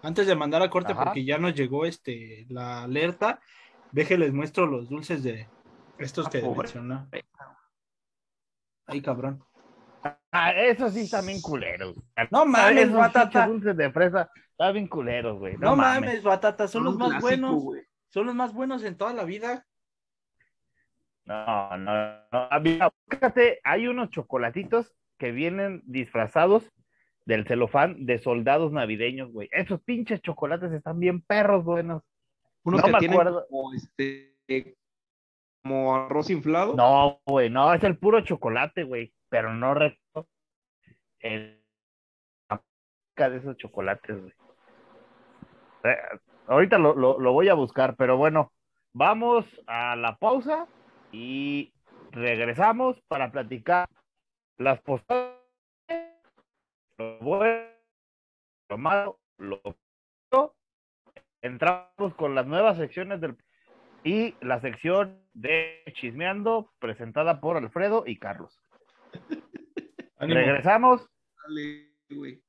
Antes 0.07 0.27
de 0.27 0.37
mandar 0.37 0.63
a 0.63 0.71
corte, 0.71 0.93
Ajá. 0.93 1.05
porque 1.05 1.25
ya 1.25 1.39
nos 1.39 1.55
llegó 1.55 1.85
este 1.85 2.47
la 2.49 2.85
alerta, 2.85 3.41
déjenles 3.93 4.33
muestro 4.33 4.67
los 4.67 4.89
dulces 4.89 5.23
de 5.23 5.49
estos 5.99 6.27
Ah, 6.27 6.31
que 6.31 6.43
mencionó. 6.43 7.09
Ay, 8.87 9.03
cabrón. 9.03 9.43
Ah, 10.31 10.53
esos 10.53 10.93
sí 10.93 11.01
están 11.01 11.27
bien 11.27 11.41
culeros. 11.41 11.97
No 12.31 12.47
mames, 12.47 12.93
Batata. 12.93 13.49
dulces 13.49 13.77
de 13.77 13.91
fresa 13.91 14.31
están 14.51 14.75
bien 14.75 14.87
culeros, 14.87 15.39
güey. 15.39 15.57
No, 15.57 15.75
mames, 15.75 16.23
batata, 16.23 16.69
son 16.69 16.85
los 16.85 16.97
más 16.97 17.09
clásico, 17.09 17.27
buenos. 17.27 17.63
güey. 17.63 17.83
Son 18.11 18.27
los 18.27 18.35
más 18.35 18.53
buenos 18.55 18.85
en 18.85 18.97
toda 18.97 19.13
la 19.13 19.25
vida. 19.25 19.67
No, 21.25 21.77
no, 21.77 21.93
no. 22.31 22.49
Fíjate, 23.11 23.61
hay 23.65 23.89
unos 23.89 24.11
chocolatitos 24.11 24.95
que 25.19 25.33
vienen 25.33 25.83
disfrazados 25.87 26.71
del 27.27 27.47
celofán 27.47 28.07
de 28.07 28.19
soldados 28.19 28.73
navideños, 28.73 29.31
güey. 29.33 29.49
Esos 29.53 29.83
pinches 29.83 30.23
chocolates 30.23 30.73
están 30.73 30.99
bien 30.99 31.21
perros, 31.21 31.65
buenos. 31.65 32.03
Unos 32.63 32.81
No 32.81 32.87
que 32.87 32.93
me 32.93 32.99
tienen 32.99 33.19
acuerdo. 33.21 33.47
como 33.51 33.75
este 33.75 34.33
como 35.63 35.97
arroz 35.97 36.31
inflado. 36.31 36.75
No, 36.75 37.21
güey, 37.27 37.51
no, 37.51 37.75
es 37.75 37.83
el 37.85 37.99
puro 37.99 38.21
chocolate, 38.23 38.85
güey. 38.85 39.13
Pero 39.29 39.53
no 39.53 39.75
recuerdo 39.75 40.29
el 41.21 41.61
de 43.17 43.37
esos 43.39 43.57
chocolates, 43.57 44.21
güey. 44.21 44.33
Eh, 45.85 45.97
ahorita 46.47 46.79
lo, 46.79 46.95
lo- 46.95 47.19
lo 47.19 47.33
voy 47.33 47.49
a 47.49 47.55
buscar, 47.55 47.97
pero 47.97 48.17
bueno, 48.17 48.53
vamos 48.93 49.45
a 49.67 49.97
la 49.97 50.17
pausa 50.19 50.67
y 51.13 51.73
regresamos 52.13 53.01
para 53.09 53.33
platicar 53.33 53.89
las 54.59 54.81
posadas, 54.83 55.35
lo 56.99 57.19
bueno, 57.19 57.69
lo 58.69 58.79
malo, 58.79 59.21
lo 59.39 59.61
bueno. 59.63 60.55
Entramos 61.43 62.15
con 62.17 62.35
las 62.35 62.47
nuevas 62.47 62.77
secciones 62.77 63.21
del 63.21 63.37
y 64.05 64.35
la 64.41 64.61
sección 64.61 65.21
de 65.35 65.83
Chismeando, 65.95 66.73
presentada 66.79 67.41
por 67.41 67.57
Alfredo 67.57 68.05
y 68.07 68.19
Carlos. 68.19 68.61
Ánimo. 70.19 70.39
Regresamos 70.41 71.09
Dale, 71.43 71.93
güey. 72.11 72.41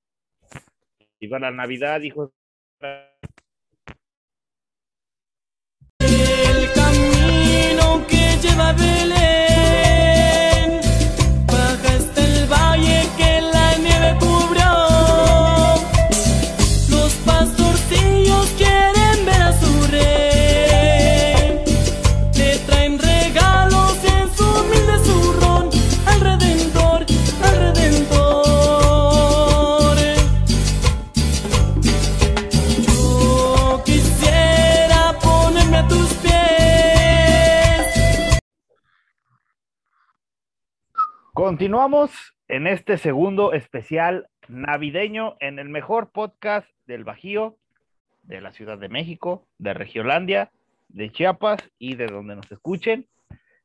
y 1.19 1.27
va 1.27 1.39
la 1.39 1.51
Navidad, 1.51 2.01
hijos. 2.01 2.31
El 5.99 6.71
camino 6.73 8.05
que 8.07 8.37
lleva 8.41 8.73
Belén 8.73 9.56
Continuamos 41.57 42.11
en 42.47 42.67
este 42.67 42.99
segundo 42.99 43.51
especial 43.51 44.29
navideño 44.47 45.37
en 45.39 45.57
el 45.57 45.69
mejor 45.69 46.11
podcast 46.11 46.69
del 46.85 47.03
Bajío, 47.03 47.57
de 48.21 48.41
la 48.41 48.53
Ciudad 48.53 48.77
de 48.77 48.89
México, 48.89 49.47
de 49.57 49.73
Regiolandia, 49.73 50.51
de 50.89 51.11
Chiapas 51.11 51.59
y 51.79 51.95
de 51.95 52.05
donde 52.05 52.35
nos 52.35 52.51
escuchen, 52.51 53.07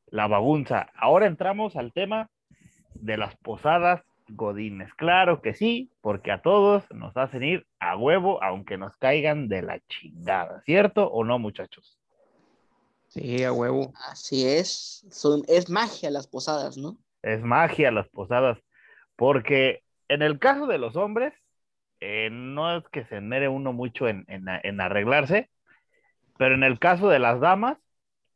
la 0.07 0.25
bagunza. 0.25 0.89
Ahora 0.95 1.27
entramos 1.27 1.75
al 1.75 1.93
tema 1.93 2.31
de 2.95 3.15
las 3.15 3.35
posadas 3.35 4.01
godines. 4.27 4.91
Claro 4.95 5.43
que 5.43 5.53
sí, 5.53 5.91
porque 6.01 6.31
a 6.31 6.41
todos 6.41 6.85
nos 6.89 7.15
hacen 7.15 7.43
ir 7.43 7.67
a 7.77 7.95
huevo, 7.95 8.41
aunque 8.41 8.75
nos 8.75 8.97
caigan 8.97 9.49
de 9.49 9.61
la 9.61 9.79
chingada, 9.87 10.63
¿cierto 10.65 11.11
o 11.11 11.23
no, 11.23 11.37
muchachos? 11.37 11.99
Sí, 13.09 13.43
a 13.43 13.53
huevo. 13.53 13.93
Así 14.09 14.47
es. 14.47 15.05
Son, 15.11 15.43
es 15.47 15.69
magia 15.69 16.09
las 16.09 16.25
posadas, 16.25 16.75
¿no? 16.75 16.97
Es 17.23 17.41
magia 17.41 17.91
las 17.91 18.07
posadas, 18.09 18.59
porque 19.15 19.81
en 20.07 20.21
el 20.21 20.39
caso 20.39 20.67
de 20.67 20.77
los 20.77 20.95
hombres, 20.95 21.33
eh, 21.99 22.29
no 22.31 22.77
es 22.77 22.83
que 22.89 23.05
se 23.05 23.17
enmere 23.17 23.47
uno 23.47 23.73
mucho 23.73 24.07
en, 24.07 24.25
en, 24.27 24.45
en 24.47 24.81
arreglarse, 24.81 25.49
pero 26.37 26.55
en 26.55 26.63
el 26.63 26.79
caso 26.79 27.09
de 27.09 27.19
las 27.19 27.39
damas, 27.39 27.77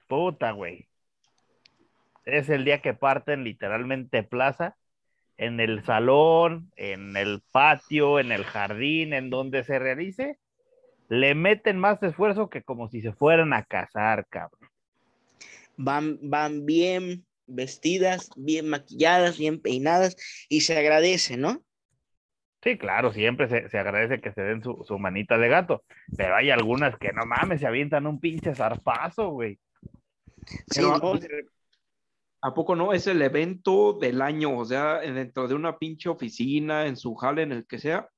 puta, 0.07 0.51
güey, 0.51 0.87
es 2.25 2.49
el 2.49 2.65
día 2.65 2.81
que 2.81 2.93
parten 2.93 3.43
literalmente 3.43 4.23
plaza, 4.23 4.75
en 5.37 5.59
el 5.59 5.83
salón, 5.83 6.71
en 6.75 7.15
el 7.15 7.41
patio, 7.51 8.19
en 8.19 8.31
el 8.31 8.43
jardín, 8.43 9.13
en 9.13 9.29
donde 9.29 9.63
se 9.63 9.77
realice, 9.77 10.39
le 11.09 11.35
meten 11.35 11.77
más 11.77 12.01
esfuerzo 12.01 12.49
que 12.49 12.63
como 12.63 12.89
si 12.89 13.01
se 13.01 13.13
fueran 13.13 13.53
a 13.53 13.63
casar, 13.63 14.25
cabrón. 14.27 14.69
Van, 15.77 16.17
van 16.21 16.65
bien 16.65 17.26
vestidas, 17.47 18.29
bien 18.35 18.69
maquilladas, 18.69 19.37
bien 19.37 19.61
peinadas 19.61 20.15
y 20.49 20.61
se 20.61 20.77
agradece, 20.77 21.37
¿no? 21.37 21.63
Sí, 22.63 22.77
claro, 22.77 23.13
siempre 23.13 23.47
se, 23.47 23.69
se 23.69 23.77
agradece 23.77 24.19
que 24.19 24.33
se 24.33 24.41
den 24.41 24.61
su, 24.63 24.83
su 24.85 24.97
manita 24.99 25.37
de 25.37 25.47
gato, 25.47 25.83
pero 26.17 26.35
hay 26.35 26.49
algunas 26.49 26.97
que 26.97 27.13
no 27.13 27.25
mames, 27.25 27.61
se 27.61 27.67
avientan 27.67 28.07
un 28.07 28.19
pinche 28.19 28.53
zarpazo, 28.55 29.29
güey. 29.29 29.59
Sí, 30.45 30.81
Pero- 30.81 30.97
¿no? 30.97 31.19
¿A 32.41 32.53
poco 32.53 32.75
no? 32.75 32.93
Es 32.93 33.07
el 33.07 33.21
evento 33.21 33.93
del 33.93 34.21
año, 34.21 34.57
o 34.57 34.63
sea, 34.65 35.03
en- 35.03 35.15
dentro 35.15 35.47
de 35.47 35.55
una 35.55 35.77
pinche 35.77 36.07
oficina, 36.09 36.85
en 36.85 36.95
su 36.95 37.15
jale, 37.15 37.41
en 37.41 37.51
el 37.51 37.65
que 37.65 37.79
sea, 37.79 38.09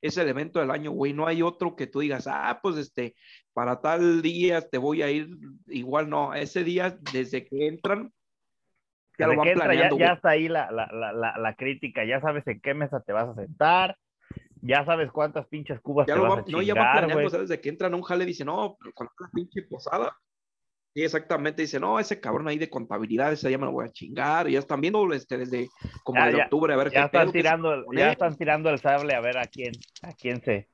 es 0.00 0.16
el 0.16 0.28
evento 0.28 0.60
del 0.60 0.70
año, 0.70 0.92
güey. 0.92 1.12
No 1.12 1.26
hay 1.26 1.42
otro 1.42 1.76
que 1.76 1.86
tú 1.86 2.00
digas, 2.00 2.26
ah, 2.26 2.58
pues 2.62 2.76
este, 2.78 3.14
para 3.52 3.80
tal 3.80 4.22
día 4.22 4.62
te 4.62 4.78
voy 4.78 5.02
a 5.02 5.10
ir. 5.10 5.28
Igual 5.68 6.08
no, 6.08 6.32
ese 6.34 6.64
día, 6.64 6.96
desde 7.12 7.44
que 7.44 7.66
entran, 7.66 8.12
ya 9.18 9.26
Desde 9.26 9.34
lo 9.34 9.38
van 9.38 9.46
que 9.46 9.52
entra, 9.52 9.74
ya, 9.74 9.82
planeando, 9.82 9.96
ya 9.96 10.06
güey. 10.06 10.16
está 10.16 10.30
ahí 10.30 10.48
la, 10.48 10.70
la, 10.70 10.86
la, 10.92 11.12
la, 11.12 11.38
la 11.38 11.54
crítica, 11.54 12.04
ya 12.04 12.20
sabes 12.20 12.46
en 12.46 12.60
qué 12.60 12.74
mesa 12.74 13.00
te 13.00 13.12
vas 13.12 13.28
a 13.28 13.34
sentar, 13.34 13.96
ya 14.62 14.84
sabes 14.84 15.10
cuántas 15.12 15.46
pinches 15.48 15.80
cubas 15.80 16.08
Ya 16.08 16.14
te 16.14 16.20
lo 16.20 16.24
vas 16.24 16.36
va, 16.36 16.40
a 16.40 16.44
no, 16.48 16.62
ya 16.62 16.74
va 16.74 16.80
chingar, 16.82 16.92
planeando, 16.92 17.14
güey. 17.14 17.26
o 17.26 17.30
sea, 17.30 17.40
desde 17.40 17.60
que 17.60 17.68
entran 17.68 17.92
a 17.94 17.96
un 17.96 18.02
jale, 18.02 18.24
dice, 18.26 18.44
no, 18.44 18.76
pero 18.78 18.92
cuando 18.94 19.12
la 19.20 19.28
pinche 19.32 19.62
posada. 19.62 20.16
Sí, 20.94 21.04
exactamente, 21.04 21.62
dice, 21.62 21.78
no, 21.78 22.00
ese 22.00 22.20
cabrón 22.20 22.48
ahí 22.48 22.58
de 22.58 22.70
contabilidad, 22.70 23.32
ese 23.32 23.50
ya 23.50 23.58
me 23.58 23.66
lo 23.66 23.72
voy 23.72 23.86
a 23.86 23.92
chingar. 23.92 24.48
Y 24.48 24.52
ya 24.52 24.60
están 24.60 24.80
viendo 24.80 25.12
este, 25.12 25.38
desde 25.38 25.68
como 26.04 26.20
Ya, 26.20 26.24
desde 26.26 26.38
ya, 26.38 26.44
octubre, 26.44 26.72
a 26.72 26.76
ver 26.76 26.90
Ya 26.90 27.00
qué 27.02 27.06
están 27.06 27.26
pedo, 27.26 27.32
tirando, 27.32 27.84
pone. 27.84 28.00
ya 28.00 28.10
están 28.12 28.36
tirando 28.36 28.70
el 28.70 28.78
sable 28.78 29.14
a 29.14 29.20
ver 29.20 29.36
a 29.38 29.46
quién, 29.46 29.72
a 30.02 30.12
quién 30.14 30.42
se, 30.42 30.68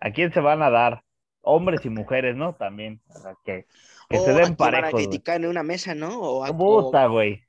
a 0.00 0.10
quién 0.10 0.32
se 0.32 0.40
van 0.40 0.62
a 0.62 0.70
dar, 0.70 1.04
hombres 1.42 1.84
y 1.86 1.90
mujeres, 1.90 2.34
¿no? 2.36 2.54
También, 2.56 3.00
o 3.08 3.14
sea, 3.20 3.34
que, 3.44 3.66
que 4.08 4.18
O 4.18 4.24
se 4.24 4.32
den 4.32 4.56
parejos, 4.56 4.90
güey. 4.92 5.04
criticar 5.06 5.36
en 5.36 5.46
una 5.46 5.62
mesa, 5.62 5.94
¿no? 5.94 6.18
O 6.20 6.44
a- 6.44 6.50
o- 6.50 6.56
Puta, 6.56 7.06
güey. 7.06 7.44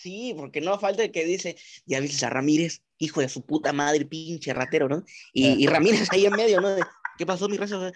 Sí, 0.00 0.34
porque 0.34 0.62
no 0.62 0.78
falta 0.78 1.04
el 1.04 1.12
que 1.12 1.26
dice, 1.26 1.56
ya 1.84 2.00
viste 2.00 2.24
a 2.24 2.30
Ramírez, 2.30 2.82
hijo 2.96 3.20
de 3.20 3.28
su 3.28 3.44
puta 3.44 3.74
madre, 3.74 4.06
pinche 4.06 4.54
ratero, 4.54 4.88
¿no? 4.88 5.02
Y, 5.34 5.62
y 5.62 5.66
Ramírez 5.66 6.10
ahí 6.10 6.24
en 6.24 6.34
medio, 6.34 6.58
¿no? 6.58 6.74
De, 6.74 6.82
¿Qué 7.18 7.26
pasó, 7.26 7.50
mi 7.50 7.58
raza? 7.58 7.92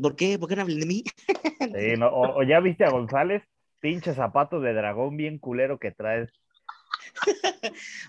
¿Por 0.00 0.14
qué? 0.14 0.38
¿Por 0.38 0.48
qué 0.48 0.54
no 0.54 0.62
hablan 0.62 0.78
de 0.78 0.86
mí? 0.86 1.02
Sí, 1.26 1.96
no, 1.98 2.06
o, 2.06 2.38
o 2.38 2.42
ya 2.44 2.60
viste 2.60 2.84
a 2.84 2.90
González, 2.90 3.42
pinche 3.80 4.14
zapatos 4.14 4.62
de 4.62 4.74
dragón 4.74 5.16
bien 5.16 5.38
culero 5.38 5.80
que 5.80 5.90
traes. 5.90 6.30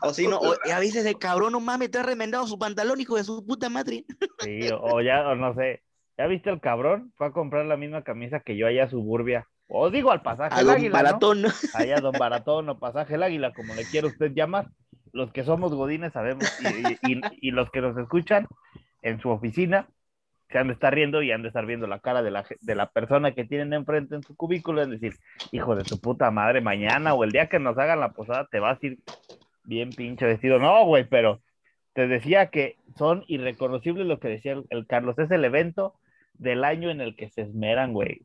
O 0.04 0.14
si 0.14 0.28
no, 0.28 0.38
o, 0.38 0.56
ya 0.68 0.80
viste 0.80 1.00
ese 1.00 1.16
cabrón, 1.16 1.54
no 1.54 1.60
mames, 1.60 1.90
te 1.90 1.98
ha 1.98 2.04
remendado 2.04 2.46
su 2.46 2.60
pantalón, 2.60 3.02
hijo 3.02 3.16
de 3.16 3.24
su 3.24 3.44
puta 3.44 3.70
madre. 3.70 4.06
Sí, 4.40 4.70
o, 4.70 4.82
o 4.82 5.02
ya, 5.02 5.28
o 5.30 5.36
no 5.36 5.56
sé. 5.56 5.82
¿Ya 6.16 6.28
viste 6.28 6.52
el 6.52 6.62
cabrón? 6.62 7.12
Fue 7.18 7.28
a 7.28 7.32
comprar 7.32 7.66
la 7.66 7.76
misma 7.76 8.04
camisa 8.04 8.40
que 8.40 8.56
yo 8.56 8.68
allá 8.68 8.84
a 8.84 8.90
Suburbia. 8.90 9.48
O 9.68 9.89
digo 9.89 10.11
al 10.11 10.22
pasaje 10.22 10.55
A 10.55 10.59
el 10.61 10.68
don 10.68 10.76
águila, 10.76 10.89
¿no? 10.89 11.03
baratón, 11.03 11.41
¿no? 11.41 11.49
Allá 11.74 11.99
Don 11.99 12.13
Baratón 12.18 12.70
o 12.70 12.78
pasaje 12.80 13.16
el 13.16 13.24
águila, 13.24 13.51
como 13.53 13.74
le 13.74 13.84
quiera 13.86 14.07
usted 14.07 14.32
llamar. 14.34 14.68
Los 15.11 15.32
que 15.32 15.43
somos 15.43 15.74
godines 15.74 16.13
sabemos. 16.13 16.45
Y, 16.61 17.11
y- 17.13 17.22
y 17.41 17.51
los 17.51 17.70
que 17.72 17.82
nos 17.82 17.97
escuchan 17.97 18.47
en 19.01 19.20
su 19.20 19.30
oficina 19.30 19.88
se 20.49 20.59
han 20.59 20.68
de 20.68 20.74
estar 20.74 20.93
riendo 20.93 21.24
y 21.24 21.32
han 21.32 21.41
de 21.41 21.47
estar 21.47 21.66
viendo 21.66 21.88
la 21.88 21.99
cara 21.99 22.22
de 22.22 22.30
la, 22.32 22.45
de 22.61 22.76
la 22.76 22.91
persona 22.91 23.34
que 23.34 23.45
tienen 23.45 23.74
enfrente 23.74 24.13
en 24.16 24.22
su 24.24 24.36
cubículo. 24.36 24.82
Es 24.84 24.89
decir, 24.89 25.16
hijo 25.51 25.76
de 25.76 25.84
tu 25.84 25.99
puta 25.99 26.30
madre, 26.32 26.61
mañana 26.61 27.13
o 27.13 27.24
el 27.24 27.32
día 27.32 27.47
que 27.47 27.59
nos 27.59 27.78
hagan 27.78 27.99
la 27.99 28.09
posada 28.13 28.47
te 28.51 28.59
vas 28.59 28.78
a 28.82 28.86
ir 28.86 28.99
bien 29.63 29.89
pinche 29.89 30.26
vestido. 30.28 30.59
No, 30.59 30.86
güey, 30.86 31.05
pero 31.05 31.41
te 31.93 32.07
decía 32.07 32.47
que 32.51 32.78
son 32.97 33.24
irreconocibles 33.28 34.05
lo 34.05 34.20
que 34.20 34.28
decía 34.28 34.51
el, 34.53 34.66
el 34.70 34.86
Carlos. 34.86 35.18
Es 35.18 35.32
el 35.32 35.43
evento 35.45 35.95
del 36.34 36.63
año 36.63 36.91
en 36.91 37.01
el 37.01 37.16
que 37.16 37.30
se 37.30 37.41
esmeran, 37.41 37.93
güey. 37.93 38.22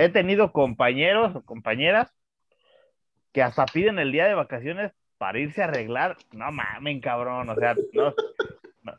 He 0.00 0.08
tenido 0.08 0.52
compañeros 0.52 1.34
o 1.36 1.42
compañeras 1.44 2.10
que 3.32 3.42
hasta 3.42 3.66
piden 3.66 3.98
el 3.98 4.12
día 4.12 4.26
de 4.26 4.34
vacaciones 4.34 4.92
para 5.18 5.38
irse 5.38 5.62
a 5.62 5.66
arreglar. 5.66 6.16
No 6.32 6.50
mamen, 6.50 7.00
cabrón. 7.00 7.48
O 7.50 7.54
sea, 7.54 7.74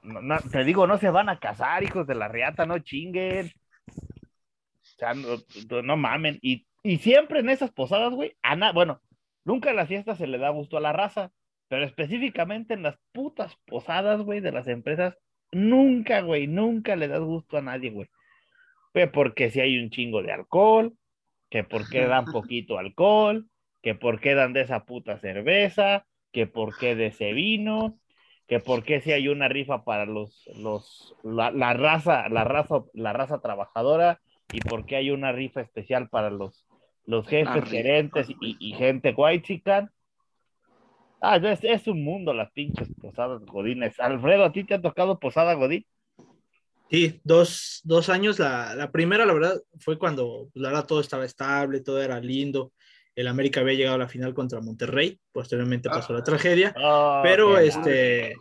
no, 0.03 0.37
te 0.51 0.63
digo, 0.63 0.85
no 0.87 0.97
se 0.97 1.09
van 1.09 1.29
a 1.29 1.39
casar, 1.39 1.83
hijos 1.83 2.05
de 2.05 2.15
la 2.15 2.27
riata, 2.27 2.65
no 2.65 2.79
chinguen. 2.79 3.51
O 3.87 4.85
sea, 4.97 5.13
no, 5.13 5.81
no- 5.81 5.97
mamen. 5.97 6.37
Y, 6.41 6.67
y 6.83 6.97
siempre 6.99 7.39
en 7.39 7.49
esas 7.49 7.71
posadas, 7.71 8.13
güey, 8.13 8.35
a 8.43 8.55
na- 8.55 8.71
bueno, 8.71 9.01
nunca 9.43 9.71
en 9.71 9.77
las 9.77 9.87
fiestas 9.87 10.17
se 10.19 10.27
le 10.27 10.37
da 10.37 10.49
gusto 10.49 10.77
a 10.77 10.81
la 10.81 10.93
raza, 10.93 11.31
pero 11.67 11.83
específicamente 11.83 12.73
en 12.75 12.83
las 12.83 12.97
putas 13.11 13.55
posadas, 13.65 14.21
güey, 14.21 14.39
de 14.39 14.51
las 14.51 14.67
empresas, 14.67 15.17
nunca, 15.51 16.21
güey, 16.21 16.45
nunca 16.45 16.95
le 16.95 17.07
das 17.07 17.21
gusto 17.21 17.57
a 17.57 17.61
nadie, 17.61 17.89
güey. 17.89 18.07
Pues 18.91 19.09
porque 19.09 19.51
si 19.51 19.59
hay 19.61 19.77
un 19.79 19.89
chingo 19.89 20.21
de 20.21 20.31
alcohol, 20.31 20.93
que 21.49 21.63
por 21.63 21.89
qué 21.89 22.05
dan 22.05 22.25
poquito 22.31 22.77
alcohol, 22.77 23.47
que 23.81 23.95
por 23.95 24.19
qué 24.19 24.35
dan 24.35 24.53
de 24.53 24.61
esa 24.61 24.85
puta 24.85 25.19
cerveza, 25.19 26.05
que 26.31 26.47
por 26.47 26.77
qué 26.77 26.95
de 26.95 27.07
ese 27.07 27.33
vino, 27.33 27.99
que 28.47 28.59
por 28.59 28.83
qué 28.83 29.01
si 29.01 29.11
hay 29.11 29.27
una 29.27 29.47
rifa 29.47 29.83
para 29.83 30.05
los, 30.05 30.43
los, 30.55 31.15
la, 31.23 31.51
la 31.51 31.73
raza, 31.73 32.27
la 32.29 32.43
raza, 32.43 32.83
la 32.93 33.13
raza 33.13 33.41
trabajadora, 33.41 34.19
y 34.51 34.59
por 34.61 34.85
qué 34.85 34.97
hay 34.97 35.11
una 35.11 35.31
rifa 35.31 35.61
especial 35.61 36.09
para 36.09 36.29
los, 36.29 36.65
los 37.05 37.27
jefes, 37.27 37.65
gerentes 37.65 38.29
y, 38.29 38.35
y 38.59 38.73
gente 38.73 39.13
white 39.15 39.45
chican. 39.45 39.89
Ah, 41.21 41.37
es, 41.37 41.63
es 41.63 41.87
un 41.87 42.03
mundo 42.03 42.33
las 42.33 42.51
pinches 42.51 42.89
posadas 42.99 43.41
godines. 43.45 43.99
Alfredo, 43.99 44.43
¿a 44.45 44.51
ti 44.51 44.63
te 44.65 44.73
ha 44.75 44.81
tocado 44.81 45.19
posada 45.19 45.53
godín? 45.53 45.85
Sí, 46.91 47.21
dos, 47.23 47.79
dos 47.83 48.09
años. 48.09 48.37
La, 48.37 48.75
la 48.75 48.91
primera, 48.91 49.25
la 49.25 49.33
verdad, 49.33 49.61
fue 49.79 49.97
cuando 49.97 50.49
pues, 50.53 50.61
la 50.61 50.69
verdad, 50.69 50.85
todo 50.85 50.99
estaba 50.99 51.25
estable, 51.25 51.79
todo 51.79 52.01
era 52.01 52.19
lindo. 52.19 52.73
El 53.15 53.27
América 53.27 53.61
había 53.61 53.73
llegado 53.75 53.95
a 53.95 53.99
la 53.99 54.07
final 54.09 54.33
contra 54.33 54.61
Monterrey. 54.61 55.19
Posteriormente 55.31 55.89
pasó 55.89 56.13
la 56.13 56.23
tragedia. 56.23 56.73
Oh, 56.77 57.21
Pero 57.23 57.57
este 57.57 58.35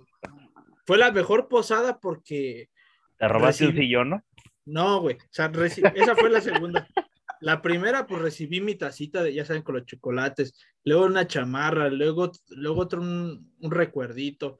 fue 0.84 0.98
la 0.98 1.12
mejor 1.12 1.48
posada 1.48 1.98
porque 1.98 2.68
Te 3.16 3.28
robaste 3.28 3.66
un 3.68 3.76
sillón, 3.76 4.10
¿no? 4.10 4.24
no, 4.64 5.00
güey. 5.00 5.16
O 5.16 5.28
sea, 5.30 5.50
reci- 5.50 5.90
esa 5.94 6.14
fue 6.16 6.30
la 6.30 6.40
segunda. 6.40 6.86
La 7.40 7.62
primera, 7.62 8.06
pues 8.06 8.20
recibí 8.20 8.60
mi 8.60 8.74
tacita 8.74 9.22
de, 9.22 9.32
ya 9.32 9.44
saben, 9.44 9.62
con 9.62 9.74
los 9.76 9.86
chocolates, 9.86 10.54
luego 10.84 11.06
una 11.06 11.26
chamarra, 11.26 11.88
luego, 11.88 12.30
luego 12.50 12.82
otro 12.82 13.00
un, 13.00 13.52
un 13.60 13.70
recuerdito, 13.70 14.58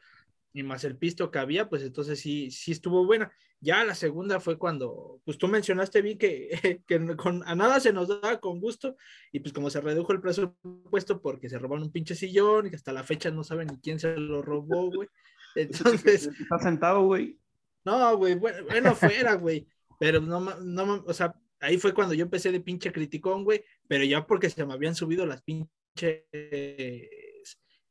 y 0.53 0.63
más 0.63 0.85
el 0.85 0.97
pisto 0.97 1.31
que 1.31 1.39
había, 1.39 1.69
pues 1.69 1.83
entonces 1.83 2.19
sí, 2.21 2.51
sí 2.51 2.73
estuvo 2.73 3.05
buena. 3.05 3.33
Ya 3.61 3.85
la 3.85 3.95
segunda 3.95 4.41
fue 4.41 4.59
cuando, 4.59 5.21
pues 5.25 5.37
tú 5.39 5.47
mencionaste 5.47 6.03
bien 6.03 6.19
que, 6.19 6.83
que 6.87 7.17
con, 7.17 7.43
a 7.47 7.55
nada 7.55 7.79
se 7.79 7.93
nos 7.93 8.09
daba 8.09 8.41
con 8.41 8.61
gusto, 8.61 8.97
y 9.33 9.41
pues 9.41 9.53
como 9.53 9.71
se 9.71 9.81
redujo 9.81 10.13
el 10.13 10.21
presupuesto 10.21 11.21
porque 11.21 11.49
se 11.49 11.59
robaron 11.59 11.85
un 11.85 11.93
pinche 11.93 12.15
sillón, 12.15 12.67
y 12.67 12.71
que 12.71 12.77
hasta 12.77 12.93
la 12.93 13.05
fecha 13.05 13.31
no 13.31 13.45
saben 13.45 13.69
ni 13.69 13.79
quién 13.79 14.01
se 14.01 14.17
lo 14.17 14.43
robó, 14.43 14.91
güey. 14.91 15.09
Entonces, 15.55 16.31
Está 16.41 16.59
sentado, 16.59 17.03
güey. 17.05 17.39
no, 17.85 18.17
güey, 18.17 18.35
bueno, 18.35 18.65
bueno, 18.69 18.95
fuera, 18.95 19.35
güey. 19.35 19.67
Pero 19.99 20.21
no, 20.21 20.41
no, 20.61 21.05
o 21.07 21.13
sea, 21.13 21.35
ahí 21.61 21.77
fue 21.77 21.93
cuando 21.93 22.15
yo 22.15 22.25
empecé 22.25 22.51
de 22.51 22.61
pinche 22.61 22.93
criticón, 22.93 23.45
güey, 23.45 23.63
pero 23.87 24.05
ya 24.05 24.27
porque 24.27 24.49
se 24.49 24.65
me 24.65 24.73
habían 24.73 24.95
subido 24.95 25.27
las 25.27 25.43
pinches 25.43 26.25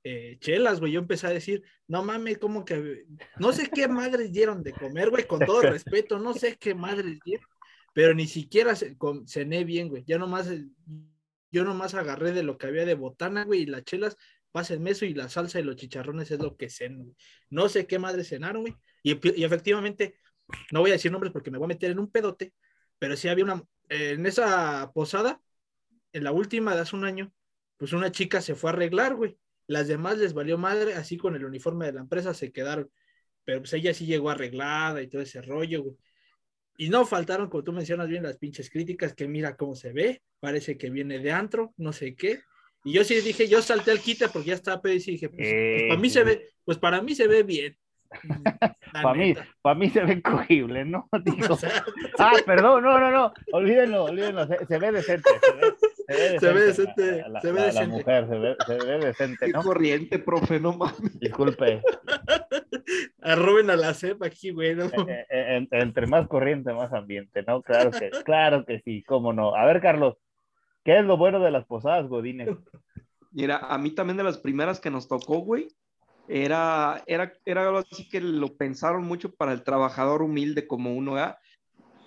eh, 0.04 0.38
chelas, 0.39 0.80
güey, 0.80 0.93
yo 0.93 1.00
empecé 1.00 1.28
a 1.28 1.32
decir, 1.32 1.64
no 1.88 2.04
mames, 2.04 2.38
como 2.38 2.66
que, 2.66 3.06
no 3.38 3.52
sé 3.52 3.70
qué 3.70 3.88
madres 3.88 4.32
dieron 4.32 4.64
de 4.64 4.74
comer, 4.74 5.10
güey, 5.10 5.28
con 5.28 5.39
todo 5.39 5.62
respeto, 5.84 6.20
no 6.20 6.34
sé 6.34 6.58
qué 6.58 6.74
madres 6.74 7.20
dieron, 7.24 7.45
pero 7.93 8.14
ni 8.14 8.28
siquiera 8.28 8.74
cené 9.28 9.64
bien, 9.64 9.89
güey, 9.89 10.04
ya 10.06 10.18
nomás, 10.18 10.50
eh, 10.50 10.66
yo 11.52 11.64
nomás 11.64 11.95
agarré 11.95 12.32
de 12.32 12.43
lo 12.43 12.58
que 12.58 12.68
había 12.68 12.86
de 12.86 12.95
botana, 12.95 13.43
güey, 13.43 13.62
y 13.62 13.66
las 13.66 13.84
chelas, 13.84 14.18
pásenme 14.52 14.91
eso 14.91 15.06
y 15.06 15.14
la 15.14 15.30
salsa 15.30 15.60
y 15.60 15.64
los 15.64 15.76
chicharrones 15.76 16.32
es 16.32 16.39
lo 16.39 16.58
que 16.58 16.70
güey. 16.80 17.16
No 17.50 17.70
sé 17.70 17.86
qué 17.86 18.00
madres 18.00 18.30
cenaron, 18.30 18.62
güey, 18.62 18.76
y, 19.04 19.39
y 19.39 19.43
efectivamente, 19.43 20.16
no 20.72 20.82
voy 20.82 20.91
a 20.91 20.93
decir 20.93 21.12
nombres 21.12 21.34
porque 21.34 21.52
me 21.52 21.58
voy 21.58 21.66
a 21.66 21.70
meter 21.70 21.91
en 21.91 22.00
un 22.00 22.12
pedote, 22.12 22.54
pero 23.00 23.16
sí 23.16 23.28
había 23.28 23.45
una, 23.45 23.64
eh, 23.89 24.12
en 24.12 24.26
esa 24.26 24.91
posada, 24.93 25.41
en 26.14 26.24
la 26.24 26.32
última 26.32 26.76
de 26.76 26.82
hace 26.82 26.95
un 26.95 27.06
año, 27.06 27.32
pues 27.78 27.93
una 27.93 28.12
chica 28.12 28.41
se 28.41 28.56
fue 28.56 28.70
a 28.70 28.74
arreglar, 28.74 29.16
güey. 29.16 29.38
Las 29.70 29.88
demás 29.88 30.17
les 30.17 30.34
valió 30.34 30.57
madre, 30.57 30.95
así 30.95 31.15
con 31.15 31.36
el 31.36 31.45
uniforme 31.45 31.86
de 31.86 31.93
la 31.93 31.99
empresa 32.01 32.34
se 32.34 32.51
quedaron. 32.51 32.89
Pero 33.45 33.59
pues 33.59 33.72
ella 33.74 33.93
sí 33.93 34.07
llegó 34.07 34.32
arreglada 34.32 34.99
y 34.99 35.07
todo 35.07 35.22
ese 35.22 35.43
rollo, 35.43 35.84
güey. 35.84 35.95
Y 36.78 36.89
no 36.89 37.05
faltaron, 37.05 37.49
como 37.49 37.63
tú 37.63 37.72
mencionas 37.72 38.07
bien, 38.07 38.24
las 38.24 38.39
pinches 38.39 38.72
críticas, 38.72 39.13
que 39.13 39.28
mira 39.28 39.55
cómo 39.55 39.76
se 39.76 39.93
ve, 39.93 40.24
parece 40.39 40.76
que 40.76 40.89
viene 40.89 41.20
de 41.20 41.32
antro, 41.32 41.76
no 41.78 41.93
sé 41.93 42.15
qué. 42.15 42.39
Y 42.84 42.93
yo 42.93 43.03
sí 43.03 43.22
dije, 43.22 43.47
yo 43.47 43.61
salté 43.61 43.91
al 43.91 43.99
quite 43.99 44.30
porque 44.30 44.47
ya 44.49 44.55
estaba 44.55 44.82
pedo 44.82 44.95
y 44.95 44.99
dije, 44.99 45.30
pues, 45.30 45.47
Eh, 45.47 45.86
para 45.88 46.01
mí 46.01 46.09
se 46.09 46.24
ve, 46.24 46.49
pues 46.65 46.80
para 46.80 47.01
mí 47.03 47.13
se 47.13 47.28
ve 47.28 47.43
bien. 47.43 47.78
Para 48.91 49.13
mí, 49.13 49.36
para 49.61 49.76
mí 49.76 49.88
se 49.91 50.03
ve 50.03 50.20
cogible, 50.20 50.84
¿no? 50.84 51.07
Digo, 51.24 51.59
ah, 52.17 52.34
perdón, 52.43 52.84
no, 52.84 52.99
no, 52.99 53.11
no, 53.11 53.34
olvídenlo, 53.51 54.05
olvídenlo, 54.05 54.47
se, 54.47 54.65
se 54.65 54.80
ve 54.80 54.91
decente, 54.91 55.30
se 55.30 55.51
ve, 55.53 55.76
se 56.16 56.39
Se 56.39 56.53
ve 56.53 56.62
decente, 56.62 57.24
la, 57.30 57.41
se 57.41 57.51
ve 57.51 57.60
la- 57.60 57.66
la 57.66 57.72
decente. 57.72 57.88
mujer, 57.97 58.28
se 58.28 58.38
ve, 58.38 58.57
se 58.66 58.74
ve 58.86 58.97
decente, 58.99 59.45
Qué 59.45 59.51
¿no? 59.51 59.62
corriente, 59.64 60.20
profe, 60.20 60.60
no 60.60 60.74
mames. 60.74 61.20
Disculpe, 61.20 61.82
arroben 63.22 63.70
a 63.70 63.76
la 63.76 63.93
cepa 63.93 64.28
aquí, 64.28 64.51
güey. 64.51 64.76
¿no? 64.76 64.86
eh, 64.86 65.26
eh, 65.30 65.57
en- 65.57 65.68
entre 65.72 66.07
más 66.07 66.28
corriente, 66.28 66.74
más 66.74 66.91
ambiente, 66.93 67.43
¿no? 67.47 67.62
Claro 67.62 67.91
que, 67.91 68.10
claro 68.26 68.66
que 68.66 68.80
sí, 68.82 69.03
cómo 69.03 69.34
no. 69.34 69.55
A 69.55 69.66
ver, 69.66 69.82
Carlos, 69.82 70.18
¿qué 70.84 70.99
es 70.99 71.05
lo 71.05 71.18
bueno 71.18 71.39
de 71.39 71.51
las 71.51 71.66
posadas, 71.66 72.07
Godines? 72.07 72.49
Mira, 73.32 73.57
a 73.57 73.78
mí 73.78 73.91
también 73.91 74.18
de 74.18 74.24
las 74.24 74.38
primeras 74.39 74.80
que 74.80 74.89
nos 74.89 75.07
tocó, 75.07 75.39
güey, 75.39 75.68
era, 76.28 77.03
era, 77.07 77.34
era 77.45 77.64
algo 77.66 77.80
así 77.80 78.07
que 78.10 78.22
lo 78.22 78.55
pensaron 78.55 79.03
mucho 79.03 79.34
para 79.36 79.51
el 79.53 79.64
trabajador 79.64 80.22
humilde 80.22 80.68
como 80.68 80.93
uno, 80.95 81.14
¿verdad? 81.14 81.38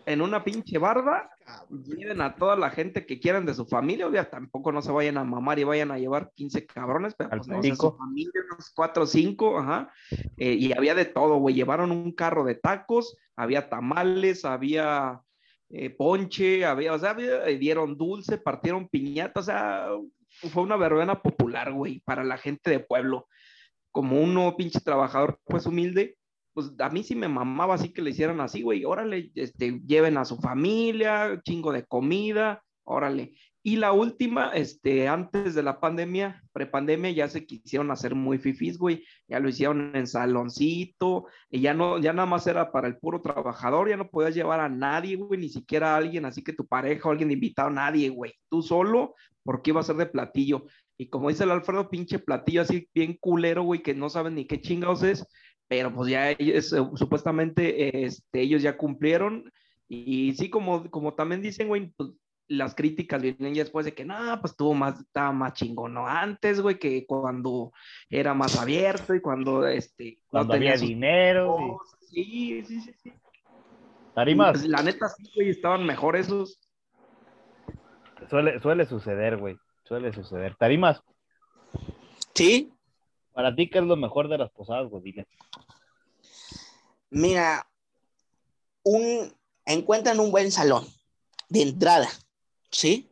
En 0.07 0.21
una 0.21 0.43
pinche 0.43 0.79
barba, 0.79 1.31
lleven 1.71 2.21
a 2.21 2.35
toda 2.35 2.57
la 2.57 2.71
gente 2.71 3.07
que 3.07 3.21
quieran 3.21 3.47
de 3.47 3.55
su 3.55 3.67
familia, 3.67 4.07
obvio, 4.09 4.27
tampoco 4.27 4.73
no 4.73 4.83
se 4.83 4.91
vayan 4.91 5.17
a 5.19 5.25
mamar 5.25 5.59
y 5.59 5.65
vayan 5.65 5.91
a 5.91 5.99
llevar 5.99 6.31
15 6.35 6.67
cabrones, 6.67 7.15
pero 7.17 7.31
Al 7.33 7.39
pues 7.39 7.49
no, 7.49 7.61
perico. 7.61 7.91
su 7.93 7.97
familia, 7.99 8.31
unos 8.53 8.71
4 8.75 9.05
o 9.05 9.07
5, 9.07 9.59
ajá, 9.59 9.93
eh, 10.37 10.55
y 10.55 10.73
había 10.73 10.95
de 10.95 11.05
todo, 11.05 11.37
güey, 11.37 11.55
llevaron 11.55 11.91
un 11.93 12.13
carro 12.13 12.45
de 12.45 12.55
tacos, 12.57 13.17
había 13.37 13.69
tamales, 13.69 14.45
había 14.45 15.21
eh, 15.71 15.89
ponche, 15.91 16.65
había, 16.67 16.93
o 16.93 16.99
sea, 16.99 17.11
había- 17.11 17.47
eh, 17.49 17.57
dieron 17.57 17.97
dulce, 17.97 18.37
partieron 18.39 18.89
piñata, 18.89 19.41
o 19.41 19.43
sea, 19.43 19.87
fue 20.53 20.63
una 20.63 20.77
verbena 20.77 21.23
popular, 21.23 21.73
güey, 21.73 22.01
para 22.01 22.25
la 22.25 22.37
gente 22.37 22.71
de 22.71 22.81
pueblo. 22.81 23.27
Como 23.91 24.21
uno, 24.21 24.55
pinche 24.57 24.81
trabajador, 24.81 25.39
pues 25.45 25.65
humilde, 25.67 26.17
pues 26.53 26.73
a 26.79 26.91
mí 26.91 27.03
sí 27.03 27.15
me 27.15 27.29
mamaba 27.29 27.75
así 27.75 27.93
que 27.93 28.03
le 28.03 28.11
hicieran 28.11 28.41
así, 28.41 28.63
güey, 28.63 28.85
órale, 28.85 29.31
este, 29.35 29.81
lleven 29.87 30.17
a 30.19 30.25
su 30.25 30.37
familia, 30.39 31.41
chingo 31.45 31.73
de 31.73 31.85
comida, 31.85 32.63
órale. 32.85 33.33
Y 33.65 33.77
la 33.77 33.93
última, 33.93 34.51
este, 34.55 35.07
antes 35.07 35.55
de 35.55 35.63
la 35.63 35.79
pandemia, 35.79 36.43
prepandemia, 36.53 37.13
ya 37.13 37.29
se 37.29 37.47
quisieron 37.47 37.93
hacer 37.93 38.17
muy 38.17 38.39
fifís, 38.39 38.77
güey, 38.77 39.05
ya 39.29 39.39
lo 39.39 39.49
hicieron 39.49 39.95
en 39.95 40.09
saloncito, 40.09 41.27
y 41.49 41.61
ya 41.61 41.73
no, 41.73 41.99
ya 41.99 42.13
nada 42.13 42.27
más 42.27 42.45
era 42.49 42.73
para 42.73 42.89
el 42.89 42.99
puro 42.99 43.23
trabajador, 43.23 43.89
ya 43.89 43.97
no 43.97 44.11
podías 44.11 44.35
llevar 44.35 44.59
a 44.59 44.69
nadie, 44.69 45.15
güey, 45.15 45.39
ni 45.39 45.49
siquiera 45.49 45.95
a 45.95 45.99
alguien, 45.99 46.25
así 46.25 46.43
que 46.43 46.53
tu 46.53 46.67
pareja 46.67 47.09
o 47.09 47.13
alguien 47.13 47.31
invitado, 47.31 47.71
nadie, 47.71 48.09
güey, 48.09 48.35
tú 48.49 48.63
solo, 48.63 49.15
porque 49.45 49.71
iba 49.71 49.81
a 49.81 49.85
ser 49.85 49.97
de 49.97 50.07
platillo. 50.07 50.67
Y 50.99 51.09
como 51.09 51.29
dice 51.29 51.45
el 51.45 51.53
Alfredo, 51.53 51.89
pinche 51.89 52.19
platillo 52.19 52.63
así 52.63 52.89
bien 52.93 53.17
culero, 53.21 53.63
güey, 53.63 53.83
que 53.83 53.95
no 53.95 54.09
saben 54.09 54.35
ni 54.35 54.45
qué 54.45 54.61
chingados 54.61 55.05
es, 55.05 55.25
pero 55.73 55.91
pues 55.91 56.11
ya 56.11 56.33
ellos, 56.33 56.71
eh, 56.75 56.85
supuestamente 56.97 58.05
este, 58.05 58.43
ellos 58.43 58.61
ya 58.61 58.77
cumplieron. 58.77 59.51
Y 59.89 60.35
sí, 60.35 60.51
como, 60.51 60.91
como 60.91 61.15
también 61.15 61.41
dicen, 61.41 61.69
güey, 61.69 61.91
pues 61.97 62.11
las 62.47 62.75
críticas 62.75 63.23
vienen 63.23 63.55
ya 63.55 63.63
después 63.63 63.87
de 63.87 63.95
que, 63.95 64.05
no, 64.05 64.15
pues 64.43 64.55
tuvo 64.55 64.75
más, 64.75 65.01
estaba 65.01 65.33
más 65.33 65.55
chingón, 65.55 65.95
¿no? 65.95 66.07
Antes, 66.07 66.61
güey, 66.61 66.79
que 66.79 67.07
cuando 67.07 67.73
era 68.11 68.35
más 68.35 68.61
abierto 68.61 69.15
y 69.15 69.23
cuando, 69.23 69.67
este, 69.67 70.19
no 70.25 70.29
Cuando 70.29 70.53
tenía 70.53 70.77
dinero. 70.77 71.57
cosas. 71.57 71.99
Sí, 72.11 72.63
sí, 72.67 72.81
sí, 72.83 72.93
sí. 73.03 73.13
Tarimas, 74.15 74.51
Pues, 74.53 74.69
la 74.69 74.83
neta 74.83 75.09
sí, 75.09 75.31
güey, 75.35 75.49
estaban 75.49 75.87
mejor 75.87 76.17
esos. 76.17 76.61
suele, 78.29 78.61
suele 78.61 78.85
suceder, 78.85 79.39
güey, 79.39 79.57
suele 79.85 80.13
suceder. 80.13 80.55
Tarimas, 80.57 81.03
Sí, 82.35 82.71
para 83.33 83.55
ti, 83.55 83.69
¿qué 83.69 83.79
es 83.79 83.85
lo 83.85 83.97
mejor 83.97 84.29
de 84.29 84.39
las 84.39 84.51
posadas, 84.51 84.89
Godines? 84.91 85.27
mira, 87.13 87.69
un, 88.83 89.35
encuentran 89.67 90.19
un 90.19 90.33
buen 90.33 90.51
salón 90.51 90.87
de 91.51 91.63
entrada, 91.63 92.09
¿sí? 92.71 93.11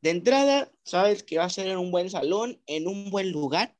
De 0.00 0.10
entrada, 0.10 0.70
sabes 0.84 1.24
que 1.24 1.38
va 1.38 1.44
a 1.44 1.50
ser 1.50 1.76
un 1.76 1.90
buen 1.90 2.08
salón, 2.08 2.60
en 2.66 2.86
un 2.86 3.10
buen 3.10 3.32
lugar, 3.32 3.74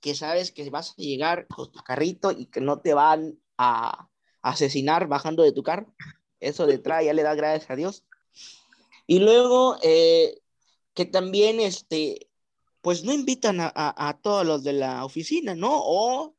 que 0.00 0.14
sabes 0.14 0.52
que 0.52 0.70
vas 0.70 0.92
a 0.92 0.94
llegar 0.96 1.48
con 1.48 1.70
tu 1.72 1.80
carrito 1.80 2.30
y 2.30 2.46
que 2.46 2.60
no 2.60 2.80
te 2.80 2.94
van 2.94 3.38
a 3.58 4.08
asesinar 4.40 5.08
bajando 5.08 5.42
de 5.42 5.52
tu 5.52 5.62
carro. 5.62 5.92
Eso 6.38 6.66
de 6.66 6.74
entrada 6.74 7.02
ya 7.02 7.12
le 7.12 7.22
da 7.22 7.34
gracias 7.34 7.70
a 7.70 7.76
Dios. 7.76 8.04
Y 9.06 9.18
luego, 9.18 9.78
eh, 9.82 10.40
que 10.94 11.06
también 11.06 11.60
este, 11.60 12.28
pues 12.82 13.04
no 13.04 13.12
invitan 13.12 13.60
a, 13.60 13.72
a- 13.74 14.18
todos 14.22 14.46
los 14.46 14.64
de 14.64 14.74
la 14.74 15.04
oficina, 15.04 15.54
¿no? 15.54 15.70
O 15.72 16.36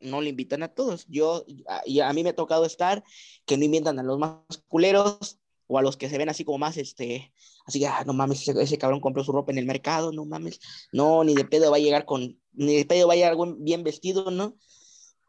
no 0.00 0.20
le 0.20 0.30
invitan 0.30 0.62
a 0.62 0.68
todos. 0.74 1.06
Yo, 1.08 1.44
a- 1.66 1.82
y 1.86 2.00
a 2.00 2.12
mí 2.12 2.22
me 2.22 2.30
ha 2.30 2.36
tocado 2.36 2.64
estar 2.64 3.02
que 3.46 3.56
no 3.56 3.64
invitan 3.64 3.98
a 3.98 4.02
los 4.02 4.18
más 4.18 4.34
culeros 4.68 5.38
o 5.66 5.78
a 5.78 5.82
los 5.82 5.96
que 5.96 6.08
se 6.08 6.18
ven 6.18 6.28
así 6.28 6.44
como 6.44 6.58
más, 6.58 6.76
este, 6.76 7.32
así, 7.66 7.84
ah, 7.84 8.02
no 8.06 8.14
mames, 8.14 8.40
ese, 8.48 8.60
ese 8.62 8.78
cabrón 8.78 9.00
compró 9.00 9.22
su 9.22 9.32
ropa 9.32 9.52
en 9.52 9.58
el 9.58 9.66
mercado, 9.66 10.12
no 10.12 10.24
mames, 10.24 10.60
no, 10.92 11.24
ni 11.24 11.34
de 11.34 11.44
pedo 11.44 11.70
va 11.70 11.76
a 11.76 11.80
llegar 11.80 12.06
con, 12.06 12.40
ni 12.52 12.76
de 12.76 12.84
pedo 12.86 13.06
va 13.06 13.12
a 13.12 13.16
llegar 13.16 13.36
bien 13.58 13.84
vestido, 13.84 14.30
¿no? 14.30 14.56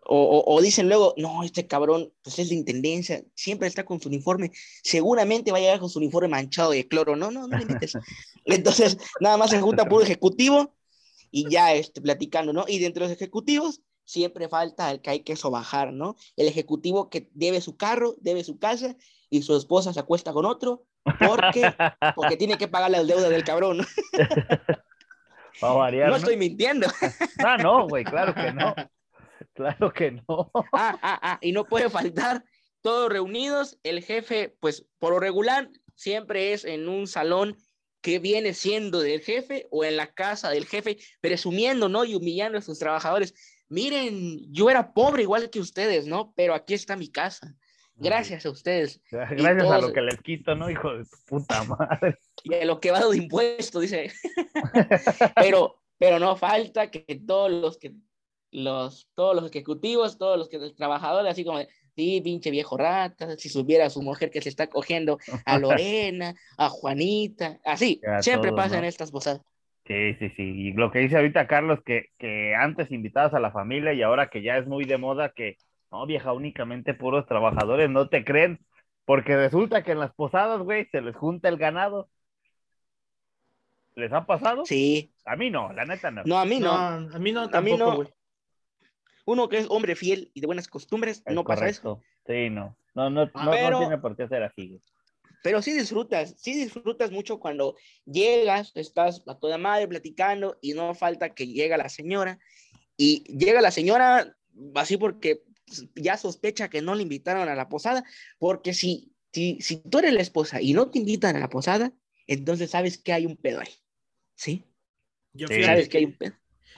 O, 0.06 0.16
o- 0.18 0.56
o 0.56 0.62
dicen 0.62 0.88
luego, 0.88 1.14
no, 1.18 1.43
este 1.43 1.68
cabrón, 1.68 2.12
pues 2.24 2.39
es 2.39 2.50
de 2.50 2.56
intendencia, 2.56 3.24
siempre 3.36 3.68
está 3.68 3.86
con 3.86 4.02
su 4.02 4.10
uniforme, 4.10 4.52
seguramente 4.82 5.52
va 5.52 5.58
a 5.58 5.62
llegar 5.62 5.80
con 5.80 5.89
su 5.89 6.00
uniforme 6.00 6.30
manchado 6.30 6.72
de 6.72 6.88
cloro, 6.88 7.16
no, 7.16 7.30
no, 7.32 7.47
no 7.47 7.58
le 7.58 7.64
invites. 7.64 7.93
Entonces, 8.45 8.97
nada 9.20 9.38
más 9.38 9.52
se 9.52 9.62
junta 9.62 9.88
puro 9.88 10.04
ejecutivo 10.04 10.74
y 11.32 11.50
ya 11.50 11.74
este, 11.74 12.02
platicando, 12.02 12.54
¿no? 12.54 12.66
Y 12.68 12.80
dentro 12.80 13.04
de 13.04 13.10
los 13.10 13.16
ejecutivos 13.18 13.82
siempre 14.04 14.50
falta 14.50 14.89
el 14.89 15.02
que 15.02 15.10
hay 15.12 15.20
que 15.20 15.36
sobajar, 15.36 15.93
¿no? 15.93 16.16
El 16.36 16.47
ejecutivo 16.47 17.10
que 17.10 17.30
debe 17.34 17.62
su 17.62 17.78
carro, 17.78 18.16
debe 18.20 18.43
su 18.43 18.58
casa 18.58 18.95
y 19.30 19.43
su 19.43 19.56
esposa 19.56 19.93
se 19.93 20.00
acuesta 20.00 20.34
con 20.34 20.45
otro 20.45 20.86
porque, 21.20 21.72
porque 22.16 22.36
tiene 22.36 22.58
que 22.58 22.68
pagar 22.68 22.89
las 22.89 23.06
deudas 23.06 23.30
del 23.30 23.43
cabrón, 23.43 23.78
¿no? 23.78 23.84
Va 25.64 25.72
a 25.72 25.74
variar. 25.74 26.08
No 26.08 26.12
¿no? 26.14 26.18
estoy 26.18 26.38
mintiendo. 26.38 26.88
Ah, 27.43 27.58
no, 27.58 27.88
güey, 27.88 28.04
claro 28.04 28.34
que 28.34 28.52
no. 28.54 28.74
Claro 29.60 29.91
que 29.91 30.12
no. 30.12 30.51
Ah, 30.72 30.97
ah, 31.01 31.20
ah, 31.22 31.39
y 31.41 31.51
no 31.51 31.66
puede 31.66 31.89
faltar 31.89 32.45
todos 32.82 33.12
reunidos. 33.12 33.78
El 33.84 34.01
jefe, 34.01 34.55
pues 34.62 34.88
por 34.99 35.12
lo 35.12 35.20
regular, 35.20 35.70
siempre 35.95 36.53
es 36.53 36.64
en 36.64 36.88
un 36.88 37.07
salón 37.07 37.57
que 37.99 38.20
viene 38.20 38.53
siendo 38.53 39.01
del 39.01 39.20
jefe 39.20 39.68
o 39.70 39.84
en 39.84 39.97
la 39.97 40.14
casa 40.14 40.49
del 40.49 40.66
jefe, 40.66 40.97
presumiendo, 41.20 41.89
¿no? 41.89 42.05
Y 42.05 42.16
humillando 42.16 42.57
a 42.57 42.62
sus 42.62 42.80
trabajadores. 42.80 43.34
Miren, 43.68 44.39
yo 44.49 44.70
era 44.70 44.93
pobre 44.93 45.24
igual 45.24 45.49
que 45.49 45.60
ustedes, 45.60 46.07
¿no? 46.07 46.34
Pero 46.38 46.53
aquí 46.53 46.74
está 46.74 46.95
mi 46.95 47.12
casa. 47.12 47.53
Gracias 47.95 48.45
a 48.45 48.51
ustedes. 48.51 49.01
Gracias 49.12 49.70
a 49.70 49.80
lo 49.80 49.91
que 49.91 50.01
les 50.01 50.22
quito, 50.22 50.55
¿no, 50.55 50.70
hijo 50.70 50.93
de 50.93 51.03
tu 51.03 51.18
puta 51.28 51.66
madre? 51.66 52.18
Y 52.45 52.53
a 52.53 52.64
lo 52.64 52.80
que 52.80 52.91
va 52.91 53.05
de 53.05 53.18
impuestos, 53.18 53.82
dice. 53.82 54.10
pero, 55.36 55.82
pero 55.97 56.18
no 56.18 56.38
falta 56.38 56.89
que 56.89 57.22
todos 57.28 57.51
los 57.51 57.78
que 57.78 57.93
los, 58.52 59.10
todos 59.16 59.36
los 59.36 59.50
ejecutivos, 59.50 60.18
todos 60.18 60.38
los 60.38 60.50
que 60.50 60.58
los 60.60 60.76
trabajadores, 60.76 61.32
así 61.32 61.43
como, 61.45 61.60
de, 61.60 61.70
sí, 61.95 62.22
pinche 62.22 62.52
viejo 62.52 62.78
rata, 62.78 63.38
si 63.38 63.50
supiera 63.50 63.86
a 63.86 63.89
su 63.89 64.02
mujer 64.02 64.30
que 64.32 64.41
se 64.41 64.50
está 64.50 64.68
cogiendo 64.70 65.20
a 65.45 65.58
Lorena, 65.60 66.36
a 66.58 66.70
Juanita, 66.70 67.60
así, 67.66 68.06
A 68.06 68.22
siempre 68.22 68.52
todos, 68.52 68.54
pasa 68.54 68.78
en 68.80 68.84
¿no? 68.84 68.88
estas 68.88 69.12
posadas. 69.12 69.41
Sí, 69.86 70.14
sí, 70.20 70.30
sí. 70.36 70.43
Y 70.43 70.74
lo 70.74 70.91
que 70.91 71.00
dice 71.00 71.16
ahorita 71.18 71.47
Carlos, 71.47 71.80
que, 71.84 72.08
que 72.20 72.54
antes 72.56 72.91
invitabas 72.91 73.34
a 73.34 73.39
la 73.39 73.52
familia 73.52 73.93
y 73.93 74.04
ahora 74.04 74.30
que 74.30 74.43
ya 74.43 74.58
es 74.58 74.68
muy 74.68 74.86
de 74.86 74.97
moda 75.00 75.32
que, 75.36 75.58
no, 75.91 76.06
vieja, 76.06 76.32
únicamente 76.34 76.93
puros 76.93 77.26
trabajadores, 77.28 77.89
no 77.89 78.08
te 78.08 78.24
creen, 78.24 78.60
porque 79.06 79.36
resulta 79.36 79.84
que 79.84 79.93
en 79.93 80.00
las 80.00 80.14
posadas, 80.14 80.62
güey, 80.62 80.86
se 80.91 81.02
les 81.02 81.16
junta 81.16 81.50
el 81.50 81.58
ganado. 81.58 82.10
¿Les 83.95 84.12
ha 84.14 84.26
pasado? 84.26 84.64
Sí, 84.66 85.12
A 85.26 85.36
mí 85.36 85.50
no, 85.50 85.72
la 85.74 85.86
neta 85.86 86.12
no. 86.12 86.24
no, 86.24 86.38
a 86.39 86.45
mí 86.45 86.60
No, 86.60 86.72
no. 87.00 87.16
a 87.16 87.20
mí 87.20 87.32
no, 87.32 87.50
A 87.52 87.62
mí 87.62 87.74
no. 87.78 87.95
güey. 87.95 88.08
Uno 89.26 89.49
que 89.49 89.57
es 89.59 89.67
hombre 89.70 89.95
fiel 89.95 90.32
y 90.34 90.41
de 90.41 90.47
buenas 90.47 90.67
costumbres, 90.67 91.22
Es 91.26 91.36
no 91.36 91.43
pasa 91.43 91.67
eso. 91.67 91.82
correcto. 91.82 92.03
Sí, 92.28 92.49
no. 92.49 92.76
No, 92.95 93.09
no, 93.09 93.26
no, 93.26 93.32
no 93.45 93.51
Pero- 93.51 93.80
tiene 93.80 93.97
por 93.97 94.15
qué 94.15 94.28
ser 94.28 94.43
así, 94.43 94.80
pero 95.41 95.61
sí 95.61 95.74
disfrutas, 95.74 96.36
sí 96.38 96.53
disfrutas 96.53 97.11
mucho 97.11 97.39
cuando 97.39 97.76
llegas, 98.05 98.72
estás 98.76 99.24
a 99.28 99.36
toda 99.39 99.57
madre 99.57 99.88
platicando 99.88 100.57
y 100.61 100.74
no 100.74 100.93
falta 100.95 101.34
que 101.34 101.47
llega 101.47 101.78
la 101.78 101.88
señora 101.88 102.39
y 102.97 103.24
llega 103.38 103.61
la 103.61 103.72
señora 103.72 104.36
así 104.76 104.97
porque 104.97 105.43
ya 105.95 106.17
sospecha 106.17 106.70
que 106.70 106.82
no 106.82 106.93
le 106.95 107.03
invitaron 107.03 107.47
a 107.47 107.55
la 107.55 107.70
posada, 107.70 108.03
porque 108.38 108.74
si, 108.74 109.13
si, 109.32 109.61
si 109.61 109.78
tú 109.78 109.99
eres 109.99 110.13
la 110.13 110.22
esposa 110.22 110.61
y 110.61 110.74
no 110.74 110.89
te 110.89 110.99
invitan 110.99 111.36
a 111.36 111.39
la 111.39 111.49
posada, 111.49 111.93
entonces 112.28 112.72
sabes 112.72 112.97
que 112.97 113.13
hay 113.13 113.26
un 113.26 113.38
pedo 113.38 113.61
ahí, 113.61 113.70
¿sí? 114.36 114.65
Yo 115.32 115.47
Sí. 115.47 115.53
fíjate, 115.53 115.67
Sabes 115.72 115.89
que 115.89 115.97
hay 115.99 116.05
un 116.05 116.17
pedo. 116.17 116.34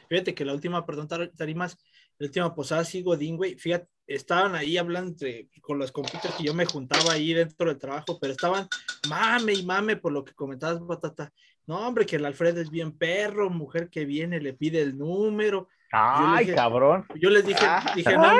fíjate 0.09 0.35
que 0.35 0.45
la 0.45 0.53
última, 0.53 0.85
perdón, 0.85 1.07
Tar- 1.07 1.31
Tarimas, 1.35 1.77
la 2.21 2.27
última 2.27 2.53
posada 2.53 2.83
sí, 2.85 3.01
Godín, 3.01 3.35
güey, 3.35 3.55
fíjate, 3.55 3.87
estaban 4.05 4.53
ahí 4.55 4.77
hablando 4.77 5.09
entre- 5.11 5.47
con 5.61 5.79
los 5.79 5.91
computers 5.91 6.35
que 6.35 6.43
yo 6.43 6.53
me 6.53 6.65
juntaba 6.65 7.13
ahí 7.13 7.33
dentro 7.33 7.67
del 7.67 7.79
trabajo, 7.79 8.19
pero 8.21 8.31
estaban 8.33 8.67
mame 9.09 9.53
y 9.53 9.63
mame 9.63 9.95
por 9.95 10.11
lo 10.11 10.23
que 10.23 10.33
comentabas, 10.33 10.79
Batata. 10.85 11.31
No, 11.65 11.87
hombre, 11.87 12.05
que 12.05 12.17
el 12.17 12.25
Alfredo 12.25 12.61
es 12.61 12.69
bien 12.69 12.91
perro, 12.91 13.49
mujer 13.49 13.89
que 13.89 14.05
viene, 14.05 14.39
le 14.39 14.53
pide 14.53 14.81
el 14.81 14.97
número. 14.97 15.67
Ay, 15.91 16.45
dije- 16.45 16.55
cabrón. 16.55 17.05
Yo 17.15 17.29
les 17.31 17.43
dije, 17.45 17.65
dije, 17.95 18.15
no, 18.15 18.33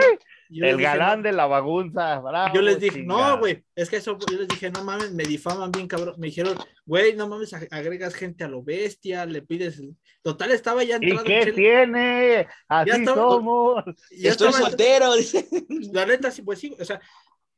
El 0.59 0.77
dije, 0.77 0.83
galán 0.89 1.19
no. 1.19 1.23
de 1.23 1.31
la 1.31 1.45
bagunza, 1.45 2.19
bravo. 2.19 2.53
Yo 2.53 2.61
les 2.61 2.79
dije, 2.79 2.97
chingada. 2.99 3.29
no, 3.35 3.39
güey, 3.39 3.63
es 3.75 3.89
que 3.89 3.97
eso, 3.97 4.17
yo 4.29 4.37
les 4.37 4.47
dije, 4.47 4.69
no 4.69 4.83
mames, 4.83 5.11
me 5.13 5.23
difaman 5.23 5.71
bien, 5.71 5.87
cabrón. 5.87 6.15
Me 6.17 6.27
dijeron, 6.27 6.57
güey, 6.85 7.15
no 7.15 7.27
mames, 7.29 7.53
ag- 7.53 7.67
agregas 7.71 8.13
gente 8.15 8.43
a 8.43 8.47
lo 8.47 8.61
bestia, 8.63 9.25
le 9.25 9.41
pides. 9.41 9.81
Total, 10.21 10.51
estaba 10.51 10.83
ya 10.83 10.97
¿Y 11.01 11.05
entrado. 11.05 11.23
qué 11.23 11.41
Chele- 11.45 11.55
tiene? 11.55 12.47
Así 12.67 12.89
estaba- 12.91 13.15
somos. 13.31 13.83
ya 14.11 14.29
Estoy 14.31 14.47
estaba- 14.49 14.67
soltero, 14.69 15.13
dice. 15.15 15.47
La 15.93 16.05
neta, 16.05 16.29
sí, 16.31 16.41
pues 16.41 16.59
sí, 16.59 16.75
o 16.79 16.83
sea, 16.85 16.99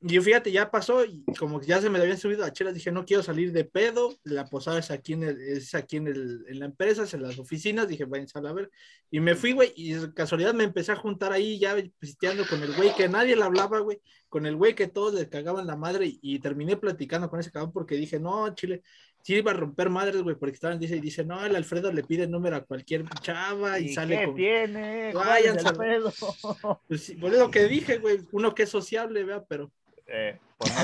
yo 0.06 0.22
fíjate, 0.22 0.52
ya 0.52 0.70
pasó 0.70 1.06
y 1.06 1.24
como 1.40 1.60
que 1.60 1.68
ya 1.68 1.82
se 1.82 1.90
me 1.90 1.98
habían 2.00 2.18
subido 2.18 2.44
a 2.44 2.52
chelas, 2.54 2.74
dije, 2.74 2.92
no 2.92 3.06
quiero 3.06 3.24
salir 3.24 3.52
de 3.52 3.64
pedo, 3.66 4.14
la 4.24 4.46
posada 4.46 4.80
es 4.80 4.92
aquí 4.92 5.14
en, 5.14 5.24
el, 5.24 5.42
es 5.42 5.74
aquí 5.76 5.98
en, 5.98 6.08
el, 6.08 6.46
en 6.48 6.60
la 6.60 6.66
empresa, 6.66 7.04
es 7.04 7.14
en 7.14 7.24
las 7.24 7.40
oficinas, 7.40 7.88
dije, 7.88 8.06
váyanse 8.06 8.38
a 8.38 8.54
ver, 8.54 8.70
y 9.10 9.20
me 9.20 9.36
fui, 9.36 9.54
güey, 9.54 9.72
y 9.76 9.94
de 9.94 10.14
casualidad 10.14 10.54
me 10.54 10.66
empecé 10.66 10.92
a 10.92 10.98
juntar 10.98 11.32
ahí 11.32 11.58
ya 11.58 11.76
pisteando 12.00 12.46
con 12.48 12.62
el 12.62 12.74
güey 12.76 12.94
que 12.96 13.08
nadie 13.10 13.36
le 13.36 13.44
hablaba, 13.44 13.80
güey, 13.80 14.02
con 14.30 14.46
el 14.46 14.56
güey 14.56 14.76
que 14.76 14.88
todos 14.88 15.14
le 15.14 15.30
cagaban 15.30 15.68
la 15.68 15.76
madre 15.76 16.06
y, 16.08 16.20
y 16.22 16.40
terminé 16.40 16.76
platicando 16.78 17.30
con 17.30 17.40
ese 17.40 17.52
cabrón 17.52 17.72
porque 17.72 17.96
dije, 17.96 18.20
no, 18.20 18.54
Chile, 18.56 18.82
sí 19.22 19.36
iba 19.36 19.52
a 19.52 19.54
romper 19.56 19.90
madres, 19.90 20.22
güey, 20.22 20.36
porque 20.36 20.56
estaban, 20.56 20.80
dice, 20.80 20.98
y 20.98 21.00
dice, 21.00 21.24
no, 21.24 21.46
el 21.46 21.56
Alfredo 21.56 21.94
le 21.94 22.04
pide 22.04 22.24
el 22.24 22.32
número 22.32 22.58
a 22.58 22.66
cualquier 22.66 23.06
chava 23.22 23.80
y, 23.80 23.86
¿Y 23.86 23.94
sale 23.94 24.18
qué 24.20 24.26
con... 24.26 24.36
tiene? 24.36 25.10
¿Cuál 25.14 25.28
Váyanse 25.28 25.60
es 25.60 25.66
a 25.66 25.70
el 25.70 25.78
la- 25.78 25.84
pedo? 25.84 26.14
Pues 26.88 27.04
sí, 27.04 27.16
por 27.16 27.34
eso 27.34 27.50
que 27.50 27.68
dije, 27.68 28.00
güey, 28.00 28.20
uno 28.34 28.54
que 28.54 28.64
es 28.64 28.70
sociable, 28.70 29.24
vea, 29.24 29.42
pero... 29.46 29.72
Eh, 30.08 30.38
por, 30.58 30.70
no, 30.70 30.76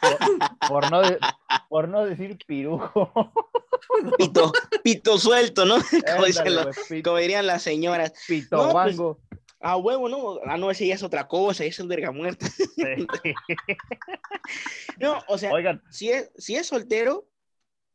por- 0.00 0.68
por 0.68 0.90
no 0.90 1.00
de- 1.02 1.18
por 1.68 1.88
no 1.88 2.04
decir 2.04 2.38
pirujo. 2.46 3.10
Pito, 4.18 4.52
pito 4.82 5.18
suelto, 5.18 5.64
¿no? 5.64 5.76
Como, 6.14 6.24
dicen 6.26 6.54
los- 6.54 6.76
dirían 6.88 7.46
las 7.46 7.62
señoras. 7.62 8.12
Pito 8.26 8.56
No, 8.56 8.72
pues. 8.72 8.96
Ah, 9.60 9.76
huevo, 9.76 10.08
no. 10.08 10.38
Ah, 10.44 10.56
no, 10.56 10.70
ese 10.70 10.86
ya 10.86 10.94
es 10.94 11.02
otra 11.02 11.26
cosa, 11.28 11.64
ese 11.64 11.82
es 11.82 11.88
verga 11.88 12.10
muerta. 12.12 12.46
Sí. 12.46 13.06
No, 14.98 15.22
o 15.28 15.38
sea, 15.38 15.52
Oigan, 15.52 15.82
si 15.90 16.10
es, 16.10 16.30
si 16.36 16.56
es 16.56 16.66
soltero, 16.68 17.28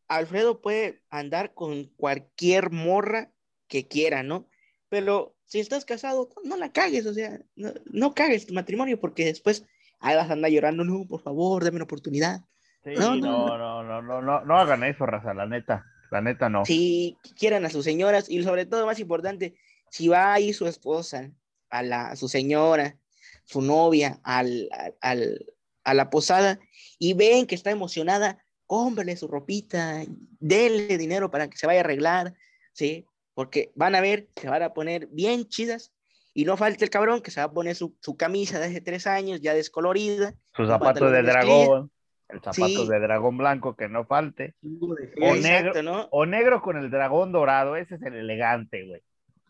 Alfredo 0.08 0.62
puede 0.62 1.02
andar 1.10 1.54
con 1.54 1.86
cualquier 1.96 2.72
morra 2.72 3.32
que 3.68 3.88
quiera, 3.88 4.22
¿no? 4.24 4.48
Pero 4.90 5.36
si 5.46 5.60
estás 5.60 5.86
casado, 5.86 6.30
no 6.44 6.58
la 6.58 6.72
cagues, 6.72 7.06
o 7.06 7.14
sea, 7.14 7.40
no, 7.56 7.74
no 7.86 8.14
cagues 8.14 8.46
tu 8.46 8.54
matrimonio 8.54 9.00
porque 9.00 9.26
después 9.26 9.66
ahí 10.02 10.16
vas 10.16 10.30
a 10.30 10.34
andar 10.34 10.52
llorando, 10.52 10.84
no, 10.84 11.06
por 11.08 11.22
favor, 11.22 11.64
dame 11.64 11.76
una 11.78 11.86
oportunidad. 11.86 12.42
sí, 12.84 12.92
No, 12.98 13.16
no, 13.16 13.58
no, 13.58 14.02
no, 14.02 14.22
no, 14.22 14.42
no, 14.46 14.58
hagan 14.60 14.84
eso, 14.84 15.06
raza, 15.06 15.34
la 15.34 15.46
neta. 15.46 15.86
La 16.12 16.20
neta 16.22 16.50
no. 16.50 16.66
Si 16.66 17.18
quieran 17.40 17.66
a 17.66 17.70
sus 17.70 17.86
señoras 17.86 18.30
y 18.30 18.44
sobre 18.44 18.66
todo, 18.66 18.86
más 18.86 19.00
importante, 19.00 19.56
si 19.90 20.10
va 20.10 20.34
ahí 20.34 20.52
su 20.52 20.68
esposa, 20.68 21.32
a, 21.70 21.84
la, 21.84 22.10
a 22.10 22.16
su 22.18 22.28
señora, 22.28 22.98
su 23.46 23.62
novia, 23.62 24.20
al, 24.24 24.68
al- 24.72 24.96
al- 25.02 25.46
a 25.84 25.94
la 25.94 26.10
posada 26.10 26.60
y 27.00 27.14
ven 27.14 27.48
que 27.48 27.56
está 27.56 27.72
emocionada, 27.72 28.44
cómprale 28.68 29.16
su 29.18 29.28
ropita, 29.28 30.04
denle 30.40 30.98
dinero 30.98 31.32
para 31.32 31.50
que 31.50 31.58
se 31.58 31.66
vaya 31.66 31.80
a 31.80 31.84
arreglar, 31.84 32.34
¿sí? 32.74 33.06
Porque 33.34 33.72
van 33.76 33.96
a 33.96 34.02
ver, 34.02 34.28
se 34.36 34.50
van 34.50 34.64
a 34.64 34.74
poner 34.74 35.08
bien 35.08 35.48
chidas 35.48 35.91
y 36.34 36.46
no 36.46 36.58
falta 36.58 36.84
el 36.86 36.90
cabrón 36.90 37.22
que 37.22 37.32
se 37.32 37.40
va 37.42 37.46
a 37.48 37.52
poner 37.52 37.76
su, 37.76 37.96
su 38.02 38.16
camisa 38.16 38.60
de 38.60 38.66
hace 38.68 38.82
tres 38.82 39.08
años 39.08 39.42
ya 39.42 39.54
descolorida. 39.54 40.34
Sus 40.56 40.68
zapatos 40.68 41.12
de 41.12 41.24
dragón, 41.24 41.92
el 42.30 42.40
zapato 42.40 42.68
Sí. 42.68 42.88
de 42.88 43.00
dragón 43.00 43.38
blanco 43.38 43.76
que 43.76 43.90
no 43.90 44.06
falte. 44.06 44.56
O 44.64 44.96
Exacto, 45.36 45.42
negro. 45.42 45.84
¿no? 45.84 46.08
O 46.12 46.26
negro 46.26 46.62
con 46.62 46.78
el 46.78 46.90
dragón 46.90 47.32
dorado, 47.32 47.76
ese 47.76 47.96
es 47.96 48.02
el 48.04 48.16
elegante, 48.16 48.86
güey. 48.88 49.02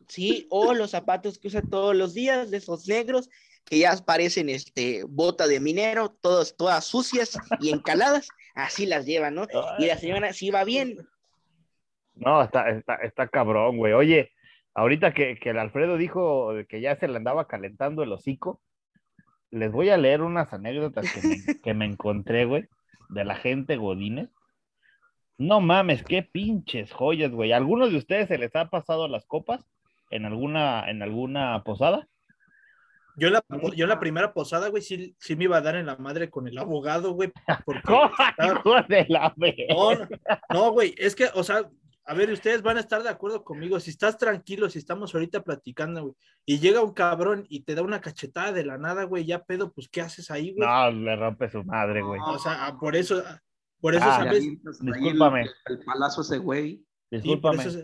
Sí, 0.07 0.47
o 0.49 0.73
los 0.73 0.91
zapatos 0.91 1.37
que 1.39 1.47
usa 1.47 1.61
todos 1.61 1.95
los 1.95 2.13
días, 2.13 2.51
de 2.51 2.57
esos 2.57 2.87
negros, 2.87 3.29
que 3.63 3.77
ya 3.77 3.95
parecen 4.03 4.49
este, 4.49 5.03
bota 5.07 5.47
de 5.47 5.59
minero, 5.59 6.09
todos, 6.19 6.57
todas 6.57 6.83
sucias 6.83 7.37
y 7.61 7.69
encaladas, 7.69 8.27
así 8.55 8.85
las 8.87 9.05
llevan, 9.05 9.35
¿no? 9.35 9.47
Y 9.77 9.85
la 9.85 9.97
señora 9.97 10.33
sí 10.33 10.49
va 10.51 10.63
bien. 10.65 10.97
No, 12.15 12.43
está, 12.43 12.69
está, 12.71 12.95
está 12.95 13.27
cabrón, 13.27 13.77
güey. 13.77 13.93
Oye, 13.93 14.31
ahorita 14.73 15.13
que, 15.13 15.37
que 15.37 15.49
el 15.49 15.59
Alfredo 15.59 15.97
dijo 15.97 16.51
que 16.67 16.81
ya 16.81 16.95
se 16.95 17.07
le 17.07 17.17
andaba 17.17 17.47
calentando 17.47 18.03
el 18.03 18.11
hocico, 18.11 18.61
les 19.49 19.71
voy 19.71 19.89
a 19.89 19.97
leer 19.97 20.21
unas 20.21 20.53
anécdotas 20.53 21.11
que 21.11 21.27
me, 21.27 21.35
que 21.63 21.73
me 21.73 21.85
encontré, 21.85 22.45
güey, 22.45 22.67
de 23.09 23.25
la 23.25 23.35
gente 23.35 23.75
Godínez. 23.77 24.29
No 25.37 25.59
mames, 25.59 26.03
qué 26.03 26.23
pinches 26.23 26.93
joyas, 26.93 27.31
güey. 27.31 27.51
¿Alguno 27.51 27.89
de 27.89 27.97
ustedes 27.97 28.27
se 28.27 28.37
les 28.37 28.55
ha 28.55 28.69
pasado 28.69 29.07
las 29.07 29.25
copas 29.25 29.65
en 30.11 30.25
alguna, 30.25 30.89
en 30.89 31.01
alguna 31.01 31.63
posada? 31.63 32.07
Yo 33.17 33.29
la, 33.29 33.43
yo 33.75 33.87
la 33.87 33.99
primera 33.99 34.33
posada, 34.33 34.69
güey, 34.69 34.81
sí, 34.81 35.15
sí 35.19 35.35
me 35.35 35.45
iba 35.45 35.57
a 35.57 35.61
dar 35.61 35.75
en 35.75 35.85
la 35.85 35.97
madre 35.97 36.29
con 36.29 36.47
el 36.47 36.57
abogado, 36.57 37.11
güey. 37.13 37.31
Porque 37.65 37.81
¡Oh, 37.91 38.09
estaba- 38.29 38.83
de 38.87 39.05
la 39.09 39.33
no, 40.53 40.71
güey, 40.71 40.93
es 40.97 41.15
que, 41.15 41.27
o 41.33 41.43
sea, 41.43 41.69
a 42.05 42.13
ver, 42.13 42.31
ustedes 42.31 42.61
van 42.61 42.77
a 42.77 42.81
estar 42.81 43.03
de 43.03 43.09
acuerdo 43.09 43.43
conmigo. 43.43 43.79
Si 43.79 43.91
estás 43.91 44.17
tranquilo, 44.17 44.69
si 44.69 44.79
estamos 44.79 45.13
ahorita 45.13 45.43
platicando, 45.43 46.01
güey, 46.03 46.15
y 46.45 46.59
llega 46.59 46.81
un 46.81 46.93
cabrón 46.93 47.45
y 47.49 47.61
te 47.61 47.75
da 47.75 47.83
una 47.83 48.01
cachetada 48.01 48.51
de 48.51 48.65
la 48.65 48.77
nada, 48.77 49.03
güey, 49.03 49.25
ya 49.25 49.43
pedo, 49.43 49.71
pues, 49.71 49.87
¿qué 49.89 50.01
haces 50.01 50.31
ahí, 50.31 50.53
güey? 50.53 50.67
No, 50.67 50.91
le 50.91 51.15
rompe 51.15 51.49
su 51.49 51.63
madre, 51.63 52.01
güey. 52.01 52.19
O 52.25 52.39
sea, 52.39 52.65
ah, 52.65 52.77
por 52.79 52.95
eso, 52.95 53.23
por 53.79 53.93
eso, 53.95 54.05
Ah, 54.05 54.17
¿sabes? 54.23 54.41
ahí 54.41 54.47
el- 54.47 54.61
discúlpame. 54.93 55.45
El, 55.67 55.79
palazo 55.85 56.21
ese 56.21 56.37
güey. 56.39 56.77
Sí, 57.11 57.17
Discúlpame. 57.17 57.63
eso, 57.63 57.79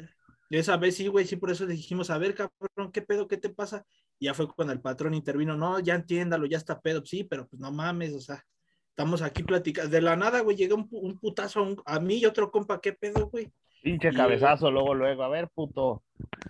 esa 0.49 0.77
vez 0.77 0.95
sí, 0.95 1.07
güey, 1.07 1.25
sí, 1.27 1.35
por 1.35 1.51
eso 1.51 1.65
le 1.65 1.73
dijimos, 1.73 2.09
a 2.09 2.17
ver, 2.17 2.33
cabrón, 2.33 2.91
¿qué 2.91 3.01
pedo, 3.01 3.27
qué 3.27 3.37
te 3.37 3.49
pasa? 3.49 3.85
Y 4.19 4.25
ya 4.25 4.33
fue 4.33 4.47
cuando 4.47 4.73
el 4.73 4.81
patrón 4.81 5.13
intervino, 5.13 5.55
no, 5.57 5.79
ya 5.79 5.93
entiéndalo, 5.95 6.45
ya 6.47 6.57
está 6.57 6.79
pedo, 6.81 7.05
sí, 7.05 7.23
pero 7.23 7.47
pues 7.47 7.59
no 7.59 7.71
mames, 7.71 8.13
o 8.13 8.19
sea, 8.21 8.43
estamos 8.89 9.21
aquí 9.21 9.43
platicando, 9.43 9.91
de 9.91 10.01
la 10.01 10.15
nada, 10.15 10.39
güey, 10.39 10.57
llega 10.57 10.73
un, 10.73 10.89
pu- 10.89 11.01
un 11.03 11.19
putazo 11.19 11.59
a, 11.59 11.63
un- 11.63 11.81
a 11.85 11.99
mí 11.99 12.15
y 12.19 12.25
otro 12.25 12.49
compa, 12.49 12.81
¿qué 12.81 12.93
pedo, 12.93 13.27
güey? 13.29 13.51
Pinche 13.81 14.09
Y- 14.09 14.15
cabezazo, 14.15 14.71
luego, 14.71 14.93
luego, 14.93 15.23
a 15.23 15.29
ver, 15.29 15.47
puto. 15.53 16.03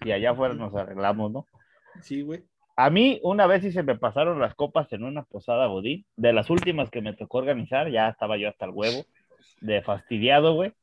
Y 0.05 0.11
allá 0.11 0.31
afuera 0.31 0.53
nos 0.53 0.75
arreglamos, 0.75 1.31
¿no? 1.31 1.45
Sí, 2.01 2.21
güey. 2.21 2.43
A 2.75 2.89
mí, 2.89 3.19
una 3.23 3.47
vez 3.47 3.63
sí 3.63 3.71
se 3.71 3.81
me 3.83 3.97
pasaron 3.97 4.39
las 4.39 4.53
copas 4.53 4.91
en 4.93 5.03
una 5.03 5.23
posada 5.23 5.65
Godín, 5.65 6.05
de 6.15 6.31
las 6.31 6.49
últimas 6.49 6.91
que 6.91 7.01
me 7.01 7.13
tocó 7.13 7.39
organizar, 7.39 7.89
ya 7.89 8.07
estaba 8.09 8.37
yo 8.37 8.49
hasta 8.49 8.65
el 8.65 8.71
huevo, 8.71 9.03
de 9.61 9.81
fastidiado, 9.81 10.53
güey. 10.53 10.73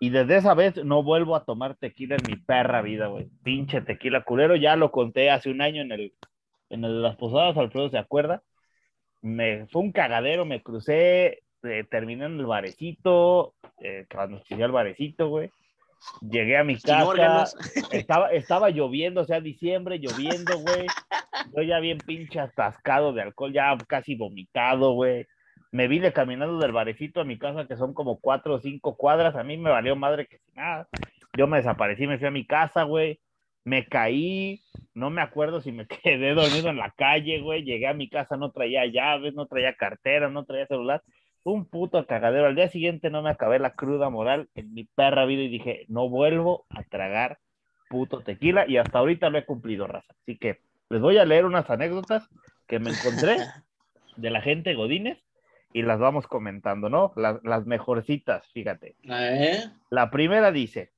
Y 0.00 0.10
desde 0.10 0.36
esa 0.36 0.54
vez 0.54 0.82
no 0.84 1.02
vuelvo 1.02 1.36
a 1.36 1.44
tomar 1.44 1.74
tequila 1.76 2.16
en 2.16 2.22
mi 2.30 2.36
perra 2.36 2.80
vida, 2.82 3.08
güey. 3.08 3.28
Pinche 3.42 3.80
tequila 3.82 4.22
culero, 4.22 4.56
ya 4.56 4.76
lo 4.76 4.90
conté 4.90 5.30
hace 5.30 5.50
un 5.50 5.60
año 5.60 5.82
en 5.82 5.92
el, 5.92 6.12
en 6.70 6.84
el- 6.84 7.02
las 7.02 7.16
posadas, 7.16 7.56
Alfredo 7.58 7.90
se 7.90 7.98
acuerda. 7.98 8.42
Me 9.20 9.66
fue 9.66 9.82
un 9.82 9.92
cagadero, 9.92 10.44
me 10.46 10.62
crucé, 10.62 11.42
eh, 11.64 11.84
terminé 11.90 12.24
en 12.26 12.38
el 12.38 12.46
barecito, 12.46 13.54
eh, 13.82 14.06
cuando 14.10 14.38
estudié 14.38 14.64
al 14.64 14.72
barecito, 14.72 15.28
güey. 15.28 15.50
Llegué 16.20 16.56
a 16.56 16.64
mi 16.64 16.76
casa, 16.76 17.06
órganos. 17.06 17.56
estaba, 17.92 18.30
estaba 18.32 18.70
lloviendo, 18.70 19.22
o 19.22 19.24
sea, 19.24 19.40
diciembre, 19.40 19.98
lloviendo, 19.98 20.58
güey. 20.58 20.86
Yo 21.56 21.62
ya 21.62 21.78
bien 21.80 21.98
pinche 21.98 22.40
atascado 22.40 23.12
de 23.12 23.22
alcohol, 23.22 23.52
ya 23.52 23.76
casi 23.86 24.14
vomitado, 24.14 24.92
güey. 24.92 25.26
Me 25.70 25.86
vine 25.86 26.12
caminando 26.12 26.58
del 26.58 26.72
barecito 26.72 27.20
a 27.20 27.24
mi 27.24 27.38
casa, 27.38 27.66
que 27.66 27.76
son 27.76 27.92
como 27.94 28.20
cuatro 28.20 28.54
o 28.54 28.60
cinco 28.60 28.96
cuadras. 28.96 29.36
A 29.36 29.44
mí 29.44 29.56
me 29.56 29.70
valió 29.70 29.96
madre 29.96 30.26
que 30.26 30.38
si 30.38 30.52
nada. 30.54 30.88
Yo 31.36 31.46
me 31.46 31.58
desaparecí, 31.58 32.06
me 32.06 32.18
fui 32.18 32.26
a 32.26 32.32
mi 32.32 32.46
casa, 32.46 32.84
güey. 32.84 33.20
Me 33.64 33.86
caí, 33.86 34.62
no 34.94 35.10
me 35.10 35.20
acuerdo 35.20 35.60
si 35.60 35.72
me 35.72 35.86
quedé 36.02 36.34
dormido 36.34 36.70
en 36.70 36.78
la 36.78 36.90
calle, 36.90 37.40
güey. 37.40 37.64
Llegué 37.64 37.86
a 37.86 37.94
mi 37.94 38.08
casa, 38.08 38.36
no 38.36 38.50
traía 38.50 38.86
llaves, 38.86 39.34
no 39.34 39.46
traía 39.46 39.74
cartera, 39.74 40.28
no 40.28 40.44
traía 40.44 40.66
celular. 40.66 41.02
Un 41.48 41.64
puto 41.64 42.06
cagadero. 42.06 42.46
Al 42.46 42.54
día 42.54 42.68
siguiente 42.68 43.08
no 43.08 43.22
me 43.22 43.30
acabé 43.30 43.58
la 43.58 43.70
cruda 43.70 44.10
moral 44.10 44.50
en 44.54 44.74
mi 44.74 44.84
perra 44.84 45.24
vida 45.24 45.40
y 45.40 45.48
dije, 45.48 45.86
no 45.88 46.10
vuelvo 46.10 46.66
a 46.68 46.82
tragar 46.82 47.38
puto 47.88 48.20
tequila 48.20 48.68
y 48.68 48.76
hasta 48.76 48.98
ahorita 48.98 49.30
lo 49.30 49.38
he 49.38 49.46
cumplido, 49.46 49.86
raza. 49.86 50.14
Así 50.20 50.36
que 50.36 50.60
les 50.90 51.00
voy 51.00 51.16
a 51.16 51.24
leer 51.24 51.46
unas 51.46 51.70
anécdotas 51.70 52.28
que 52.66 52.78
me 52.78 52.90
encontré 52.90 53.38
de 54.16 54.30
la 54.30 54.42
gente 54.42 54.74
Godínez 54.74 55.24
y 55.72 55.80
las 55.80 55.98
vamos 55.98 56.26
comentando, 56.26 56.90
¿no? 56.90 57.14
Las, 57.16 57.42
las 57.44 57.64
mejorcitas, 57.64 58.46
fíjate. 58.52 58.96
La 59.88 60.10
primera 60.10 60.52
dice, 60.52 60.92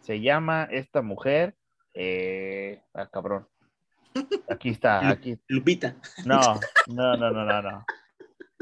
se 0.00 0.22
llama 0.22 0.66
esta 0.70 1.02
mujer, 1.02 1.56
eh, 1.92 2.80
ah, 2.94 3.10
cabrón. 3.12 3.46
Aquí 4.48 4.70
está, 4.70 5.10
aquí. 5.10 5.38
Lupita. 5.46 5.96
No, 6.24 6.40
no, 6.86 7.18
no, 7.18 7.30
no, 7.30 7.44
no, 7.44 7.60
no. 7.60 7.84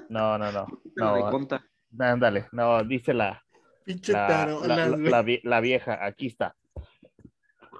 No, 0.09 0.39
no, 0.39 0.53
no. 0.53 0.67
No, 0.97 1.31
conta. 1.31 1.65
ándale, 1.99 2.47
no, 2.53 2.83
dice 2.85 3.13
la, 3.13 3.43
Pinche 3.85 4.13
la, 4.13 4.47
la- 4.47 5.25
la- 5.43 5.61
vieja, 5.61 6.05
aquí 6.05 6.27
está. 6.29 6.55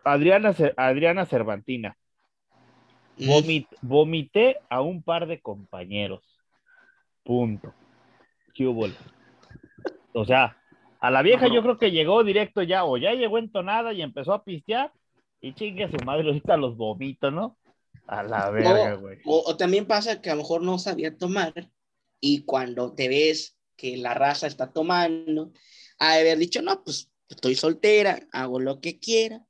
Adriana, 0.05 0.55
Adriana 0.77 1.27
Cervantina. 1.27 1.97
Vomit- 3.19 3.69
vomité 3.81 4.59
a 4.69 4.83
un 4.83 5.03
par 5.03 5.27
de 5.27 5.41
compañeros. 5.41 6.23
Punto. 7.25 7.73
¿Qué 8.55 8.67
hubo? 8.67 8.87
O 10.13 10.25
sea, 10.25 10.57
a 11.01 11.11
la 11.11 11.23
vieja 11.23 11.49
yo 11.49 11.63
creo 11.63 11.79
que 11.79 11.91
llegó 11.91 12.23
directo 12.23 12.63
ya, 12.63 12.85
o 12.85 12.97
ya 12.99 13.13
llegó 13.15 13.39
entonada 13.39 13.93
y 13.93 14.03
empezó 14.03 14.33
a 14.35 14.45
pistear, 14.45 14.93
y 15.41 15.55
chingue 15.55 15.85
a 15.85 15.91
su 15.91 15.97
madre, 16.05 16.27
ahorita 16.27 16.57
los 16.57 16.77
vomito, 16.77 17.31
¿no? 17.31 17.57
A 18.07 18.23
la 18.23 18.51
verga, 18.51 18.95
güey. 18.95 19.19
O, 19.25 19.43
o 19.47 19.57
también 19.57 19.87
pasa 19.87 20.21
que 20.21 20.31
a 20.31 20.35
lo 20.35 20.43
mejor 20.43 20.63
no 20.63 20.79
sabía 20.79 21.17
tomar 21.17 21.53
y 22.21 22.45
cuando 22.45 22.95
te 22.95 23.09
ves 23.09 23.57
que 23.77 23.97
la 23.97 24.15
raza 24.15 24.47
está 24.47 24.73
tomando, 24.73 25.53
ha 25.99 26.15
de 26.15 26.21
haber 26.21 26.39
dicho, 26.39 26.63
no, 26.63 26.83
pues 26.83 27.11
estoy 27.29 27.55
soltera, 27.55 28.27
hago 28.33 28.61
lo 28.61 28.81
que 28.81 28.99
quiera, 28.99 29.45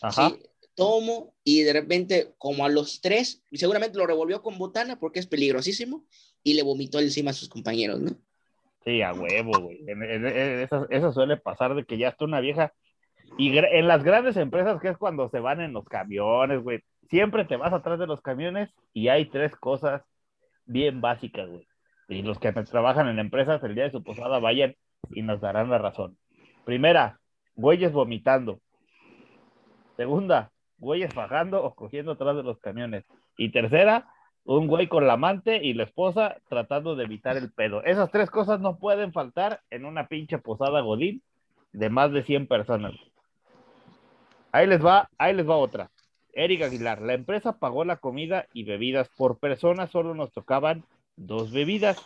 Ajá. 0.00 0.30
sí, 0.30 0.42
tomo 0.74 1.34
y 1.44 1.62
de 1.62 1.72
repente 1.72 2.34
como 2.38 2.64
a 2.64 2.68
los 2.68 3.00
tres, 3.00 3.42
y 3.50 3.58
seguramente 3.58 3.98
lo 3.98 4.06
revolvió 4.06 4.42
con 4.42 4.58
botana 4.58 4.98
porque 4.98 5.20
es 5.20 5.26
peligrosísimo 5.26 6.06
y 6.42 6.54
le 6.54 6.62
vomitó 6.62 7.00
encima 7.00 7.30
a 7.30 7.34
sus 7.34 7.48
compañeros, 7.48 8.00
¿no? 8.00 8.10
Sí, 8.84 9.00
a 9.00 9.12
huevo, 9.12 9.52
güey. 9.60 9.84
Eso, 9.86 10.88
eso 10.90 11.12
suele 11.12 11.36
pasar 11.36 11.74
de 11.74 11.84
que 11.84 11.98
ya 11.98 12.08
está 12.08 12.24
una 12.24 12.40
vieja. 12.40 12.72
Y 13.38 13.56
en 13.56 13.86
las 13.86 14.02
grandes 14.02 14.36
empresas, 14.36 14.80
que 14.80 14.88
es 14.88 14.98
cuando 14.98 15.28
se 15.30 15.38
van 15.38 15.60
en 15.60 15.72
los 15.72 15.84
camiones, 15.84 16.62
güey, 16.62 16.80
siempre 17.08 17.44
te 17.44 17.56
vas 17.56 17.72
atrás 17.72 17.98
de 17.98 18.06
los 18.06 18.20
camiones 18.20 18.70
y 18.92 19.08
hay 19.08 19.26
tres 19.26 19.54
cosas 19.56 20.02
bien 20.64 21.00
básicas, 21.00 21.48
güey. 21.48 21.66
Y 22.12 22.20
los 22.20 22.38
que 22.38 22.52
trabajan 22.52 23.08
en 23.08 23.18
empresas, 23.18 23.62
el 23.64 23.74
día 23.74 23.84
de 23.84 23.90
su 23.90 24.02
posada 24.02 24.38
vayan 24.38 24.76
y 25.14 25.22
nos 25.22 25.40
darán 25.40 25.70
la 25.70 25.78
razón. 25.78 26.18
Primera, 26.66 27.18
güeyes 27.56 27.90
vomitando. 27.92 28.60
Segunda, 29.96 30.50
güeyes 30.76 31.14
fajando 31.14 31.64
o 31.64 31.74
cogiendo 31.74 32.12
atrás 32.12 32.36
de 32.36 32.42
los 32.42 32.58
camiones. 32.58 33.04
Y 33.38 33.50
tercera, 33.50 34.08
un 34.44 34.66
güey 34.66 34.88
con 34.88 35.06
la 35.06 35.14
amante 35.14 35.64
y 35.64 35.72
la 35.72 35.84
esposa 35.84 36.36
tratando 36.50 36.96
de 36.96 37.04
evitar 37.04 37.38
el 37.38 37.50
pedo. 37.50 37.82
Esas 37.82 38.10
tres 38.10 38.28
cosas 38.28 38.60
no 38.60 38.76
pueden 38.76 39.14
faltar 39.14 39.60
en 39.70 39.86
una 39.86 40.06
pinche 40.06 40.36
posada 40.36 40.82
godín 40.82 41.22
de 41.72 41.88
más 41.88 42.12
de 42.12 42.24
100 42.24 42.46
personas. 42.46 42.92
Ahí 44.52 44.66
les 44.66 44.84
va, 44.84 45.08
ahí 45.16 45.34
les 45.34 45.48
va 45.48 45.56
otra. 45.56 45.90
Eric 46.34 46.62
Aguilar, 46.62 47.00
la 47.00 47.14
empresa 47.14 47.58
pagó 47.58 47.86
la 47.86 47.96
comida 47.96 48.46
y 48.52 48.64
bebidas 48.64 49.08
por 49.16 49.38
persona, 49.38 49.86
solo 49.86 50.14
nos 50.14 50.30
tocaban 50.32 50.84
dos 51.16 51.52
bebidas, 51.52 51.98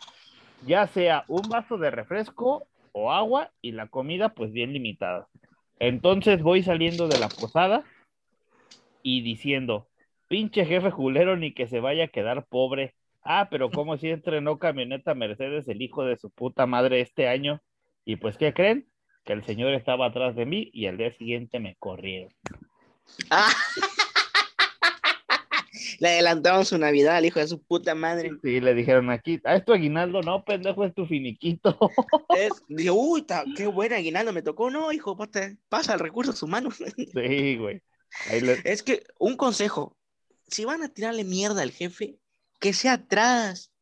ya 0.67 0.87
sea 0.87 1.25
un 1.29 1.49
vaso 1.49 1.79
de 1.79 1.91
refresco 1.91 2.67
o 2.93 3.13
agua 3.13 3.51
y 3.61 3.73
la 3.73 3.89
comida 3.89 4.31
pues 4.31 4.53
bien 4.53 4.73
limitada. 4.73 5.29
Entonces 5.79 6.43
voy 6.43 6.63
saliendo 6.63 7.09
de 7.09 7.19
la 7.19 7.29
posada 7.29 7.85
y 9.03 9.21
diciendo, 9.21 9.89
pinche 10.29 10.65
jefe 10.65 10.91
culero 10.91 11.37
ni 11.37 11.53
que 11.53 11.69
se 11.69 11.81
vaya 11.81 12.05
a 12.05 12.09
quedar 12.09 12.47
pobre. 12.47 12.95
Ah, 13.23 13.49
pero 13.51 13.71
como 13.71 13.97
si 13.97 14.09
estrenó 14.09 14.59
camioneta 14.59 15.15
Mercedes 15.15 15.69
el 15.69 15.83
hijo 15.83 16.05
de 16.05 16.17
su 16.17 16.31
puta 16.31 16.67
madre 16.67 17.01
este 17.01 17.29
año. 17.29 17.61
Y 18.05 18.17
pues, 18.17 18.39
¿qué 18.39 18.55
creen? 18.55 18.89
Que 19.25 19.33
el 19.33 19.45
señor 19.45 19.75
estaba 19.75 20.07
atrás 20.07 20.37
de 20.37 20.47
mí 20.47 20.71
y 20.73 20.87
al 20.87 20.97
día 20.97 21.13
siguiente 21.13 21.59
me 21.59 21.77
corrieron. 21.77 22.33
Ah. 25.97 25.99
Le 26.01 26.09
adelantaron 26.09 26.65
su 26.65 26.79
Navidad 26.79 27.17
al 27.17 27.25
hijo 27.25 27.41
de 27.41 27.49
su 27.49 27.63
puta 27.63 27.95
madre. 27.95 28.31
Sí, 28.43 28.61
le 28.61 28.75
dijeron 28.75 29.11
aquí, 29.11 29.41
¿a 29.45 29.57
esto 29.57 29.73
aguinaldo? 29.73 30.23
No, 30.23 30.45
pendejo, 30.45 30.85
es 30.85 30.95
tu 30.95 31.07
finiquito. 31.07 31.79
Es, 32.37 32.53
dice, 32.69 32.91
uy, 32.91 33.23
ta- 33.23 33.45
qué 33.57 33.67
buena 33.67 33.97
aguinaldo 33.97 34.33
me 34.33 34.43
tocó. 34.43 34.71
No, 34.71 34.93
hijo, 34.93 35.17
pasa, 35.17 35.57
pasa 35.69 35.95
al 35.95 36.01
recursos 36.01 36.43
humanos. 36.43 36.77
sí, 36.97 37.57
güey. 37.57 37.83
Le- 38.31 38.61
Es 38.65 38.83
que 38.83 39.05
un 39.19 39.37
consejo, 39.37 39.97
si 40.49 40.65
van 40.65 40.83
a 40.83 40.89
tirarle 40.89 41.25
mierda 41.25 41.63
al 41.63 41.71
jefe, 41.71 42.19
que 42.61 42.73
sea 42.73 42.95
atrás, 42.95 43.73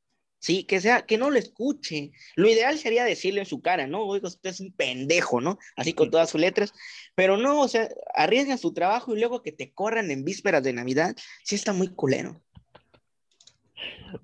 sí, 0.45 0.65
que 0.65 0.81
sea, 0.81 1.03
que 1.07 1.17
no 1.17 1.31
lo 1.31 1.39
escuche. 1.39 2.13
Lo 2.37 2.49
ideal 2.49 2.77
sería 2.79 3.05
decirle 3.05 3.41
en 3.41 3.47
su 3.47 3.63
cara, 3.63 3.87
no, 3.87 4.03
oiga, 4.05 4.29
usted 4.29 4.51
es 4.51 4.61
un 4.61 4.73
pendejo, 4.73 5.41
¿no? 5.41 5.59
Así 5.75 5.95
con 5.95 6.11
todas 6.11 6.29
sus 6.29 6.41
letras, 6.41 6.75
pero 7.15 7.39
no, 7.39 7.61
o 7.61 7.69
sea, 7.69 7.89
arriesgan 8.15 8.59
su 8.59 8.75
trabajo 8.75 9.17
y 9.17 9.21
luego 9.21 9.41
que 9.41 9.53
te 9.53 9.73
corran 9.73 10.11
en 10.11 10.23
vísperas 10.23 10.63
de 10.63 10.75
Navidad, 10.75 11.17
sí 11.43 11.55
está 11.55 11.73
muy 11.73 11.89
culero. 11.89 12.43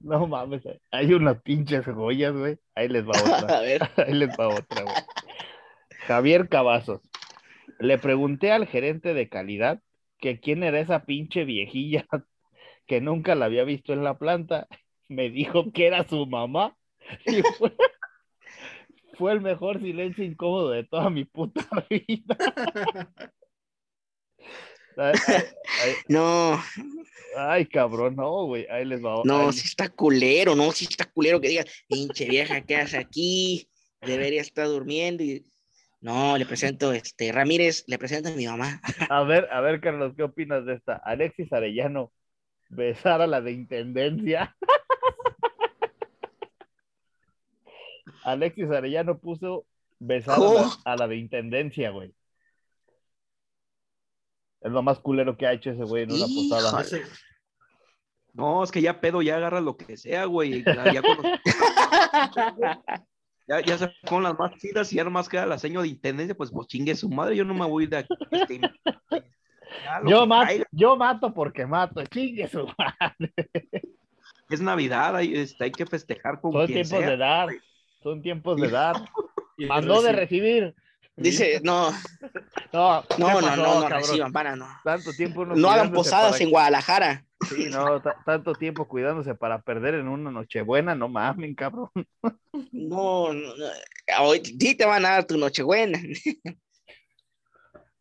No 0.00 0.26
mames, 0.26 0.62
hay 0.90 1.14
unas 1.14 1.40
pinches 1.42 1.86
joyas, 1.86 2.34
güey. 2.34 2.58
Ahí 2.74 2.88
les 2.88 3.04
va 3.04 3.12
otra. 3.44 3.58
A 3.58 3.60
ver, 3.62 3.82
Ahí 3.96 4.12
les 4.12 4.28
va 4.28 4.48
otra, 4.48 4.82
güey. 4.82 4.96
Javier 6.06 6.48
Cavazos. 6.48 7.00
Le 7.78 7.96
pregunté 7.96 8.52
al 8.52 8.66
gerente 8.66 9.14
de 9.14 9.30
calidad 9.30 9.80
que 10.18 10.38
quién 10.38 10.62
era 10.62 10.80
esa 10.80 11.04
pinche 11.04 11.44
viejilla 11.44 12.06
que 12.86 13.00
nunca 13.00 13.34
la 13.34 13.46
había 13.46 13.64
visto 13.64 13.94
en 13.94 14.04
la 14.04 14.18
planta. 14.18 14.68
Me 15.10 15.28
dijo 15.28 15.72
que 15.72 15.88
era 15.88 16.06
su 16.08 16.24
mamá. 16.24 16.76
Y 17.26 17.42
fue, 17.58 17.72
fue 19.14 19.32
el 19.32 19.40
mejor 19.40 19.80
silencio 19.80 20.22
incómodo 20.24 20.70
de 20.70 20.84
toda 20.84 21.10
mi 21.10 21.24
puta 21.24 21.66
vida. 21.90 22.36
Ay, 24.96 25.14
ay, 25.26 25.42
ay, 25.84 25.92
No, 26.08 26.62
ay, 27.36 27.66
cabrón, 27.66 28.14
no, 28.14 28.46
güey, 28.46 28.66
ahí 28.70 28.84
les 28.84 29.02
va. 29.04 29.22
no, 29.24 29.50
sí 29.50 29.62
está 29.66 29.88
culero, 29.88 30.54
no, 30.54 30.70
sí 30.70 30.86
está 30.88 31.06
culero 31.06 31.40
que 31.40 31.48
digas, 31.48 31.66
pinche 31.88 32.26
vieja, 32.26 32.60
¿qué 32.60 32.76
hace 32.76 32.98
aquí? 32.98 33.68
Debería 34.00 34.40
estar 34.42 34.68
durmiendo 34.68 35.24
y... 35.24 35.44
No, 36.00 36.38
le 36.38 36.46
presento, 36.46 36.92
este, 36.92 37.32
Ramírez, 37.32 37.82
le 37.88 37.98
presento 37.98 38.28
a 38.28 38.32
mi 38.32 38.46
mamá. 38.46 38.80
A 39.10 39.24
ver, 39.24 39.48
a 39.50 39.60
ver, 39.60 39.80
Carlos, 39.80 40.14
¿qué 40.16 40.22
opinas 40.22 40.64
de 40.64 40.74
esta? 40.74 40.94
Alexis 40.96 41.52
Arellano 41.52 42.12
besar 42.68 43.20
a 43.20 43.26
la 43.26 43.40
de 43.40 43.52
intendencia. 43.52 44.56
Alexis 48.24 48.70
Arellano 48.70 49.18
puso 49.18 49.66
besar 49.98 50.36
a 50.36 50.38
la, 50.40 50.46
¿Cómo? 50.46 50.70
a 50.84 50.96
la 50.96 51.08
de 51.08 51.16
intendencia, 51.16 51.90
güey. 51.90 52.12
Es 54.60 54.70
lo 54.70 54.82
más 54.82 54.98
culero 54.98 55.36
que 55.36 55.46
ha 55.46 55.52
hecho 55.52 55.70
ese 55.70 55.84
güey 55.84 56.04
en 56.04 56.12
una 56.12 56.26
posada. 56.26 56.84
No, 58.32 58.62
es 58.62 58.70
que 58.70 58.80
ya 58.82 59.00
pedo, 59.00 59.22
ya 59.22 59.36
agarra 59.36 59.60
lo 59.60 59.76
que 59.76 59.96
sea, 59.96 60.24
güey. 60.26 60.62
Ya, 60.62 60.92
ya, 60.92 61.02
con 61.02 61.16
los- 61.16 61.26
ya, 63.48 63.60
ya 63.60 63.78
se 63.78 63.88
ponen 64.06 64.24
las 64.24 64.38
más 64.38 64.54
chidas 64.58 64.92
y 64.92 64.96
ya 64.96 65.04
nomás 65.04 65.28
queda 65.28 65.46
la 65.46 65.58
seño 65.58 65.82
de 65.82 65.88
intendencia, 65.88 66.34
pues, 66.36 66.50
pues 66.52 66.66
chingue 66.68 66.94
su 66.94 67.08
madre, 67.08 67.34
yo 67.36 67.44
no 67.44 67.54
me 67.54 67.66
voy 67.66 67.86
de 67.86 67.96
aquí. 67.98 68.14
este, 68.30 68.60
Yo 70.06 70.20
que 70.20 70.26
mato, 70.26 70.52
yo 70.70 70.96
mato 70.96 71.34
porque 71.34 71.66
mato, 71.66 72.04
chingue 72.06 72.46
su 72.48 72.66
madre. 72.78 73.32
Es 74.48 74.60
Navidad, 74.60 75.16
hay, 75.16 75.34
este, 75.34 75.64
hay 75.64 75.72
que 75.72 75.86
festejar 75.86 76.40
con 76.40 76.52
quien 76.52 76.66
tiempos 76.66 76.88
sea. 76.90 77.10
de 77.10 77.16
dar, 77.16 77.48
son 78.02 78.22
tiempos 78.22 78.60
de 78.60 78.70
dar. 78.70 78.96
Mandó 79.58 80.02
de 80.02 80.12
recibir. 80.12 80.74
Dice, 81.16 81.60
no, 81.62 81.90
no, 82.72 83.02
No, 83.18 83.38
¿qué 83.40 83.46
no, 83.46 83.56
no, 83.56 83.88
reciban, 83.88 84.32
para, 84.32 84.56
no. 84.56 84.66
Tanto 84.84 85.12
tiempo 85.12 85.44
No 85.44 85.70
hagan 85.70 85.92
posadas 85.92 86.40
en 86.40 86.50
Guadalajara. 86.50 87.26
Sí, 87.48 87.68
no, 87.70 88.00
ta- 88.00 88.16
tanto 88.24 88.54
tiempo 88.54 88.86
cuidándose 88.88 89.34
para 89.34 89.60
perder 89.60 89.94
en 89.94 90.08
una 90.08 90.30
nochebuena, 90.30 90.94
no 90.94 91.08
mamen, 91.08 91.54
cabrón. 91.54 91.90
No, 92.72 93.32
no, 93.32 93.56
no. 93.56 93.66
Hoy 94.20 94.42
sí 94.44 94.74
te 94.74 94.86
van 94.86 95.04
a 95.04 95.10
dar 95.10 95.26
tu 95.26 95.36
nochebuena. 95.36 95.98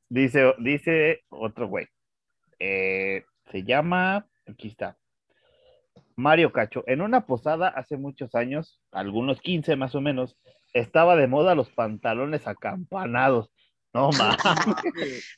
Dice, 0.09 0.53
dice 0.59 1.21
otro 1.29 1.67
güey. 1.67 1.87
Eh, 2.59 3.23
se 3.51 3.63
llama, 3.63 4.27
aquí 4.47 4.69
está. 4.69 4.97
Mario 6.19 6.51
Cacho. 6.51 6.83
En 6.87 7.01
una 7.01 7.25
posada 7.25 7.69
hace 7.69 7.97
muchos 7.97 8.35
años, 8.35 8.79
algunos 8.91 9.39
15 9.41 9.75
más 9.75 9.95
o 9.95 10.01
menos, 10.01 10.37
estaba 10.73 11.15
de 11.15 11.27
moda 11.27 11.55
los 11.55 11.69
pantalones 11.69 12.45
acampanados. 12.47 13.49
No 13.93 14.09
mames. 14.17 14.37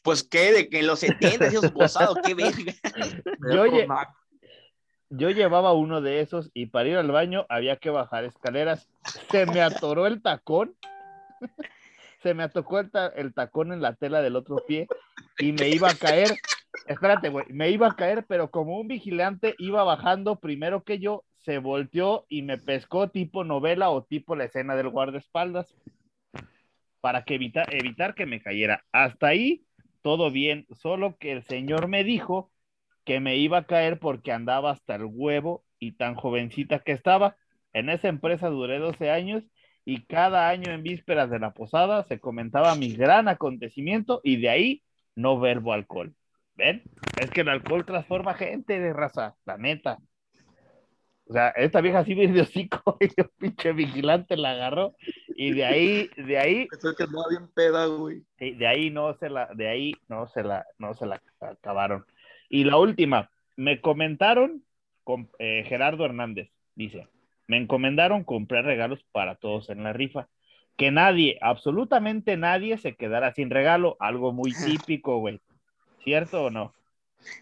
Pues 0.03 0.23
qué, 0.23 0.51
de 0.51 0.69
que 0.69 0.79
en 0.79 0.87
los 0.87 0.99
70 0.99 1.45
esos 1.45 1.71
posados, 1.71 2.17
qué 2.25 2.33
verga. 2.33 2.73
Yo, 3.53 3.65
lle- 3.65 3.87
yo 5.09 5.29
llevaba 5.29 5.73
uno 5.73 6.01
de 6.01 6.19
esos 6.21 6.49
y 6.53 6.65
para 6.65 6.89
ir 6.89 6.97
al 6.97 7.11
baño 7.11 7.45
había 7.47 7.77
que 7.77 7.89
bajar 7.89 8.25
escaleras. 8.25 8.89
Se 9.29 9.45
me 9.45 9.61
atoró 9.61 10.07
el 10.07 10.21
tacón. 10.21 10.75
Se 12.21 12.33
me 12.33 12.43
atocó 12.43 12.79
el, 12.79 12.91
ta- 12.91 13.07
el 13.15 13.33
tacón 13.33 13.71
en 13.71 13.81
la 13.81 13.93
tela 13.95 14.21
del 14.21 14.35
otro 14.35 14.57
pie 14.67 14.87
y 15.39 15.53
me 15.53 15.69
iba 15.69 15.89
a 15.89 15.95
caer. 15.95 16.29
Espérate, 16.87 17.29
güey. 17.29 17.45
Me 17.49 17.69
iba 17.69 17.87
a 17.87 17.95
caer, 17.95 18.25
pero 18.27 18.49
como 18.49 18.79
un 18.79 18.87
vigilante 18.87 19.55
iba 19.59 19.83
bajando 19.83 20.39
primero 20.39 20.83
que 20.83 20.99
yo, 20.99 21.23
se 21.37 21.57
volteó 21.57 22.25
y 22.29 22.43
me 22.43 22.57
pescó 22.57 23.09
tipo 23.09 23.43
novela 23.43 23.89
o 23.89 24.03
tipo 24.03 24.35
la 24.35 24.45
escena 24.45 24.75
del 24.75 24.89
guardaespaldas 24.89 25.75
para 27.01 27.23
que 27.23 27.35
evita- 27.35 27.65
evitar 27.71 28.13
que 28.13 28.25
me 28.25 28.41
cayera. 28.41 28.83
Hasta 28.91 29.27
ahí, 29.27 29.63
todo 30.01 30.31
bien, 30.31 30.67
solo 30.79 31.17
que 31.17 31.31
el 31.31 31.43
señor 31.43 31.87
me 31.87 32.03
dijo 32.03 32.51
que 33.05 33.19
me 33.19 33.37
iba 33.37 33.59
a 33.59 33.65
caer 33.65 33.99
porque 33.99 34.31
andaba 34.31 34.71
hasta 34.71 34.95
el 34.95 35.05
huevo 35.05 35.63
y 35.79 35.93
tan 35.93 36.15
jovencita 36.15 36.79
que 36.79 36.91
estaba. 36.91 37.35
En 37.73 37.89
esa 37.89 38.07
empresa 38.07 38.49
duré 38.49 38.77
12 38.79 39.09
años 39.09 39.43
y 39.83 40.03
cada 40.03 40.49
año 40.49 40.71
en 40.71 40.83
vísperas 40.83 41.29
de 41.31 41.39
la 41.39 41.53
posada 41.53 42.03
se 42.03 42.19
comentaba 42.19 42.75
mi 42.75 42.93
gran 42.93 43.27
acontecimiento 43.27 44.21
y 44.23 44.39
de 44.39 44.49
ahí 44.49 44.83
no 45.15 45.39
verbo 45.39 45.73
alcohol. 45.73 46.13
¿Ven? 46.61 46.83
Es 47.19 47.31
que 47.31 47.41
el 47.41 47.49
alcohol 47.49 47.85
transforma 47.85 48.35
gente 48.35 48.79
de 48.79 48.93
raza, 48.93 49.35
la 49.45 49.57
neta. 49.57 49.97
O 51.25 51.33
sea, 51.33 51.49
esta 51.49 51.81
vieja 51.81 52.05
sí 52.05 52.13
viene 52.13 52.33
de 52.33 52.41
hocico 52.41 52.97
y 52.99 53.05
el 53.19 53.29
pinche 53.39 53.73
vigilante 53.73 54.37
la 54.37 54.51
agarró 54.51 54.95
y 55.29 55.53
de 55.53 55.65
ahí, 55.65 56.09
de 56.17 56.37
ahí 56.37 56.67
Estoy 56.71 56.95
que 56.95 57.03
andaba 57.03 57.25
bien 57.29 57.47
peda, 57.47 57.87
güey. 57.87 58.21
Sí, 58.37 58.51
de 58.51 58.67
ahí 58.67 58.91
no 58.91 59.11
se 59.15 59.31
la, 59.31 59.49
de 59.55 59.69
ahí 59.69 59.93
no 60.07 60.27
se 60.27 60.43
la, 60.43 60.67
no 60.77 60.93
se 60.93 61.07
la 61.07 61.19
acabaron. 61.39 62.05
Y 62.47 62.63
la 62.65 62.77
última, 62.77 63.31
me 63.55 63.81
comentaron 63.81 64.63
con 65.03 65.31
eh, 65.39 65.63
Gerardo 65.67 66.05
Hernández, 66.05 66.51
dice, 66.75 67.07
me 67.47 67.57
encomendaron 67.57 68.23
comprar 68.23 68.65
regalos 68.65 69.03
para 69.11 69.33
todos 69.33 69.71
en 69.71 69.83
la 69.83 69.93
rifa. 69.93 70.27
Que 70.77 70.91
nadie, 70.91 71.39
absolutamente 71.41 72.37
nadie 72.37 72.77
se 72.77 72.95
quedara 72.95 73.33
sin 73.33 73.49
regalo, 73.49 73.97
algo 73.99 74.31
muy 74.31 74.51
típico, 74.85 75.17
güey. 75.17 75.41
¿Cierto 76.03 76.43
o 76.43 76.49
no? 76.51 76.75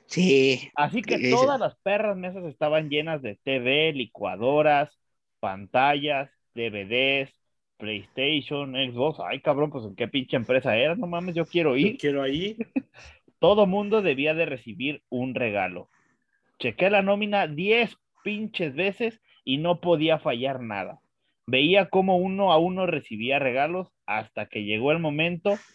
Sí, 0.07 0.69
Así 0.75 1.03
que 1.05 1.19
Sí, 1.19 1.37
sí. 1.37 1.47
todas 1.49 1.59
las 1.59 1.75
perras 1.79 2.17
mesas 2.17 2.45
estaban 2.45 2.89
llenas 2.89 3.21
de 3.21 3.35
TV, 3.43 3.93
licuadoras, 3.93 4.97
pantallas, 5.39 6.29
DVDs, 6.53 7.33
PlayStation, 7.77 8.73
Xbox. 8.73 9.19
Ay, 9.19 9.41
cabrón, 9.41 9.71
pues 9.71 9.85
en 9.85 9.95
qué 9.95 10.07
pinche 10.07 10.37
empresa 10.37 10.77
era, 10.77 10.95
no 10.95 11.07
mames, 11.07 11.35
yo 11.35 11.47
quiero 11.47 11.75
Yo 11.77 11.89
ir. 11.89 11.97
quiero 11.97 12.21
ahí. 12.21 12.57
Todo 13.39 13.67
mundo 13.67 14.01
debía 14.01 14.33
de 14.33 14.45
recibir 14.45 15.03
un 15.09 15.35
regalo. 15.35 15.89
Chequé 16.59 16.89
la 16.89 17.01
nómina 17.01 17.47
10 17.47 17.97
pinches 18.23 18.75
veces 18.75 19.21
y 19.45 19.57
no 19.57 19.81
podía 19.81 20.19
fallar 20.19 20.61
nada. 20.61 21.01
Veía 21.47 21.89
cómo 21.89 22.17
uno 22.17 22.51
a 22.53 22.59
uno 22.59 22.85
recibía 22.87 23.39
regalos 23.39 23.89
hasta 24.05 24.47
que 24.47 24.63
llegó 24.65 24.91
el 24.91 24.99
momento 24.99 25.65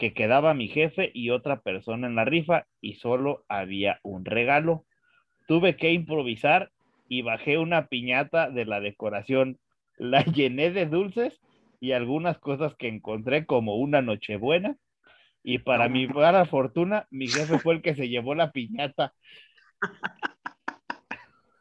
que 0.00 0.14
quedaba 0.14 0.54
mi 0.54 0.66
jefe 0.66 1.10
y 1.12 1.28
otra 1.28 1.60
persona 1.60 2.06
en 2.06 2.14
la 2.14 2.24
rifa 2.24 2.66
y 2.80 2.94
solo 2.94 3.44
había 3.48 4.00
un 4.02 4.24
regalo. 4.24 4.86
Tuve 5.46 5.76
que 5.76 5.92
improvisar 5.92 6.72
y 7.06 7.20
bajé 7.20 7.58
una 7.58 7.88
piñata 7.88 8.48
de 8.48 8.64
la 8.64 8.80
decoración. 8.80 9.58
La 9.98 10.24
llené 10.24 10.70
de 10.70 10.86
dulces 10.86 11.38
y 11.80 11.92
algunas 11.92 12.38
cosas 12.38 12.74
que 12.76 12.88
encontré 12.88 13.44
como 13.44 13.76
una 13.76 14.00
nochebuena. 14.00 14.78
Y 15.44 15.58
para 15.58 15.90
mi 15.90 16.06
mala 16.06 16.46
fortuna, 16.46 17.06
mi 17.10 17.26
jefe 17.26 17.58
fue 17.58 17.74
el 17.74 17.82
que 17.82 17.94
se 17.94 18.08
llevó 18.08 18.34
la 18.34 18.52
piñata. 18.52 19.12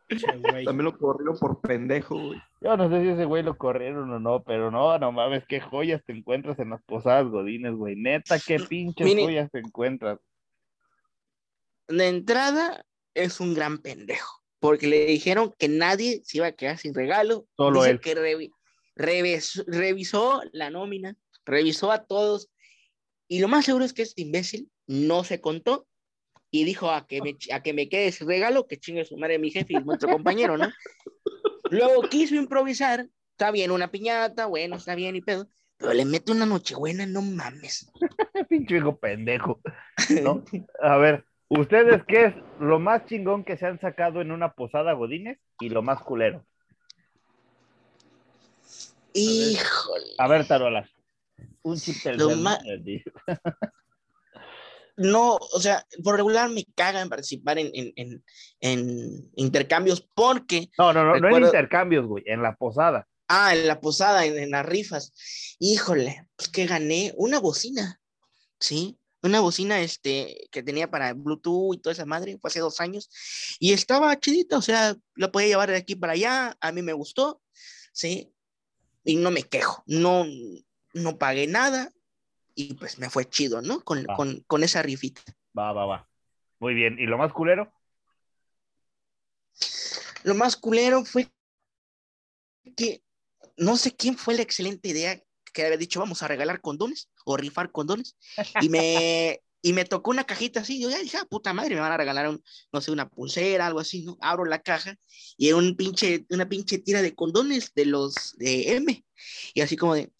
Güey. 0.10 0.66
También 0.66 0.86
lo 0.86 0.97
corrieron 0.97 1.38
por 1.38 1.62
pendejo, 1.62 2.16
güey. 2.20 2.41
Yo 2.62 2.76
no 2.78 2.89
sé 2.89 3.01
si 3.03 3.10
ese 3.10 3.26
güey 3.26 3.43
lo 3.43 3.57
corrieron 3.57 4.10
o 4.12 4.20
no, 4.20 4.43
pero 4.43 4.72
no, 4.72 4.97
no 4.97 5.12
mames, 5.12 5.43
qué 5.47 5.60
joyas 5.62 6.03
te 6.05 6.14
encuentras 6.14 6.57
en 6.60 6.72
las 6.72 6.82
posadas 6.84 7.28
godines, 7.28 7.74
güey. 7.76 7.95
Neta, 7.95 8.39
qué 8.39 8.60
pinches 8.60 9.05
Mire. 9.05 9.24
joyas 9.24 9.51
te 9.51 9.60
encuentras. 9.60 10.20
de 11.88 12.07
entrada 12.07 12.86
es 13.14 13.39
un 13.39 13.53
gran 13.53 13.80
pendejo, 13.80 14.41
porque 14.60 14.88
le 14.88 15.05
dijeron 15.05 15.53
que 15.57 15.68
nadie 15.68 16.22
se 16.24 16.38
iba 16.38 16.47
a 16.47 16.51
quedar 16.51 16.78
sin 16.78 16.93
regalo. 16.93 17.45
Solo 17.57 17.82
Dice 17.82 17.91
él. 17.91 17.99
que 17.99 18.16
revi- 18.16 18.51
revis- 18.95 19.64
revisó 19.68 20.41
la 20.51 20.70
nómina, 20.70 21.16
revisó 21.45 21.91
a 21.91 22.05
todos, 22.05 22.49
y 23.28 23.39
lo 23.39 23.47
más 23.47 23.66
seguro 23.66 23.86
es 23.86 23.93
que 23.93 24.01
este 24.03 24.22
imbécil 24.22 24.70
no 24.88 25.24
se 25.24 25.39
contó 25.41 25.88
y 26.52 26.64
dijo 26.64 26.89
a 26.91 27.06
que 27.08 27.22
me, 27.22 27.38
a 27.54 27.62
que 27.62 27.74
me 27.74 27.89
quede 27.89 28.08
ese 28.08 28.26
regalo, 28.26 28.68
que 28.68 28.78
chingue 28.78 29.06
su 29.06 29.18
madre 29.18 29.38
mi 29.39 29.52
jefe 29.52 29.74
y 29.74 29.84
nuestro 29.84 30.10
compañero, 30.10 30.58
¿no? 30.58 30.70
Luego 31.70 32.02
quiso 32.10 32.36
improvisar, 32.36 33.08
está 33.32 33.52
bien, 33.52 33.72
una 33.72 33.91
piñata, 33.91 34.47
bueno, 34.47 34.78
está 34.78 34.95
bien 34.95 35.16
y 35.16 35.22
pedo, 35.22 35.47
pero 35.78 35.93
le 35.93 36.04
mete 36.06 36.32
una 36.32 36.45
nochebuena, 36.45 37.06
no 37.06 37.22
mames. 37.22 37.91
Pinche 38.50 38.78
hijo 38.78 38.97
pendejo. 38.97 39.62
¿no? 40.24 40.43
A 40.82 40.97
ver, 40.97 41.24
¿ustedes 41.47 42.04
qué 42.08 42.26
es 42.26 42.34
lo 42.60 42.80
más 42.80 43.06
chingón 43.06 43.43
que 43.43 43.58
se 43.58 43.66
han 43.68 43.80
sacado 43.80 44.20
en 44.22 44.32
una 44.32 44.54
posada 44.54 44.93
godines 44.93 45.38
y 45.60 45.70
lo 45.70 45.82
más 45.82 46.02
culero? 46.02 46.45
Híjole. 49.14 50.06
A 50.18 50.28
ver, 50.28 50.47
Tarolas. 50.47 50.89
Un 51.62 51.78
chip 51.78 52.04
del 52.04 52.18
Lo 52.18 52.28
del- 52.28 52.39
ma- 52.39 52.60
del- 52.60 53.04
no, 55.00 55.36
o 55.36 55.60
sea, 55.60 55.86
por 56.04 56.16
regular 56.18 56.50
me 56.50 56.66
cagan 56.76 57.10
participar 57.10 57.58
en, 57.60 57.72
en, 57.74 57.93
en, 57.95 58.24
en 58.60 59.32
intercambios 59.36 60.08
porque, 60.14 60.70
No, 60.78 60.93
no, 60.93 61.04
no, 61.04 61.10
no 61.12 61.16
en 61.18 61.24
Recuerdo- 61.24 61.47
intercambios, 61.47 62.06
güey, 62.06 62.24
en 62.28 62.41
la 62.41 62.56
posada. 62.56 63.08
ah, 63.28 63.56
en 63.56 63.68
la 63.68 63.80
posada, 63.80 64.26
en, 64.26 64.38
en 64.38 64.52
las 64.52 64.66
rifas, 64.66 65.12
híjole, 65.60 66.28
pues 66.36 66.50
que 66.50 66.66
gané 66.66 67.14
una 67.18 67.39
bocina, 67.39 68.00
¿sí? 68.60 68.97
Una 69.22 69.39
bocina 69.41 69.82
este, 69.82 70.47
que 70.52 70.64
tenía 70.64 70.89
para 70.89 71.14
Bluetooth 71.14 71.76
y 71.76 71.78
toda 71.80 71.93
esa 71.93 72.06
madre, 72.06 72.38
fue 72.39 72.50
hace 72.50 72.60
dos 72.62 72.80
años, 72.80 73.10
y 73.60 73.74
estaba 73.74 74.18
chidita, 74.20 74.58
o 74.58 74.62
sea, 74.62 74.95
la 75.16 75.32
podía 75.32 75.47
llevar 75.50 75.70
de 75.70 75.76
aquí 75.78 75.95
para 75.95 76.14
allá, 76.14 76.58
a 76.62 76.72
mí 76.72 76.82
me 76.82 76.93
gustó, 76.93 77.41
¿sí? 77.91 78.32
y 79.04 79.16
no 79.16 79.32
me 79.32 79.43
quejo, 79.43 79.84
no, 79.88 80.26
no 80.93 81.18
pagué 81.18 81.47
nada 81.47 81.91
y 82.60 82.74
pues 82.74 82.99
me 82.99 83.10
fue 83.10 83.24
chido, 83.30 83.62
¿no? 83.62 83.82
Con, 83.82 84.03
con, 84.03 84.43
con 84.45 84.64
esa 84.64 84.82
rifita. 84.82 85.22
Va, 85.57 85.72
va, 85.72 85.86
va. 85.86 86.10
Muy 86.60 86.74
bien. 86.74 86.97
¿Y 86.99 87.05
lo 87.05 87.18
más 87.18 87.32
culero? 87.32 87.72
Lo 90.24 90.36
más 90.36 90.57
culero 90.57 91.05
fue 91.05 91.30
que 92.76 93.01
no 93.55 93.78
sé 93.78 93.95
quién 93.95 94.18
fue 94.18 94.36
la 94.36 94.41
excelente 94.41 94.89
idea 94.89 95.22
que 95.53 95.66
había 95.66 95.78
dicho 95.78 96.01
vamos 96.01 96.22
a 96.22 96.28
regalar 96.28 96.60
condones 96.60 97.10
o 97.26 97.38
rifar 97.38 97.72
condones 97.72 98.18
y 98.62 98.68
me 98.68 99.41
y 99.62 99.74
me 99.74 99.86
tocó 99.86 100.12
una 100.12 100.24
cajita 100.24 100.62
así, 100.62 100.80
yo 100.82 100.89
ya 100.89 100.99
dije, 100.99 101.18
ah, 101.18 101.26
puta 101.30 101.53
madre, 101.53 101.76
me 101.76 101.82
van 101.82 101.91
a 101.91 101.97
regalar 101.97 102.30
un, 102.30 102.41
no 102.72 102.80
sé, 102.80 102.91
una 102.91 103.10
pulsera, 103.10 103.68
algo 103.68 103.82
así, 103.82 104.03
¿no? 104.03 104.18
Abro 104.22 104.45
la 104.45 104.60
caja 104.60 104.95
y 105.38 105.47
era 105.49 105.57
un 105.57 105.76
pinche, 105.76 106.26
una 106.30 106.47
pinche 106.47 106.78
tira 106.78 107.01
de 107.01 107.14
condones 107.14 107.74
de 107.74 107.86
los 107.86 108.38
de 108.38 108.76
M. 108.76 109.05
Y 109.53 109.62
así 109.62 109.76
como 109.76 109.95
de, 109.95 110.12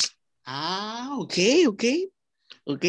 ah, 0.44 1.16
ok, 1.20 1.34
ok, 1.68 1.84
ok. 2.70 2.86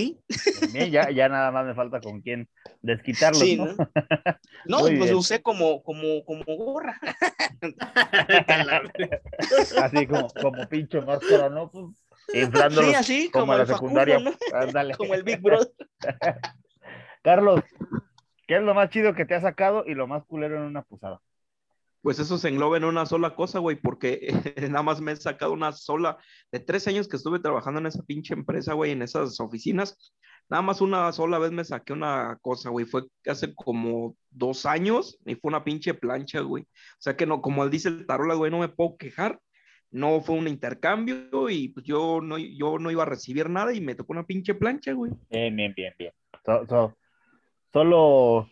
Bien, 0.73 0.91
ya, 0.91 1.11
ya 1.11 1.29
nada 1.29 1.51
más 1.51 1.67
me 1.67 1.75
falta 1.75 2.01
con 2.01 2.21
quién 2.21 2.49
desquitarlos, 2.83 3.41
Sí, 3.41 3.57
¿no? 3.57 3.67
¿no? 3.67 3.67
Pues 4.81 5.11
lo 5.11 5.19
usé 5.19 5.43
como, 5.43 5.83
como, 5.83 6.25
como 6.25 6.45
gorra. 6.45 7.01
Así 9.83 10.07
como, 10.07 10.29
como 10.29 10.69
pinche 10.69 11.01
máscara, 11.01 11.49
¿no? 11.49 11.71
Pues, 11.71 11.87
inflándolos 12.35 12.91
Sí, 12.91 12.95
así, 12.95 13.31
como, 13.31 13.47
como, 13.47 13.59
la 13.59 13.67
Facundo, 13.67 14.01
secundaria. 14.01 14.19
¿no? 14.19 14.33
Ándale. 14.53 14.95
Como 14.97 15.15
el 15.15 15.23
Big 15.23 15.41
Brother. 15.41 15.73
Carlos, 17.23 17.61
¿qué 18.47 18.57
es 18.57 18.63
lo 18.63 18.75
más 18.75 18.91
chido 18.91 19.15
que 19.15 19.25
te 19.25 19.35
ha 19.35 19.41
sacado 19.41 19.85
y 19.87 19.95
lo 19.95 20.07
más 20.07 20.25
culero 20.25 20.57
en 20.57 20.63
una 20.63 20.83
posada? 20.83 21.21
Pues 22.03 22.19
eso 22.19 22.39
se 22.39 22.49
engloba 22.49 22.79
en 22.79 22.85
una 22.85 23.05
sola 23.05 23.35
cosa, 23.35 23.59
güey, 23.59 23.77
porque 23.77 24.29
nada 24.71 24.83
más 24.83 25.01
me 25.01 25.13
he 25.13 25.17
sacado 25.17 25.53
una 25.53 25.73
sola, 25.73 26.17
de 26.51 26.61
tres 26.61 26.87
años 26.89 27.09
que 27.09 27.17
estuve 27.17 27.41
trabajando 27.41 27.81
en 27.81 27.87
esa 27.87 28.03
pinche 28.03 28.33
empresa, 28.35 28.73
güey, 28.73 28.93
en 28.93 29.03
esas 29.03 29.39
oficinas, 29.41 30.15
nada 30.49 30.63
más 30.63 30.81
una 30.81 31.13
sola 31.13 31.39
vez 31.39 31.53
me 31.53 31.65
saqué 31.65 31.93
una 31.93 32.39
cosa, 32.41 32.71
güey, 32.71 32.87
fue 32.87 33.03
hace 33.27 33.55
como 33.55 34.17
dos 34.31 34.65
años 34.65 35.19
y 35.27 35.35
fue 35.35 35.51
una 35.51 35.63
pinche 35.63 35.93
plancha, 35.93 36.41
güey. 36.41 36.63
O 36.65 37.01
sea 37.01 37.17
que 37.17 37.27
no, 37.27 37.43
como 37.43 37.69
dice 37.69 37.89
el 37.89 38.07
tarola, 38.07 38.35
güey, 38.35 38.51
no 38.51 38.61
me 38.61 38.69
puedo 38.69 38.97
quejar, 38.97 39.39
no 39.91 40.21
fue 40.23 40.37
un 40.37 40.49
intercambio 40.49 41.51
y 41.51 41.69
pues 41.69 41.85
yo 41.85 42.21
no, 42.23 42.39
yo 42.39 42.79
no 42.79 42.91
iba 42.91 43.03
a 43.03 43.07
recibir 43.07 43.51
nada 43.51 43.75
y 43.75 43.81
me 43.81 43.95
tocó 43.95 44.13
una 44.13 44.25
pinche 44.25 44.55
plancha, 44.55 44.93
güey. 44.93 45.13
Bien, 45.29 45.55
bien, 45.55 45.75
bien, 45.77 45.93
bien. 45.99 46.13
So- 46.47 46.67
so- 46.67 46.97
solo 47.73 48.49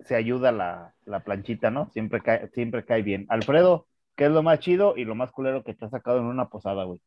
se 0.00 0.14
ayuda 0.14 0.52
la, 0.52 0.94
la 1.04 1.20
planchita, 1.20 1.70
¿no? 1.70 1.90
Siempre 1.92 2.20
cae, 2.22 2.48
siempre 2.54 2.84
cae 2.84 3.02
bien. 3.02 3.26
Alfredo, 3.28 3.86
¿qué 4.16 4.24
es 4.26 4.30
lo 4.30 4.42
más 4.42 4.58
chido 4.60 4.94
y 4.96 5.04
lo 5.04 5.14
más 5.14 5.30
culero 5.30 5.62
que 5.64 5.74
te 5.74 5.84
ha 5.84 5.90
sacado 5.90 6.18
en 6.18 6.24
una 6.24 6.48
posada, 6.48 6.84
güey? 6.84 7.00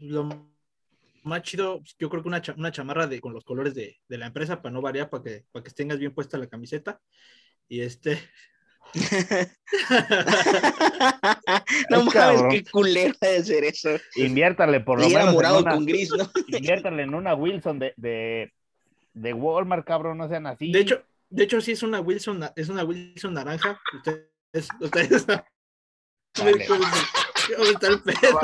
Lo 0.00 0.28
más 1.22 1.42
chido, 1.42 1.80
yo 1.98 2.08
creo 2.10 2.22
que 2.22 2.28
una, 2.28 2.42
cha- 2.42 2.54
una 2.56 2.72
chamarra 2.72 3.06
de, 3.06 3.20
con 3.20 3.32
los 3.32 3.44
colores 3.44 3.74
de, 3.74 3.96
de 4.08 4.18
la 4.18 4.26
empresa 4.26 4.60
para 4.62 4.72
no 4.72 4.80
variar, 4.82 5.08
para 5.10 5.22
que, 5.22 5.44
para 5.52 5.62
que 5.62 5.70
tengas 5.70 5.98
bien 5.98 6.14
puesta 6.14 6.36
la 6.38 6.46
camiseta. 6.46 7.00
Y 7.68 7.80
este. 7.80 8.18
no 11.90 11.98
mames, 11.98 12.12
cabrón. 12.12 12.50
qué 12.50 12.64
culero 12.70 13.14
de 13.20 13.42
ser 13.44 13.64
eso. 13.64 13.90
Inviértale 14.16 14.80
por 14.80 15.00
lo 15.00 15.08
Y 15.08 15.12
era 15.14 15.26
menos 15.26 15.42
en 15.42 15.56
una, 15.56 15.70
con 15.72 15.86
gris, 15.86 16.10
¿no? 16.16 16.30
inviértale 16.48 17.02
en 17.02 17.14
una 17.14 17.34
Wilson 17.34 17.78
de, 17.78 17.94
de, 17.96 18.52
de 19.14 19.32
Walmart, 19.32 19.86
cabrón, 19.86 20.18
no 20.18 20.28
sean 20.28 20.46
así. 20.46 20.70
De 20.72 20.80
hecho, 20.80 21.02
de 21.30 21.44
hecho, 21.44 21.60
sí 21.60 21.72
es 21.72 21.82
una 21.82 22.00
Wilson, 22.00 22.44
es 22.54 22.68
una 22.68 22.84
Wilson 22.84 23.34
naranja. 23.34 23.80
Ustedes, 23.96 24.68
ustedes 24.80 25.26
Dale. 25.26 26.66
¿Cómo 26.66 27.70
está 27.70 27.88
el 27.88 28.02
pedo, 28.02 28.40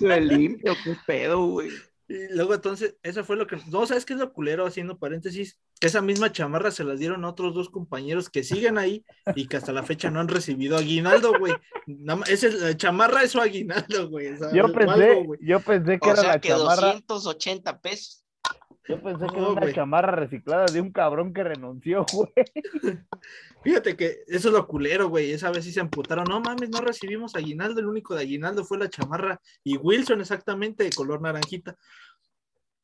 güey? 0.00 0.20
Limpio, 0.24 0.74
qué 0.82 0.96
pedo, 1.06 1.46
güey. 1.46 1.70
Y 2.06 2.34
luego 2.34 2.54
entonces, 2.54 2.96
eso 3.02 3.24
fue 3.24 3.36
lo 3.36 3.46
que... 3.46 3.56
No, 3.70 3.86
¿sabes 3.86 4.04
qué 4.04 4.12
es 4.12 4.18
lo 4.18 4.32
culero? 4.32 4.66
Haciendo 4.66 4.98
paréntesis, 4.98 5.58
esa 5.80 6.02
misma 6.02 6.32
chamarra 6.32 6.70
se 6.70 6.84
las 6.84 6.98
dieron 6.98 7.24
a 7.24 7.30
otros 7.30 7.54
dos 7.54 7.70
compañeros 7.70 8.28
que 8.28 8.44
siguen 8.44 8.76
ahí 8.76 9.04
y 9.34 9.46
que 9.46 9.56
hasta 9.56 9.72
la 9.72 9.82
fecha 9.82 10.10
no 10.10 10.20
han 10.20 10.28
recibido 10.28 10.76
aguinaldo, 10.76 11.32
güey. 11.38 11.54
Nada 11.86 12.20
más, 12.20 12.28
ese, 12.28 12.52
la 12.52 12.76
chamarra 12.76 13.22
es 13.22 13.30
su 13.30 13.40
aguinaldo, 13.40 14.10
güey. 14.10 14.28
o 14.28 14.36
sea, 14.36 14.52
yo 14.52 14.70
pensé, 14.72 14.92
algo, 14.92 15.24
güey. 15.24 15.40
yo 15.42 15.60
pensé 15.60 15.98
que 15.98 16.08
O 16.08 16.12
era 16.12 16.20
sea 16.20 16.32
la 16.32 16.40
que 16.40 16.48
chamarra, 16.48 17.00
280 17.06 17.80
pesos. 17.80 18.23
Yo 18.86 19.02
pensé 19.02 19.26
que 19.26 19.38
era 19.38 19.48
una 19.48 19.72
chamarra 19.72 20.12
reciclada 20.12 20.66
de 20.66 20.80
un 20.80 20.92
cabrón 20.92 21.32
que 21.32 21.42
renunció, 21.42 22.04
güey. 22.12 22.32
Fíjate 23.62 23.96
que 23.96 24.24
eso 24.26 24.48
es 24.48 24.54
lo 24.54 24.66
culero, 24.66 25.08
güey. 25.08 25.32
Esa 25.32 25.50
vez 25.50 25.64
sí 25.64 25.72
se 25.72 25.80
amputaron. 25.80 26.24
No 26.28 26.40
mames, 26.40 26.68
no 26.68 26.80
recibimos 26.80 27.34
aguinaldo. 27.34 27.80
El 27.80 27.86
único 27.86 28.14
de 28.14 28.22
aguinaldo 28.22 28.64
fue 28.64 28.78
la 28.78 28.90
chamarra 28.90 29.40
y 29.62 29.76
Wilson, 29.76 30.20
exactamente, 30.20 30.84
de 30.84 30.90
color 30.90 31.22
naranjita. 31.22 31.76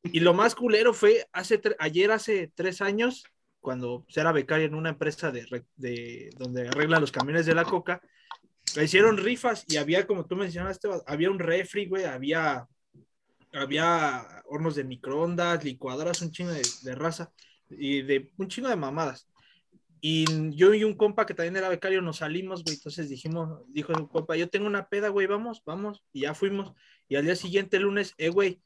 Y 0.02 0.20
lo 0.20 0.32
más 0.32 0.54
culero 0.54 0.94
fue 0.94 1.26
hace 1.32 1.60
ayer, 1.78 2.10
hace 2.10 2.50
tres 2.54 2.80
años, 2.80 3.24
cuando 3.60 4.06
era 4.14 4.32
becario 4.32 4.66
en 4.66 4.74
una 4.74 4.90
empresa 4.90 5.30
de, 5.30 5.64
de 5.76 6.30
donde 6.38 6.68
arreglan 6.68 7.02
los 7.02 7.12
camiones 7.12 7.44
de 7.44 7.54
la 7.54 7.64
coca. 7.64 8.00
Le 8.74 8.84
hicieron 8.84 9.18
rifas 9.18 9.64
y 9.68 9.76
había, 9.76 10.06
como 10.06 10.24
tú 10.24 10.36
mencionaste, 10.36 10.88
había 11.06 11.30
un 11.30 11.38
refri, 11.38 11.86
güey, 11.86 12.04
había, 12.04 12.66
había 13.52 14.42
hornos 14.46 14.74
de 14.74 14.84
microondas, 14.84 15.64
licuadoras, 15.64 16.22
un 16.22 16.30
chingo 16.30 16.50
de, 16.52 16.62
de 16.82 16.94
raza 16.94 17.32
y 17.68 18.02
de 18.02 18.30
un 18.36 18.48
chingo 18.48 18.68
de 18.68 18.76
mamadas. 18.76 19.26
Y 20.02 20.24
yo 20.56 20.72
y 20.72 20.82
un 20.84 20.94
compa 20.94 21.26
que 21.26 21.34
también 21.34 21.56
era 21.56 21.68
becario 21.68 22.00
nos 22.00 22.18
salimos, 22.18 22.64
güey. 22.64 22.76
Entonces 22.76 23.08
dijimos, 23.10 23.60
dijo 23.68 23.92
un 23.92 24.06
compa, 24.06 24.34
yo 24.36 24.48
tengo 24.48 24.66
una 24.66 24.88
peda, 24.88 25.08
güey, 25.10 25.26
vamos, 25.26 25.62
vamos. 25.66 26.02
Y 26.12 26.22
ya 26.22 26.34
fuimos. 26.34 26.72
Y 27.08 27.16
al 27.16 27.24
día 27.24 27.36
siguiente, 27.36 27.76
el 27.76 27.82
lunes, 27.82 28.14
eh, 28.16 28.30
güey, 28.30 28.62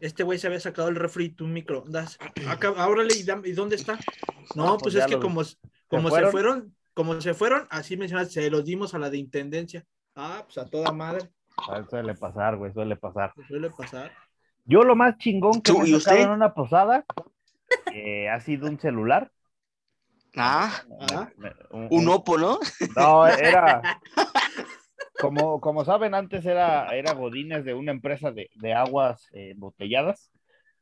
este 0.00 0.22
güey 0.22 0.38
se 0.38 0.46
había 0.46 0.60
sacado 0.60 0.88
el 0.88 0.94
refri 0.94 1.24
y 1.24 1.30
tu 1.30 1.46
microondas. 1.48 2.18
Acá, 2.46 2.70
órale, 2.86 3.14
¿y, 3.16 3.24
dam- 3.24 3.44
¿y 3.44 3.52
dónde 3.52 3.74
está? 3.76 3.98
No, 4.54 4.78
Pues 4.78 4.94
pues, 4.94 4.94
es 4.94 5.06
que 5.06 5.18
como, 5.18 5.42
como 5.88 6.08
se 6.08 6.10
fueron? 6.10 6.30
fueron? 6.30 6.76
como 6.94 7.20
se 7.20 7.34
fueron, 7.34 7.66
así 7.70 7.96
mencionas, 7.96 8.30
se 8.30 8.50
los 8.50 8.64
dimos 8.64 8.94
a 8.94 8.98
la 8.98 9.10
de 9.10 9.16
intendencia. 9.18 9.84
Ah, 10.14 10.42
pues 10.44 10.58
a 10.58 10.66
toda 10.68 10.92
madre, 10.92 11.30
Suele 11.88 12.14
pasar, 12.14 12.56
güey, 12.56 12.72
suele 12.72 12.96
pasar. 12.96 13.32
pues 13.34 13.46
suele 13.48 13.70
pasar. 13.70 14.10
Yo 14.64 14.82
lo 14.82 14.94
más 14.96 15.16
chingón 15.18 15.60
que 15.62 15.72
¿Tú 15.72 15.78
me 15.80 15.88
y 15.88 15.94
he 15.94 16.00
sacado 16.00 16.22
en 16.24 16.30
una 16.30 16.54
posada 16.54 17.04
eh, 17.92 18.28
ha 18.28 18.40
sido 18.40 18.68
un 18.68 18.78
celular. 18.78 19.30
Ah, 20.36 20.70
Ah. 21.12 21.28
Un- 21.70 21.88
un 21.90 22.04
¿no? 22.04 22.20
No, 22.96 23.26
era. 23.26 23.82
Como, 25.20 25.60
como 25.60 25.84
saben, 25.84 26.14
antes 26.14 26.46
era, 26.46 26.88
era 26.96 27.12
Godínez 27.12 27.62
de 27.64 27.74
una 27.74 27.92
empresa 27.92 28.30
de, 28.30 28.48
de 28.54 28.72
aguas 28.72 29.28
eh, 29.34 29.50
embotelladas, 29.50 30.32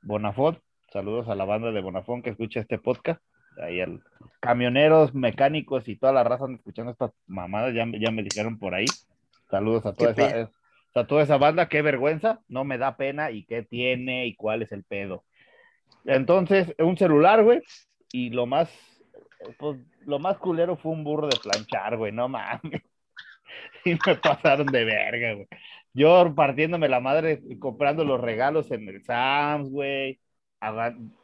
Bonafont. 0.03 0.61
Saludos 0.93 1.29
a 1.29 1.35
la 1.35 1.45
banda 1.45 1.73
de 1.73 1.81
Bonafont 1.81 2.23
que 2.23 2.31
escucha 2.31 2.61
este 2.61 2.79
podcast. 2.79 3.21
Ahí 3.61 3.81
el 3.81 4.01
camioneros, 4.39 5.13
mecánicos 5.13 5.89
y 5.89 5.97
toda 5.97 6.13
la 6.13 6.23
raza 6.23 6.45
escuchando 6.55 6.93
estas 6.93 7.11
mamadas, 7.27 7.75
ya, 7.75 7.85
me- 7.85 7.99
ya 7.99 8.13
me 8.13 8.23
dijeron 8.23 8.61
por 8.61 8.75
ahí. 8.77 8.85
Saludos 9.51 9.85
a 9.87 9.93
toda, 9.95 10.13
esa, 10.13 10.51
eh, 10.95 11.01
a 11.01 11.07
toda 11.07 11.23
esa 11.23 11.37
banda, 11.39 11.69
qué 11.69 11.83
vergüenza, 11.83 12.41
no 12.49 12.65
me 12.65 12.79
da 12.79 12.97
pena 12.97 13.31
y 13.31 13.45
qué 13.45 13.63
tiene 13.63 14.27
y 14.27 14.35
cuál 14.37 14.63
es 14.63 14.73
el 14.73 14.85
pedo. 14.85 15.25
Entonces, 16.05 16.75
un 16.79 16.97
celular, 16.97 17.43
güey, 17.45 17.61
y 18.13 18.31
lo 18.31 18.47
más, 18.47 18.71
pues, 19.59 19.79
lo 20.07 20.19
más 20.19 20.39
culero 20.39 20.77
fue 20.77 20.93
un 20.93 21.05
burro 21.05 21.29
de 21.29 21.39
planchar, 21.43 21.97
güey, 21.97 22.13
no 22.13 22.29
mames. 22.29 22.83
Y 23.85 23.93
me 24.07 24.15
pasaron 24.17 24.67
de 24.67 24.85
verga, 24.85 25.33
güey. 25.35 25.49
Yo 25.95 26.35
partiéndome 26.35 26.89
la 26.89 27.01
madre 27.01 27.41
comprando 27.59 28.05
los 28.05 28.21
regalos 28.21 28.71
en 28.71 28.89
el 28.89 29.03
Sams, 29.05 29.71
güey, 29.71 30.21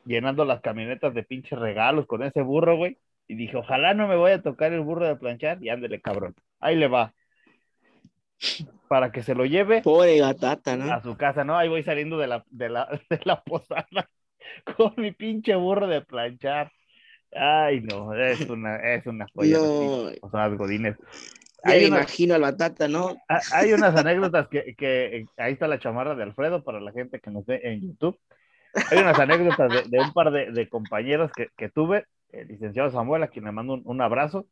llenando 0.04 0.44
las 0.44 0.60
camionetas 0.60 1.14
de 1.14 1.22
pinches 1.22 1.58
regalos 1.58 2.06
con 2.06 2.22
ese 2.22 2.42
burro, 2.42 2.76
güey. 2.76 2.98
Y 3.28 3.36
dije, 3.36 3.56
ojalá 3.56 3.94
no 3.94 4.08
me 4.08 4.16
vaya 4.16 4.36
a 4.36 4.42
tocar 4.42 4.72
el 4.72 4.80
burro 4.80 5.06
de 5.06 5.16
planchar 5.16 5.62
y 5.62 5.68
ándele, 5.70 6.00
cabrón. 6.00 6.34
Ahí 6.60 6.76
le 6.76 6.88
va. 6.88 7.14
Para 8.94 9.10
que 9.10 9.22
se 9.22 9.34
lo 9.34 9.44
lleve 9.44 9.82
Pobre 9.82 10.18
gatata, 10.18 10.76
¿no? 10.76 10.92
a 10.92 11.02
su 11.02 11.16
casa, 11.16 11.42
¿no? 11.42 11.56
Ahí 11.58 11.68
voy 11.68 11.82
saliendo 11.82 12.16
de 12.16 12.28
la, 12.28 12.44
de 12.48 12.68
la, 12.68 12.86
de 13.10 13.20
la 13.24 13.42
posada 13.42 14.08
con 14.76 14.92
mi 14.96 15.10
pinche 15.10 15.54
burro 15.56 15.88
de 15.88 16.00
planchar. 16.02 16.70
Ay, 17.32 17.80
no, 17.80 18.14
es 18.14 18.48
una, 18.48 18.76
es 18.76 19.04
una 19.06 19.26
joya. 19.34 19.58
No. 19.58 19.64
pinches 19.80 20.20
posadas 20.20 20.56
godines. 20.56 20.96
Ya 21.64 21.70
me 21.70 21.84
imagino 21.86 22.34
al 22.34 22.42
batata, 22.42 22.86
¿no? 22.88 23.16
ha- 23.28 23.40
hay 23.52 23.72
unas 23.72 23.96
anécdotas 23.96 24.46
que, 24.48 24.74
que 24.76 25.16
eh, 25.16 25.26
ahí 25.38 25.54
está 25.54 25.66
la 25.66 25.80
chamarra 25.80 26.14
de 26.14 26.22
Alfredo 26.22 26.62
para 26.62 26.80
la 26.80 26.92
gente 26.92 27.20
que 27.20 27.30
nos 27.30 27.44
ve 27.46 27.60
en 27.64 27.80
YouTube. 27.80 28.18
Hay 28.90 28.98
unas 28.98 29.18
anécdotas 29.18 29.72
de, 29.72 29.82
de 29.88 30.00
un 30.04 30.12
par 30.12 30.30
de, 30.30 30.52
de 30.52 30.68
compañeros 30.68 31.32
que, 31.34 31.48
que 31.56 31.68
tuve, 31.68 32.06
el 32.30 32.48
licenciado 32.48 32.90
Samuel, 32.90 33.22
a 33.24 33.28
quien 33.28 33.44
le 33.46 33.52
mando 33.52 33.74
un, 33.74 33.82
un 33.84 34.00
abrazo. 34.00 34.46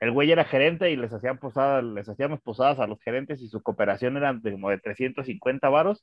El 0.00 0.10
güey 0.12 0.32
era 0.32 0.44
gerente 0.44 0.90
y 0.90 0.96
les 0.96 1.12
hacían 1.12 1.38
posadas, 1.38 1.84
les 1.84 2.08
hacíamos 2.08 2.40
posadas 2.40 2.78
a 2.80 2.86
los 2.86 3.00
gerentes 3.02 3.40
y 3.42 3.48
su 3.48 3.62
cooperación 3.62 4.16
era 4.16 4.32
de 4.32 4.52
como 4.52 4.70
de 4.70 4.78
350 4.78 5.68
varos 5.68 6.02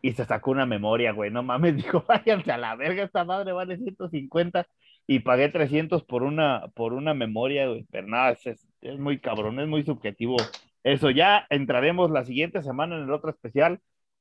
y 0.00 0.12
se 0.12 0.24
sacó 0.24 0.52
una 0.52 0.66
memoria, 0.66 1.10
güey, 1.12 1.30
no 1.30 1.42
mames, 1.42 1.74
dijo, 1.76 2.04
váyanse 2.06 2.52
a 2.52 2.58
la 2.58 2.76
verga, 2.76 3.02
esta 3.02 3.24
madre 3.24 3.52
vale 3.52 3.76
150 3.76 4.66
y 5.08 5.20
pagué 5.20 5.48
300 5.48 6.04
por 6.04 6.22
una, 6.22 6.68
por 6.74 6.92
una 6.92 7.12
memoria, 7.14 7.66
güey, 7.66 7.84
pero 7.90 8.06
nada, 8.06 8.30
es, 8.30 8.46
es, 8.46 8.68
es 8.82 8.98
muy 8.98 9.18
cabrón, 9.18 9.58
es 9.58 9.66
muy 9.66 9.82
subjetivo 9.82 10.36
Eso 10.84 11.10
ya 11.10 11.46
entraremos 11.50 12.10
la 12.10 12.24
siguiente 12.24 12.62
semana 12.62 12.96
en 12.96 13.02
el 13.04 13.10
otro 13.10 13.30
especial 13.30 13.80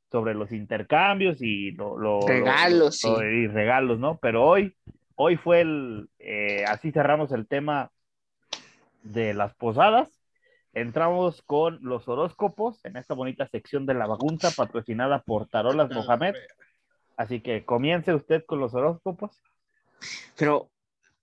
sobre 0.09 0.33
los 0.33 0.51
intercambios 0.53 1.41
y 1.41 1.71
lo, 1.71 1.97
lo- 1.99 2.21
lo- 2.21 2.27
Regalos, 2.27 3.01
lo- 3.03 3.17
sí. 3.19 3.25
y 3.25 3.47
regalos, 3.47 3.99
¿no? 3.99 4.17
Pero 4.21 4.43
hoy, 4.45 4.73
hoy 5.15 5.35
fue 5.35 5.61
el, 5.61 6.09
eh, 6.17 6.63
así 6.67 6.91
cerramos 6.91 7.31
el 7.33 7.45
tema 7.47 7.91
de 9.11 9.33
las 9.33 9.55
posadas. 9.55 10.09
Entramos 10.73 11.41
con 11.41 11.79
los 11.81 12.07
horóscopos 12.07 12.83
en 12.85 12.97
esta 12.97 13.13
bonita 13.13 13.47
sección 13.47 13.85
de 13.85 13.95
la 13.95 14.05
bagunza 14.05 14.51
patrocinada 14.51 15.21
por 15.23 15.47
Tarolas 15.47 15.89
Mohamed. 15.89 16.35
Así 17.15 17.41
que 17.41 17.65
comience 17.65 18.13
usted 18.13 18.43
con 18.45 18.59
los 18.59 18.75
horóscopos. 18.75 19.41
Pero, 20.37 20.69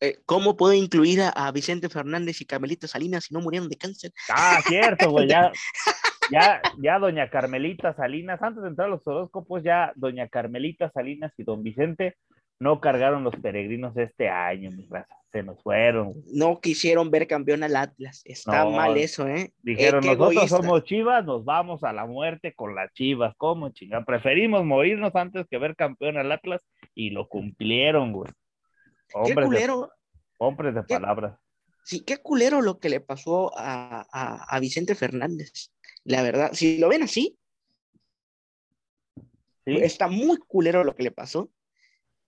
eh, 0.01 0.19
¿cómo 0.27 0.57
puedo 0.57 0.73
incluir 0.73 1.21
a, 1.23 1.29
a 1.29 1.53
Vicente 1.53 1.89
Fernández 1.89 2.41
y 2.41 2.47
Carmelita 2.47 2.89
Salinas 2.89 3.25
si 3.25 3.35
no 3.35 3.41
murieron 3.41 3.69
de 3.69 3.77
cáncer? 3.77 4.13
Ah, 4.29 4.59
cierto, 4.67 5.11
güey, 5.11 5.29
ya, 5.29 5.53
ya, 6.33 6.61
ya 6.79 6.99
doña 6.99 7.31
Carmelita 7.31 7.95
Salinas, 7.95 8.43
antes 8.43 8.63
de 8.63 8.71
entrar 8.71 8.89
a 8.89 8.91
los 8.91 9.07
horóscopos, 9.07 9.63
ya 9.63 9.93
doña 9.95 10.27
Carmelita 10.27 10.91
Salinas 10.91 11.33
y 11.39 11.45
don 11.45 11.63
Vicente 11.63 12.17
no 12.61 12.81
cargaron 12.81 13.25
los 13.25 13.35
peregrinos 13.37 13.97
este 13.97 14.29
año, 14.29 14.71
mi 14.71 14.87
raza, 14.87 15.15
se 15.33 15.43
nos 15.43 15.61
fueron. 15.63 16.15
No 16.33 16.61
quisieron 16.61 17.11
ver 17.11 17.27
campeón 17.27 17.63
al 17.63 17.77
Atlas. 17.77 18.23
Está 18.25 18.65
No, 18.65 18.71
mal 18.71 18.97
eso, 18.97 19.27
¿eh? 19.29 19.53
Dijeron, 19.63 20.05
Eh, 20.05 20.15
nosotros 20.17 20.49
somos 20.49 20.85
chivas, 20.85 21.25
nos 21.25 21.45
vamos 21.45 21.83
a 21.85 21.93
la 21.93 22.07
muerte 22.07 22.55
con 22.55 22.75
las 22.75 22.93
chivas, 22.93 23.35
¿cómo 23.37 23.71
chinga? 23.71 24.05
Preferimos 24.05 24.65
morirnos 24.65 25.15
antes 25.15 25.47
que 25.51 25.59
ver 25.59 25.75
campeón 25.77 26.17
al 26.17 26.31
Atlas 26.33 26.63
y 26.95 27.11
lo 27.11 27.29
cumplieron, 27.29 28.13
güey. 28.13 28.31
Qué 29.27 29.35
de, 29.35 29.43
culero, 29.43 29.91
hombres 30.39 30.75
de 30.75 30.83
qué- 30.87 30.95
palabras. 30.95 31.37
sí, 31.85 32.01
qué 32.05 32.17
culero 32.19 32.63
lo 32.63 32.79
que 32.79 32.89
le 32.89 33.01
pasó 33.01 33.53
a, 33.59 34.07
a- 34.13 34.45
a 34.57 34.61
Vicente 34.61 34.95
Fernández. 34.95 35.71
La 36.05 36.23
verdad, 36.23 36.51
si 36.53 36.79
lo 36.79 36.89
ven 36.89 37.03
así, 37.03 37.37
¿sí? 39.67 39.77
está 39.83 40.09
muy 40.09 40.39
culero 40.39 40.85
lo 40.85 40.95
que 40.95 41.03
le 41.03 41.11
pasó. 41.11 41.51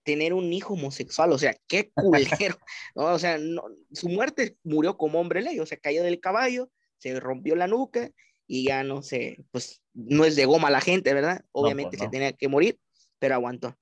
Tener 0.07 0.33
un 0.33 0.53
hijo 0.53 0.75
homosexual, 0.75 1.33
o 1.33 1.37
sea, 1.37 1.53
qué 1.67 1.91
culero. 1.93 2.57
¿no? 2.95 3.07
O 3.07 3.19
sea, 3.19 3.37
no- 3.37 3.65
su 3.91 4.07
muerte 4.07 4.55
murió 4.63 4.95
como 4.95 5.19
hombre 5.19 5.41
ley, 5.41 5.59
o 5.59 5.65
sea, 5.65 5.77
cayó 5.77 6.01
del 6.01 6.21
caballo, 6.21 6.71
se 6.97 7.19
rompió 7.19 7.57
la 7.57 7.67
nuca 7.67 8.09
y 8.47 8.63
ya 8.63 8.85
no 8.85 9.01
sé, 9.01 9.43
pues 9.51 9.81
no 9.93 10.23
es 10.23 10.37
de 10.37 10.45
goma 10.45 10.69
la 10.69 10.79
gente, 10.79 11.13
¿verdad? 11.13 11.43
Obviamente 11.51 11.97
pues, 11.97 11.99
se 11.99 12.05
no. 12.05 12.11
tenía 12.11 12.31
que 12.31 12.47
morir, 12.47 12.79
pero 13.19 13.35
aguantó. 13.35 13.77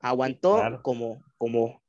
Aguantó 0.00 0.56
claro. 0.56 0.82
como, 0.82 1.24
como, 1.38 1.82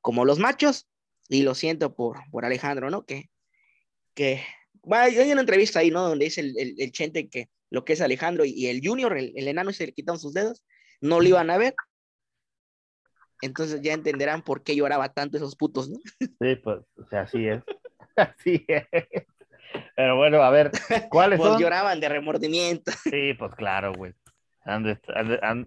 como 0.00 0.24
los 0.24 0.40
machos 0.40 0.88
y 1.28 1.42
lo 1.42 1.54
siento 1.54 1.94
por, 1.94 2.18
por 2.32 2.44
Alejandro, 2.44 2.90
¿no? 2.90 3.06
Que, 3.06 3.30
que, 4.14 4.42
bueno, 4.82 5.04
hay 5.04 5.30
una 5.30 5.42
entrevista 5.42 5.78
ahí, 5.78 5.92
¿no? 5.92 6.02
Donde 6.02 6.24
dice 6.24 6.40
el, 6.40 6.58
el, 6.58 6.74
el 6.78 6.90
Chente 6.90 7.28
que 7.28 7.48
lo 7.70 7.84
que 7.84 7.92
es 7.92 8.00
Alejandro 8.00 8.44
y, 8.44 8.50
y 8.50 8.66
el 8.66 8.80
Junior, 8.84 9.16
el, 9.16 9.32
el 9.36 9.46
enano, 9.46 9.72
se 9.72 9.86
le 9.86 9.92
quitaron 9.92 10.18
sus 10.18 10.34
dedos, 10.34 10.64
no 11.00 11.20
lo 11.20 11.28
iban 11.28 11.50
a 11.50 11.58
ver. 11.58 11.76
Entonces 13.42 13.80
ya 13.82 13.92
entenderán 13.94 14.42
por 14.42 14.62
qué 14.62 14.76
lloraba 14.76 15.12
tanto 15.12 15.36
esos 15.36 15.56
putos, 15.56 15.88
¿no? 15.88 15.98
Sí, 16.20 16.56
pues, 16.62 16.80
o 16.96 17.06
sea, 17.08 17.22
así 17.22 17.46
es. 17.46 17.62
Así 18.16 18.64
es. 18.68 18.86
Pero 19.96 20.16
bueno, 20.16 20.42
a 20.42 20.50
ver, 20.50 20.70
¿cuáles 21.08 21.38
Pues 21.38 21.52
son? 21.52 21.60
lloraban 21.60 22.00
de 22.00 22.08
remordimiento. 22.08 22.90
Sí, 23.04 23.34
pues 23.34 23.54
claro, 23.54 23.92
güey. 23.94 24.12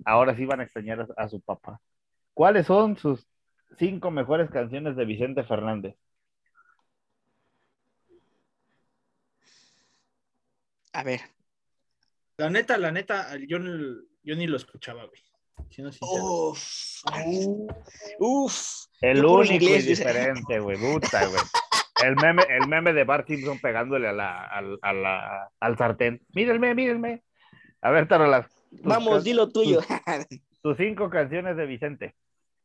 Ahora 0.06 0.36
sí 0.36 0.46
van 0.46 0.60
a 0.60 0.64
extrañar 0.64 1.02
a, 1.02 1.24
a 1.24 1.30
su 1.30 1.42
papá. 1.42 1.80
¿Cuáles 2.34 2.68
son 2.68 2.98
sus 2.98 3.26
cinco 3.78 4.12
mejores 4.12 4.52
canciones 4.52 4.96
de 4.96 5.06
Vicente 5.06 5.44
Fernández? 5.44 5.96
A 10.94 11.04
ver. 11.04 11.22
La 12.38 12.50
neta, 12.50 12.78
la 12.78 12.92
neta, 12.92 13.36
yo, 13.48 13.60
ni- 13.60 13.98
yo 14.24 14.36
ni 14.36 14.48
lo 14.48 14.58
escuchaba, 14.58 15.06
güey. 15.06 15.22
Siendo 15.70 15.92
sincero. 15.92 16.24
Uf. 16.24 17.04
Uf. 18.20 18.86
El 19.02 19.26
único 19.26 19.66
y 19.66 19.82
diferente, 19.82 20.60
güey. 20.60 20.78
Puta, 20.78 21.26
güey. 21.28 21.42
El 22.04 22.16
meme, 22.18 22.44
el 22.50 22.68
meme 22.68 22.94
de 22.94 23.04
Bart 23.04 23.28
Simpson 23.28 23.60
pegándole 23.60 24.08
a 24.10 24.14
la, 24.14 24.46
al- 24.46 24.80
a 24.82 24.94
la- 24.94 25.52
al 25.60 25.78
sartén. 25.78 26.22
Mírenme, 26.34 26.74
mírenme. 26.76 27.24
A 27.82 27.92
ver, 27.92 28.08
Tarolas. 28.08 28.48
Vamos, 28.72 29.16
can- 29.16 29.24
dilo 29.24 29.50
tuyo. 29.52 29.80
Tus 30.62 30.78
cinco 30.78 31.10
canciones 31.10 31.56
de 31.58 31.66
Vicente. 31.66 32.16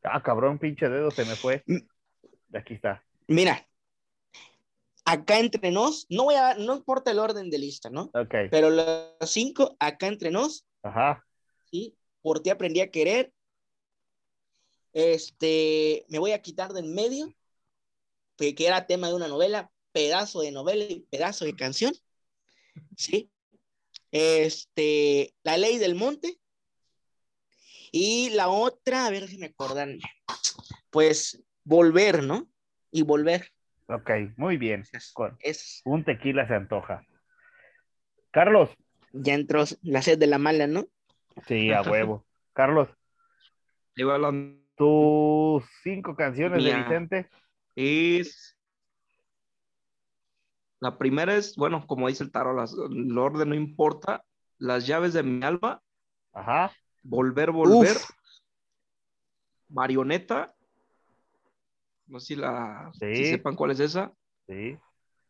Ah, 0.03 0.21
cabrón, 0.23 0.57
pinche 0.59 0.87
dedo 0.89 1.11
se 1.11 1.25
me 1.25 1.35
fue. 1.35 1.63
Mm. 1.67 2.55
Aquí 2.57 2.73
está. 2.75 3.03
Mira. 3.27 3.65
Acá 5.05 5.39
entre 5.39 5.71
nos, 5.71 6.05
no 6.09 6.25
voy 6.25 6.35
a, 6.35 6.53
no 6.55 6.75
importa 6.77 7.11
el 7.11 7.19
orden 7.19 7.49
de 7.49 7.57
lista, 7.57 7.89
¿no? 7.89 8.11
Ok. 8.13 8.35
Pero 8.51 8.69
los 8.69 9.15
cinco, 9.23 9.75
acá 9.79 10.07
entre 10.07 10.29
nos, 10.29 10.67
Ajá. 10.83 11.25
¿sí? 11.71 11.95
Por 12.21 12.41
ti 12.41 12.49
aprendí 12.49 12.81
a 12.81 12.91
querer. 12.91 13.31
Este, 14.93 16.05
me 16.09 16.19
voy 16.19 16.31
a 16.31 16.41
quitar 16.41 16.73
del 16.73 16.87
medio, 16.87 17.33
que 18.37 18.55
que 18.55 18.67
era 18.67 18.87
tema 18.87 19.07
de 19.07 19.13
una 19.13 19.27
novela, 19.27 19.71
pedazo 19.91 20.41
de 20.41 20.51
novela 20.51 20.83
y 20.85 21.01
pedazo 21.11 21.45
de 21.45 21.55
canción, 21.55 21.93
¿sí? 22.97 23.29
Este, 24.11 25.33
La 25.43 25.57
Ley 25.57 25.77
del 25.77 25.95
Monte. 25.95 26.39
Y 27.91 28.29
la 28.31 28.49
otra, 28.49 29.07
a 29.07 29.09
ver 29.09 29.27
si 29.27 29.37
me 29.37 29.47
acordan, 29.47 29.99
pues, 30.91 31.43
Volver, 31.63 32.23
¿no? 32.23 32.47
Y 32.91 33.01
Volver. 33.03 33.51
Ok, 33.87 34.09
muy 34.37 34.57
bien. 34.57 34.83
Con 35.13 35.37
Es, 35.39 35.81
un 35.85 36.03
tequila 36.05 36.47
se 36.47 36.53
antoja. 36.53 37.05
Carlos. 38.31 38.69
ya 39.11 39.33
entró 39.33 39.63
la 39.81 40.03
sed 40.03 40.19
de 40.19 40.27
la 40.27 40.37
mala, 40.37 40.67
¿no? 40.67 40.87
Sí, 41.47 41.71
a 41.71 41.81
huevo. 41.81 42.25
Carlos, 42.53 42.89
hablando 43.97 44.59
tus 44.75 45.63
cinco 45.83 46.15
canciones 46.15 46.63
de. 46.63 46.73
Vicente. 46.75 47.29
es. 47.75 48.55
La 50.79 50.97
primera 50.97 51.35
es, 51.35 51.55
bueno, 51.57 51.85
como 51.85 52.07
dice 52.07 52.23
el 52.23 52.31
tarot, 52.31 52.55
las- 52.55 52.73
el 52.73 53.17
orden 53.17 53.49
no 53.49 53.55
importa. 53.55 54.23
Las 54.57 54.87
llaves 54.87 55.13
de 55.13 55.23
mi 55.23 55.43
alma, 55.45 55.81
Ajá. 56.33 56.71
volver, 57.03 57.51
volver. 57.51 57.95
Uf. 57.95 58.09
Marioneta. 59.69 60.53
No 62.07 62.19
sé 62.19 62.27
si, 62.27 62.35
la, 62.35 62.91
Sí. 62.93 63.15
si 63.15 63.25
sepan 63.25 63.55
cuál 63.55 63.71
es 63.71 63.79
esa. 63.79 64.11
Sí. 64.47 64.77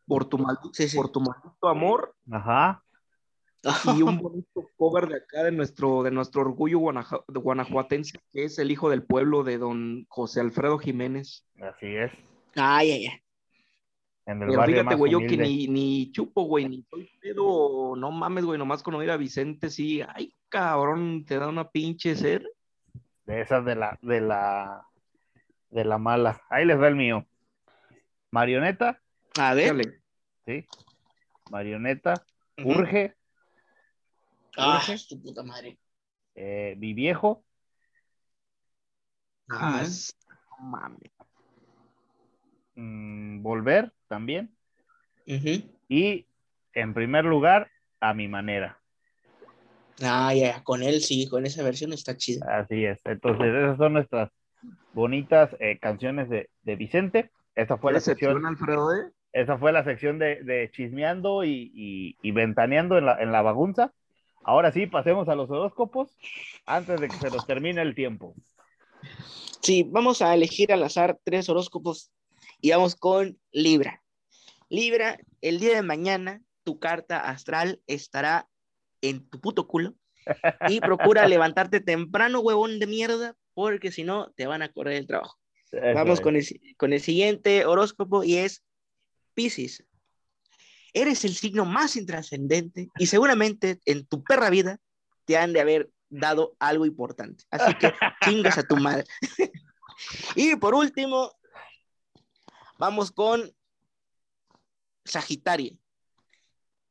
Por 0.06 0.24
tu, 0.24 0.38
maldito, 0.38 0.70
Sí, 0.72 0.88
sí. 0.88 0.96
por 0.96 1.10
tu 1.10 1.20
maldito 1.20 1.68
amor. 1.68 2.14
Ajá. 2.30 2.82
Y 3.96 4.02
un 4.02 4.18
bonito 4.22 4.68
cover 4.76 5.08
de 5.08 5.16
acá 5.16 5.42
de 5.44 5.52
nuestro, 5.52 6.02
de 6.02 6.10
nuestro 6.10 6.42
orgullo 6.42 6.78
guanaja- 6.78 7.24
guanajuatense, 7.28 8.18
que 8.32 8.44
es 8.44 8.58
el 8.58 8.70
hijo 8.70 8.88
del 8.90 9.02
pueblo 9.02 9.42
de 9.44 9.58
don 9.58 10.06
José 10.08 10.40
Alfredo 10.40 10.78
Jiménez. 10.78 11.46
Así 11.60 11.86
es. 11.86 12.10
Ay, 12.56 12.90
ay, 12.92 13.06
ay. 13.06 13.20
En 14.26 14.42
el 14.42 14.48
Pero 14.48 14.58
barrio 14.60 14.76
fíjate, 14.78 14.94
güey, 14.96 15.12
yo 15.12 15.18
que 15.20 15.36
ni, 15.36 15.66
ni 15.66 16.12
chupo, 16.12 16.42
güey, 16.44 16.68
ni 16.68 16.82
soy 16.88 17.10
pedo, 17.20 17.96
no 17.96 18.10
mames, 18.12 18.44
güey, 18.44 18.58
nomás 18.58 18.82
con 18.82 18.94
oír 18.94 19.10
a 19.10 19.16
Vicente, 19.16 19.70
sí, 19.70 20.02
ay, 20.14 20.34
cabrón, 20.48 21.24
te 21.24 21.38
da 21.38 21.48
una 21.48 21.68
pinche 21.68 22.14
sed. 22.14 22.42
De 23.24 23.40
esas 23.40 23.64
de 23.64 23.74
la, 23.74 23.98
de 24.02 24.20
la, 24.20 24.86
de 25.70 25.84
la 25.84 25.98
mala. 25.98 26.40
Ahí 26.48 26.64
les 26.64 26.80
va 26.80 26.88
el 26.88 26.96
mío. 26.96 27.26
Marioneta, 28.30 29.00
A 29.38 29.54
ver. 29.54 30.00
Sí. 30.46 30.64
Marioneta. 31.50 32.14
Urge, 32.64 33.14
Ah, 34.56 34.82
Urge. 34.84 35.06
tu 35.08 35.20
puta 35.20 35.42
madre. 35.42 35.78
eh, 36.34 36.74
Mi 36.78 36.94
Viejo, 36.94 37.44
ah, 39.50 39.80
es- 39.82 40.16
mames. 40.60 41.10
mm, 42.74 43.42
Volver 43.42 43.92
también. 44.08 44.50
Ujú. 45.26 45.62
Y 45.88 46.26
en 46.74 46.94
primer 46.94 47.24
lugar, 47.24 47.70
A 48.00 48.14
Mi 48.14 48.28
Manera. 48.28 48.78
Ah, 50.02 50.32
ya, 50.34 50.62
con 50.64 50.82
él 50.82 51.02
sí, 51.02 51.28
con 51.28 51.44
esa 51.44 51.62
versión 51.62 51.92
está 51.92 52.16
chido. 52.16 52.44
Así 52.48 52.84
es. 52.84 52.98
Entonces, 53.04 53.48
esas 53.48 53.76
son 53.76 53.92
nuestras 53.92 54.30
bonitas 54.94 55.54
eh, 55.60 55.78
canciones 55.78 56.28
de, 56.30 56.48
de 56.62 56.76
Vicente. 56.76 57.30
Esa 57.54 57.76
fue 57.76 57.92
¿Qué 57.92 57.94
la 57.96 58.00
sección, 58.00 58.46
Alfredo, 58.46 58.94
eh? 58.94 59.10
esa 59.32 59.58
fue 59.58 59.72
la 59.72 59.84
sección 59.84 60.18
de, 60.18 60.42
de 60.42 60.70
chismeando 60.72 61.44
y, 61.44 61.70
y- 61.74 62.16
y 62.22 62.30
ventaneando 62.32 62.96
en 62.96 63.06
la, 63.06 63.20
en 63.20 63.30
la 63.32 63.42
bagunza. 63.42 63.92
Ahora 64.42 64.72
sí, 64.72 64.86
pasemos 64.86 65.28
a 65.28 65.34
los 65.34 65.50
horóscopos 65.50 66.16
antes 66.66 67.00
de 67.00 67.08
que 67.08 67.16
se 67.16 67.30
nos 67.30 67.46
termine 67.46 67.82
el 67.82 67.94
tiempo. 67.94 68.34
Sí, 69.60 69.84
vamos 69.88 70.22
a 70.22 70.34
elegir 70.34 70.72
al 70.72 70.82
azar 70.82 71.18
tres 71.24 71.48
horóscopos 71.48 72.10
y 72.60 72.70
vamos 72.70 72.96
con 72.96 73.38
Libra. 73.52 74.02
Libra, 74.68 75.18
el 75.40 75.60
día 75.60 75.74
de 75.74 75.82
mañana 75.82 76.42
tu 76.64 76.78
carta 76.78 77.20
astral 77.20 77.80
estará 77.86 78.48
en 79.02 79.28
tu 79.28 79.40
puto 79.40 79.66
culo 79.66 79.94
y 80.68 80.80
procura 80.80 81.26
levantarte 81.28 81.80
temprano, 81.80 82.40
huevón 82.40 82.78
de 82.78 82.86
mierda, 82.86 83.36
porque 83.54 83.92
si 83.92 84.04
no 84.04 84.30
te 84.32 84.46
van 84.46 84.62
a 84.62 84.72
correr 84.72 84.94
el 84.94 85.06
trabajo. 85.06 85.38
Eso 85.70 85.94
Vamos 85.94 86.18
es. 86.18 86.20
con 86.20 86.36
el, 86.36 86.46
con 86.76 86.92
el 86.92 87.00
siguiente 87.00 87.64
horóscopo 87.66 88.24
y 88.24 88.36
es 88.36 88.64
Pisces. 89.34 89.84
Eres 90.92 91.24
el 91.24 91.34
signo 91.34 91.64
más 91.64 91.96
intrascendente 91.96 92.88
y 92.98 93.06
seguramente 93.06 93.80
en 93.84 94.06
tu 94.06 94.22
perra 94.22 94.50
vida 94.50 94.78
te 95.24 95.36
han 95.36 95.52
de 95.52 95.60
haber 95.60 95.90
dado 96.08 96.56
algo 96.58 96.86
importante. 96.86 97.44
Así 97.50 97.74
que 97.74 97.92
chingas 98.24 98.58
a 98.58 98.62
tu 98.64 98.76
madre. 98.76 99.04
y 100.34 100.56
por 100.56 100.74
último, 100.74 101.32
vamos 102.78 103.10
con 103.12 103.52
Sagitario. 105.04 105.76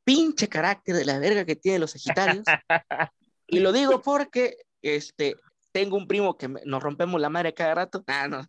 Pinche 0.03 0.47
carácter 0.49 0.95
de 0.95 1.05
la 1.05 1.19
verga 1.19 1.45
que 1.45 1.55
tienen 1.55 1.81
los 1.81 1.91
Sagitarios. 1.91 2.45
Y 3.47 3.59
lo 3.59 3.71
digo 3.71 4.01
porque 4.01 4.57
este, 4.81 5.35
tengo 5.71 5.97
un 5.97 6.07
primo 6.07 6.37
que 6.37 6.47
me- 6.47 6.61
nos 6.65 6.81
rompemos 6.81 7.21
la 7.21 7.29
madre 7.29 7.53
cada 7.53 7.75
rato. 7.75 8.03
Ah, 8.07 8.27
no. 8.27 8.47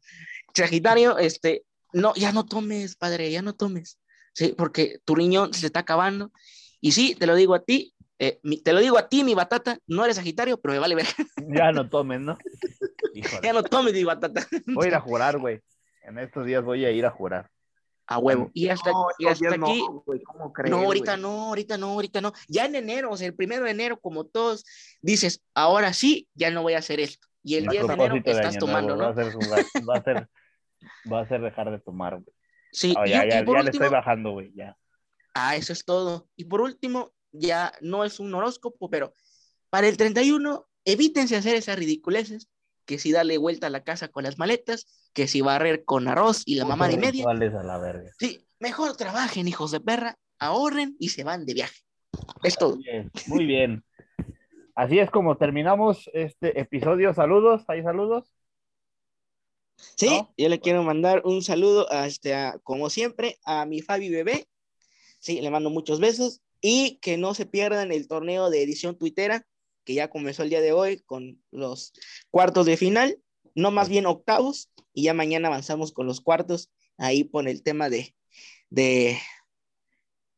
Sagitario, 0.55 1.19
este, 1.19 1.65
no, 1.93 2.15
ya 2.15 2.33
no 2.33 2.47
tomes, 2.47 2.97
padre, 2.97 3.31
ya 3.31 3.43
no 3.43 3.55
tomes. 3.55 3.99
Sí, 4.33 4.55
porque 4.57 5.01
tu 5.05 5.15
riñón 5.15 5.53
se 5.55 5.67
está 5.67 5.81
acabando. 5.81 6.31
Y 6.81 6.93
sí, 6.93 7.15
te 7.15 7.27
lo 7.27 7.35
digo 7.35 7.55
a 7.55 7.63
ti, 7.65 7.95
eh, 8.19 8.39
mi- 8.43 8.61
te 8.63 8.73
lo 8.73 8.81
digo 8.81 8.97
a 8.99 9.09
ti, 9.09 9.25
mi 9.25 9.35
batata, 9.35 9.79
no 9.87 10.05
eres 10.05 10.17
Sagitario, 10.17 10.59
pero 10.61 10.75
me 10.75 10.79
vale 10.81 10.95
ver. 10.95 11.07
Ya 11.49 11.73
no 11.73 11.89
tomen, 11.89 12.25
¿no? 12.25 12.39
Híjole. 13.15 13.41
ya 13.47 13.53
no 13.53 13.63
tomes 13.63 13.93
mi 13.93 14.05
batata. 14.05 14.47
Voy 14.67 14.87
a 14.87 14.89
ir 14.89 14.95
a 14.95 15.01
jurar, 15.01 15.39
güey. 15.39 15.61
En 16.03 16.19
estos 16.19 16.47
días 16.47 16.65
voy 16.65 16.85
a 16.85 16.91
ir 16.91 17.05
a 17.07 17.11
jurar. 17.11 17.51
A 18.07 18.19
huevo. 18.19 18.51
Y 18.55 18.69
hasta, 18.69 18.91
No, 18.91 19.07
y 19.19 19.27
hasta 19.27 19.49
aquí. 19.55 19.59
no, 19.59 20.03
güey, 20.05 20.21
¿cómo 20.23 20.53
crees, 20.53 20.71
No, 20.71 20.79
ahorita 20.79 21.17
no, 21.17 21.49
ahorita 21.49 21.79
no, 21.79 21.87
ahorita 21.91 22.21
no. 22.21 22.33
Ya 22.49 22.67
en 22.67 22.75
enero, 22.75 23.11
o 23.13 23.17
sea, 23.17 23.29
el 23.29 23.35
primero 23.35 23.65
de 23.65 23.71
enero, 23.71 24.01
como 24.01 24.25
todos, 24.27 24.65
dices, 25.01 25.43
ahora 25.55 25.93
sí, 25.93 26.27
ya 26.35 26.51
no 26.51 26.63
voy 26.63 26.75
a 26.75 26.79
hacer 26.79 26.99
esto. 26.99 27.29
Y 27.45 27.55
el 27.55 27.69
A 27.69 27.71
10 27.71 27.87
de 27.87 27.93
enero 27.95 28.15
de 28.15 28.19
estás 28.31 28.47
Año 28.47 28.59
tomando, 28.59 28.97
Nuevo, 28.97 29.03
¿no? 29.03 29.05
Va 29.05 29.11
a 29.13 29.25
ser 29.25 29.33
jugar, 29.33 29.65
va 29.89 29.97
a 29.97 30.03
ser, 30.03 30.29
va 31.13 31.21
a 31.21 31.29
ser 31.29 31.41
dejar 31.41 31.71
de 31.71 31.79
tomar, 31.79 32.15
güey. 32.21 32.37
Sí, 32.73 32.95
y- 33.05 33.11
ya, 33.11 33.27
y, 33.27 33.31
ya, 33.31 33.45
por 33.45 33.57
ya 33.59 33.63
le 33.65 33.71
estoy 33.71 33.89
bajando, 33.89 34.33
güey, 34.33 34.53
ya. 34.55 34.77
ah, 35.35 35.57
eso 35.57 35.73
es 35.73 35.85
todo. 35.85 36.29
Y 36.37 36.45
por 36.45 36.61
último, 36.61 37.13
ya 37.33 37.73
no 37.81 38.05
es 38.05 38.21
un 38.21 38.35
horóscopo, 38.35 38.91
pero 38.91 39.15
para 39.71 39.89
el 39.89 39.97
31, 39.97 40.67
evítense 40.85 41.37
hacer 41.37 41.55
esas 41.55 41.79
ridiculeces, 41.79 42.49
que 42.85 42.99
si 42.99 43.13
darle 43.13 43.39
vuelta 43.39 43.69
a 43.69 43.71
la 43.71 43.85
casa 43.85 44.09
con 44.09 44.25
las 44.25 44.39
maletas, 44.39 45.09
que 45.13 45.29
si 45.29 45.41
barrer 45.41 45.85
con 45.85 46.09
arroz 46.09 46.43
y 46.45 46.57
la 46.57 46.65
mamá 46.65 46.89
de 46.89 46.97
media. 46.97 47.25
A 47.29 47.35
la 47.63 47.79
verga. 47.79 48.11
Sí, 48.19 48.45
mejor 48.59 48.97
trabajen, 48.97 49.47
hijos 49.47 49.71
de 49.71 49.81
perra, 49.81 50.17
ahorren 50.39 50.97
y 50.99 51.11
se 51.11 51.23
van 51.23 51.45
de 51.47 51.55
viaje. 51.55 51.81
Es 52.43 52.57
todo. 52.59 52.77
Bien, 52.79 53.11
muy 53.27 53.47
bien. 53.47 53.85
Así 54.75 54.99
es 54.99 55.11
como 55.11 55.37
terminamos 55.37 56.11
este 56.15 56.59
episodio. 56.59 57.15
Saludos, 57.15 57.65
¿hay 57.69 57.83
saludos? 57.83 58.33
Sí, 59.97 60.07
¿No? 60.09 60.33
yo 60.37 60.49
le 60.49 60.61
quiero 60.61 60.83
mandar 60.83 61.23
un 61.25 61.43
saludo, 61.43 61.91
a 61.93 62.07
este, 62.07 62.35
a- 62.35 62.59
como 62.63 62.89
siempre, 62.91 63.39
a 63.45 63.67
mi 63.67 63.83
Fabi 63.83 64.09
Bebé. 64.09 64.49
Sí, 65.19 65.41
le 65.41 65.51
mando 65.51 65.69
muchos 65.71 66.01
besos 66.01 66.41
y 66.63 66.97
que 67.03 67.17
no 67.19 67.35
se 67.35 67.45
pierdan 67.47 67.93
el 67.93 68.09
torneo 68.09 68.49
de 68.51 68.63
edición 68.63 68.97
tuitera 68.97 69.47
que 69.85 69.95
ya 69.95 70.09
comenzó 70.09 70.43
el 70.43 70.51
día 70.51 70.61
de 70.61 70.73
hoy 70.73 71.01
con 71.01 71.43
los 71.51 71.93
cuartos 72.31 72.67
de 72.67 72.77
final, 72.77 73.19
no 73.55 73.71
más 73.71 73.89
bien 73.89 74.07
octavos, 74.07 74.71
y 74.93 75.05
ya 75.05 75.15
mañana 75.15 75.49
avanzamos 75.49 75.93
con 75.93 76.07
los 76.07 76.21
cuartos 76.21 76.71
ahí 76.99 77.25
por 77.25 77.49
el 77.49 77.63
tema 77.63 77.89
de, 77.89 78.15
de 78.71 79.19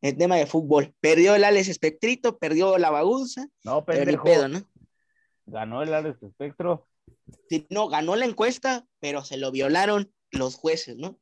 el 0.00 0.16
tema 0.16 0.36
de 0.36 0.46
fútbol. 0.46 0.94
Perdió 1.00 1.34
el 1.34 1.44
Alex 1.44 1.68
Espectrito, 1.68 2.38
perdió 2.38 2.78
la 2.78 2.90
bagunza, 2.90 3.48
No, 3.64 3.84
pero 3.84 4.00
ni 4.00 4.04
pendejo. 4.06 4.24
pedo, 4.24 4.48
¿no? 4.48 4.62
Ganó 5.46 5.82
el 5.82 5.92
Alex 5.94 6.22
Espectro. 6.22 6.88
No, 7.70 7.88
ganó 7.88 8.16
la 8.16 8.24
encuesta, 8.24 8.86
pero 9.00 9.22
se 9.24 9.36
lo 9.36 9.50
violaron 9.50 10.12
los 10.30 10.54
jueces, 10.56 10.96
¿no? 10.96 11.18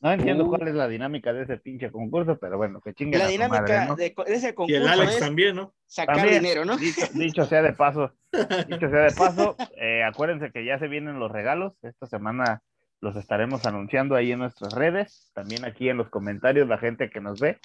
No 0.00 0.12
entiendo 0.12 0.44
Uh. 0.44 0.48
cuál 0.48 0.68
es 0.68 0.74
la 0.74 0.86
dinámica 0.86 1.32
de 1.32 1.42
ese 1.42 1.56
pinche 1.56 1.90
concurso, 1.90 2.38
pero 2.38 2.56
bueno, 2.56 2.80
que 2.80 2.94
chinguen 2.94 3.18
La 3.20 3.26
dinámica 3.26 3.60
madre, 3.62 3.86
¿no? 3.86 3.96
de, 3.96 4.14
de 4.26 4.34
ese 4.34 4.48
Y 4.48 4.50
el 4.50 4.54
concurso 4.54 4.88
Alex 4.88 5.12
es 5.14 5.18
también, 5.20 5.56
¿no? 5.56 5.74
sacar 5.86 6.16
También. 6.16 6.42
dinero, 6.42 6.64
¿no? 6.64 6.76
Dicho, 6.76 7.06
dicho 7.14 7.44
sea 7.46 7.62
de 7.62 7.72
paso, 7.72 8.12
dicho 8.68 8.88
sea 8.90 9.00
de 9.04 9.12
paso, 9.12 9.56
eh, 9.76 10.02
acuérdense 10.04 10.52
que 10.52 10.64
ya 10.64 10.78
se 10.78 10.86
vienen 10.88 11.18
los 11.18 11.32
regalos. 11.32 11.74
Esta 11.82 12.06
semana 12.06 12.62
los 13.00 13.16
estaremos 13.16 13.64
anunciando 13.66 14.14
ahí 14.14 14.32
en 14.32 14.38
nuestras 14.40 14.72
redes, 14.72 15.30
también 15.34 15.64
aquí 15.64 15.88
en 15.88 15.96
los 15.96 16.08
comentarios, 16.10 16.68
la 16.68 16.78
gente 16.78 17.10
que 17.10 17.20
nos 17.20 17.40
ve, 17.40 17.58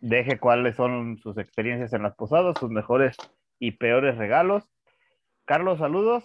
deje 0.00 0.38
cuáles 0.40 0.74
son 0.76 1.18
sus 1.18 1.38
experiencias 1.38 1.92
en 1.92 2.02
las 2.02 2.14
posadas, 2.16 2.58
sus 2.58 2.70
mejores 2.70 3.16
y 3.60 3.72
peores 3.72 4.16
regalos. 4.18 4.64
Carlos, 5.44 5.78
saludos. 5.78 6.24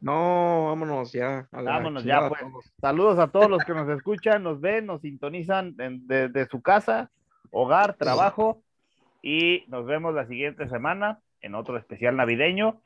No, 0.00 0.66
vámonos 0.66 1.12
ya. 1.12 1.48
a 1.52 1.62
la 1.62 1.72
Vámonos 1.72 2.04
ya, 2.04 2.28
pues. 2.28 2.42
Saludos 2.80 3.18
a 3.18 3.28
todos 3.28 3.48
los 3.50 3.64
que 3.64 3.72
nos 3.74 3.88
escuchan, 3.88 4.42
nos 4.42 4.60
ven, 4.60 4.86
nos 4.86 5.00
sintonizan 5.00 5.74
desde 5.76 6.46
su 6.48 6.60
casa, 6.62 7.10
hogar, 7.50 7.94
trabajo. 7.94 8.62
Y 9.22 9.64
nos 9.68 9.86
vemos 9.86 10.14
la 10.14 10.26
siguiente 10.26 10.68
semana 10.68 11.20
en 11.40 11.54
otro 11.54 11.76
especial 11.78 12.16
navideño. 12.16 12.82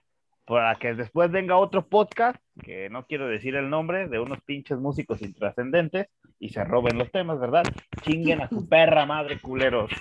Para 0.47 0.75
que 0.77 0.95
después 0.95 1.31
venga 1.31 1.57
otro 1.57 1.87
podcast, 1.87 2.37
que 2.65 2.91
no 2.91 3.07
quiero 3.07 3.29
decir 3.29 3.55
el 3.55 3.71
nombre, 3.71 4.09
de 4.09 4.19
unos 4.19 4.41
pinches 4.41 4.79
músicos 4.79 5.23
intrascendentes 5.23 6.09
y 6.41 6.49
se 6.49 6.65
roben 6.65 6.99
los 6.99 7.13
temas, 7.13 7.39
¿verdad? 7.39 7.63
Chinguen 8.03 8.41
a 8.41 8.49
su 8.49 8.67
perra 8.69 9.07
madre, 9.07 9.41
culeros. 9.41 9.93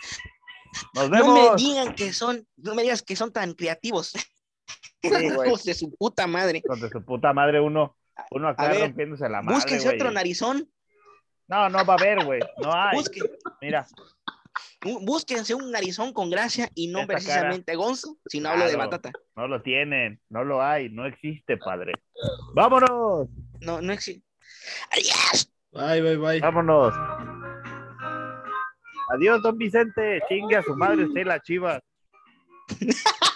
Nos 0.96 1.10
No 1.10 1.16
me 1.16 1.22
vemos. 1.42 1.56
digan 1.58 1.94
que 1.94 2.14
son, 2.14 2.48
no 2.58 2.74
me 2.74 2.82
digas 2.82 3.04
que 3.04 3.16
son 3.16 3.32
tan 3.32 3.54
creativos. 3.54 4.14
Hijos 5.48 5.64
de 5.64 5.74
su 5.74 5.96
puta 5.96 6.28
madre. 6.28 6.62
De 6.82 6.90
su 6.90 7.04
puta 7.04 7.34
madre, 7.34 7.60
uno, 7.62 7.96
uno 8.32 8.48
acá 8.50 8.68
ver, 8.70 8.82
rompiéndose 8.82 9.30
la 9.30 9.42
madre. 9.42 9.56
Búsquense 9.56 9.86
güey. 9.86 9.96
otro 9.96 10.12
narizón, 10.12 10.70
No, 11.48 11.70
no 11.70 11.86
va 11.86 11.94
a 11.94 11.98
haber, 11.98 12.26
güey. 12.26 12.42
No 12.62 12.72
hay. 12.74 12.98
busquen, 12.98 13.24
Mira, 13.62 13.86
bú- 14.82 15.04
búsquense 15.06 15.56
un 15.56 15.72
narizón 15.72 16.14
con 16.14 16.30
gracia 16.30 16.70
y 16.76 16.88
no 16.90 17.00
Esta 17.02 17.14
precisamente 17.14 17.76
gonzo, 17.76 18.18
sino 18.28 18.50
hablo 18.50 18.66
de 18.66 18.74
Claro. 18.74 18.90
batata. 18.90 19.12
No 19.36 19.48
lo 19.48 19.62
tienen, 19.62 20.20
no 20.30 20.44
lo 20.44 20.62
hay, 20.62 20.90
no 20.90 21.06
existe, 21.06 21.58
padre. 21.58 21.94
Vámonos, 22.54 23.28
No, 23.62 23.82
no 23.82 23.94
existe. 23.94 24.24
¡Adiós! 24.92 25.52
Bye, 25.72 26.02
bye, 26.02 26.18
bye. 26.18 26.40
vámonos. 26.40 26.94
Adiós, 29.12 29.42
don 29.42 29.58
Vicente. 29.58 30.22
Chingue 30.28 30.58
a 30.58 30.62
su 30.64 30.76
madre 30.76 31.06
usted 31.06 31.26
la 31.26 31.40
chiva. 31.42 31.80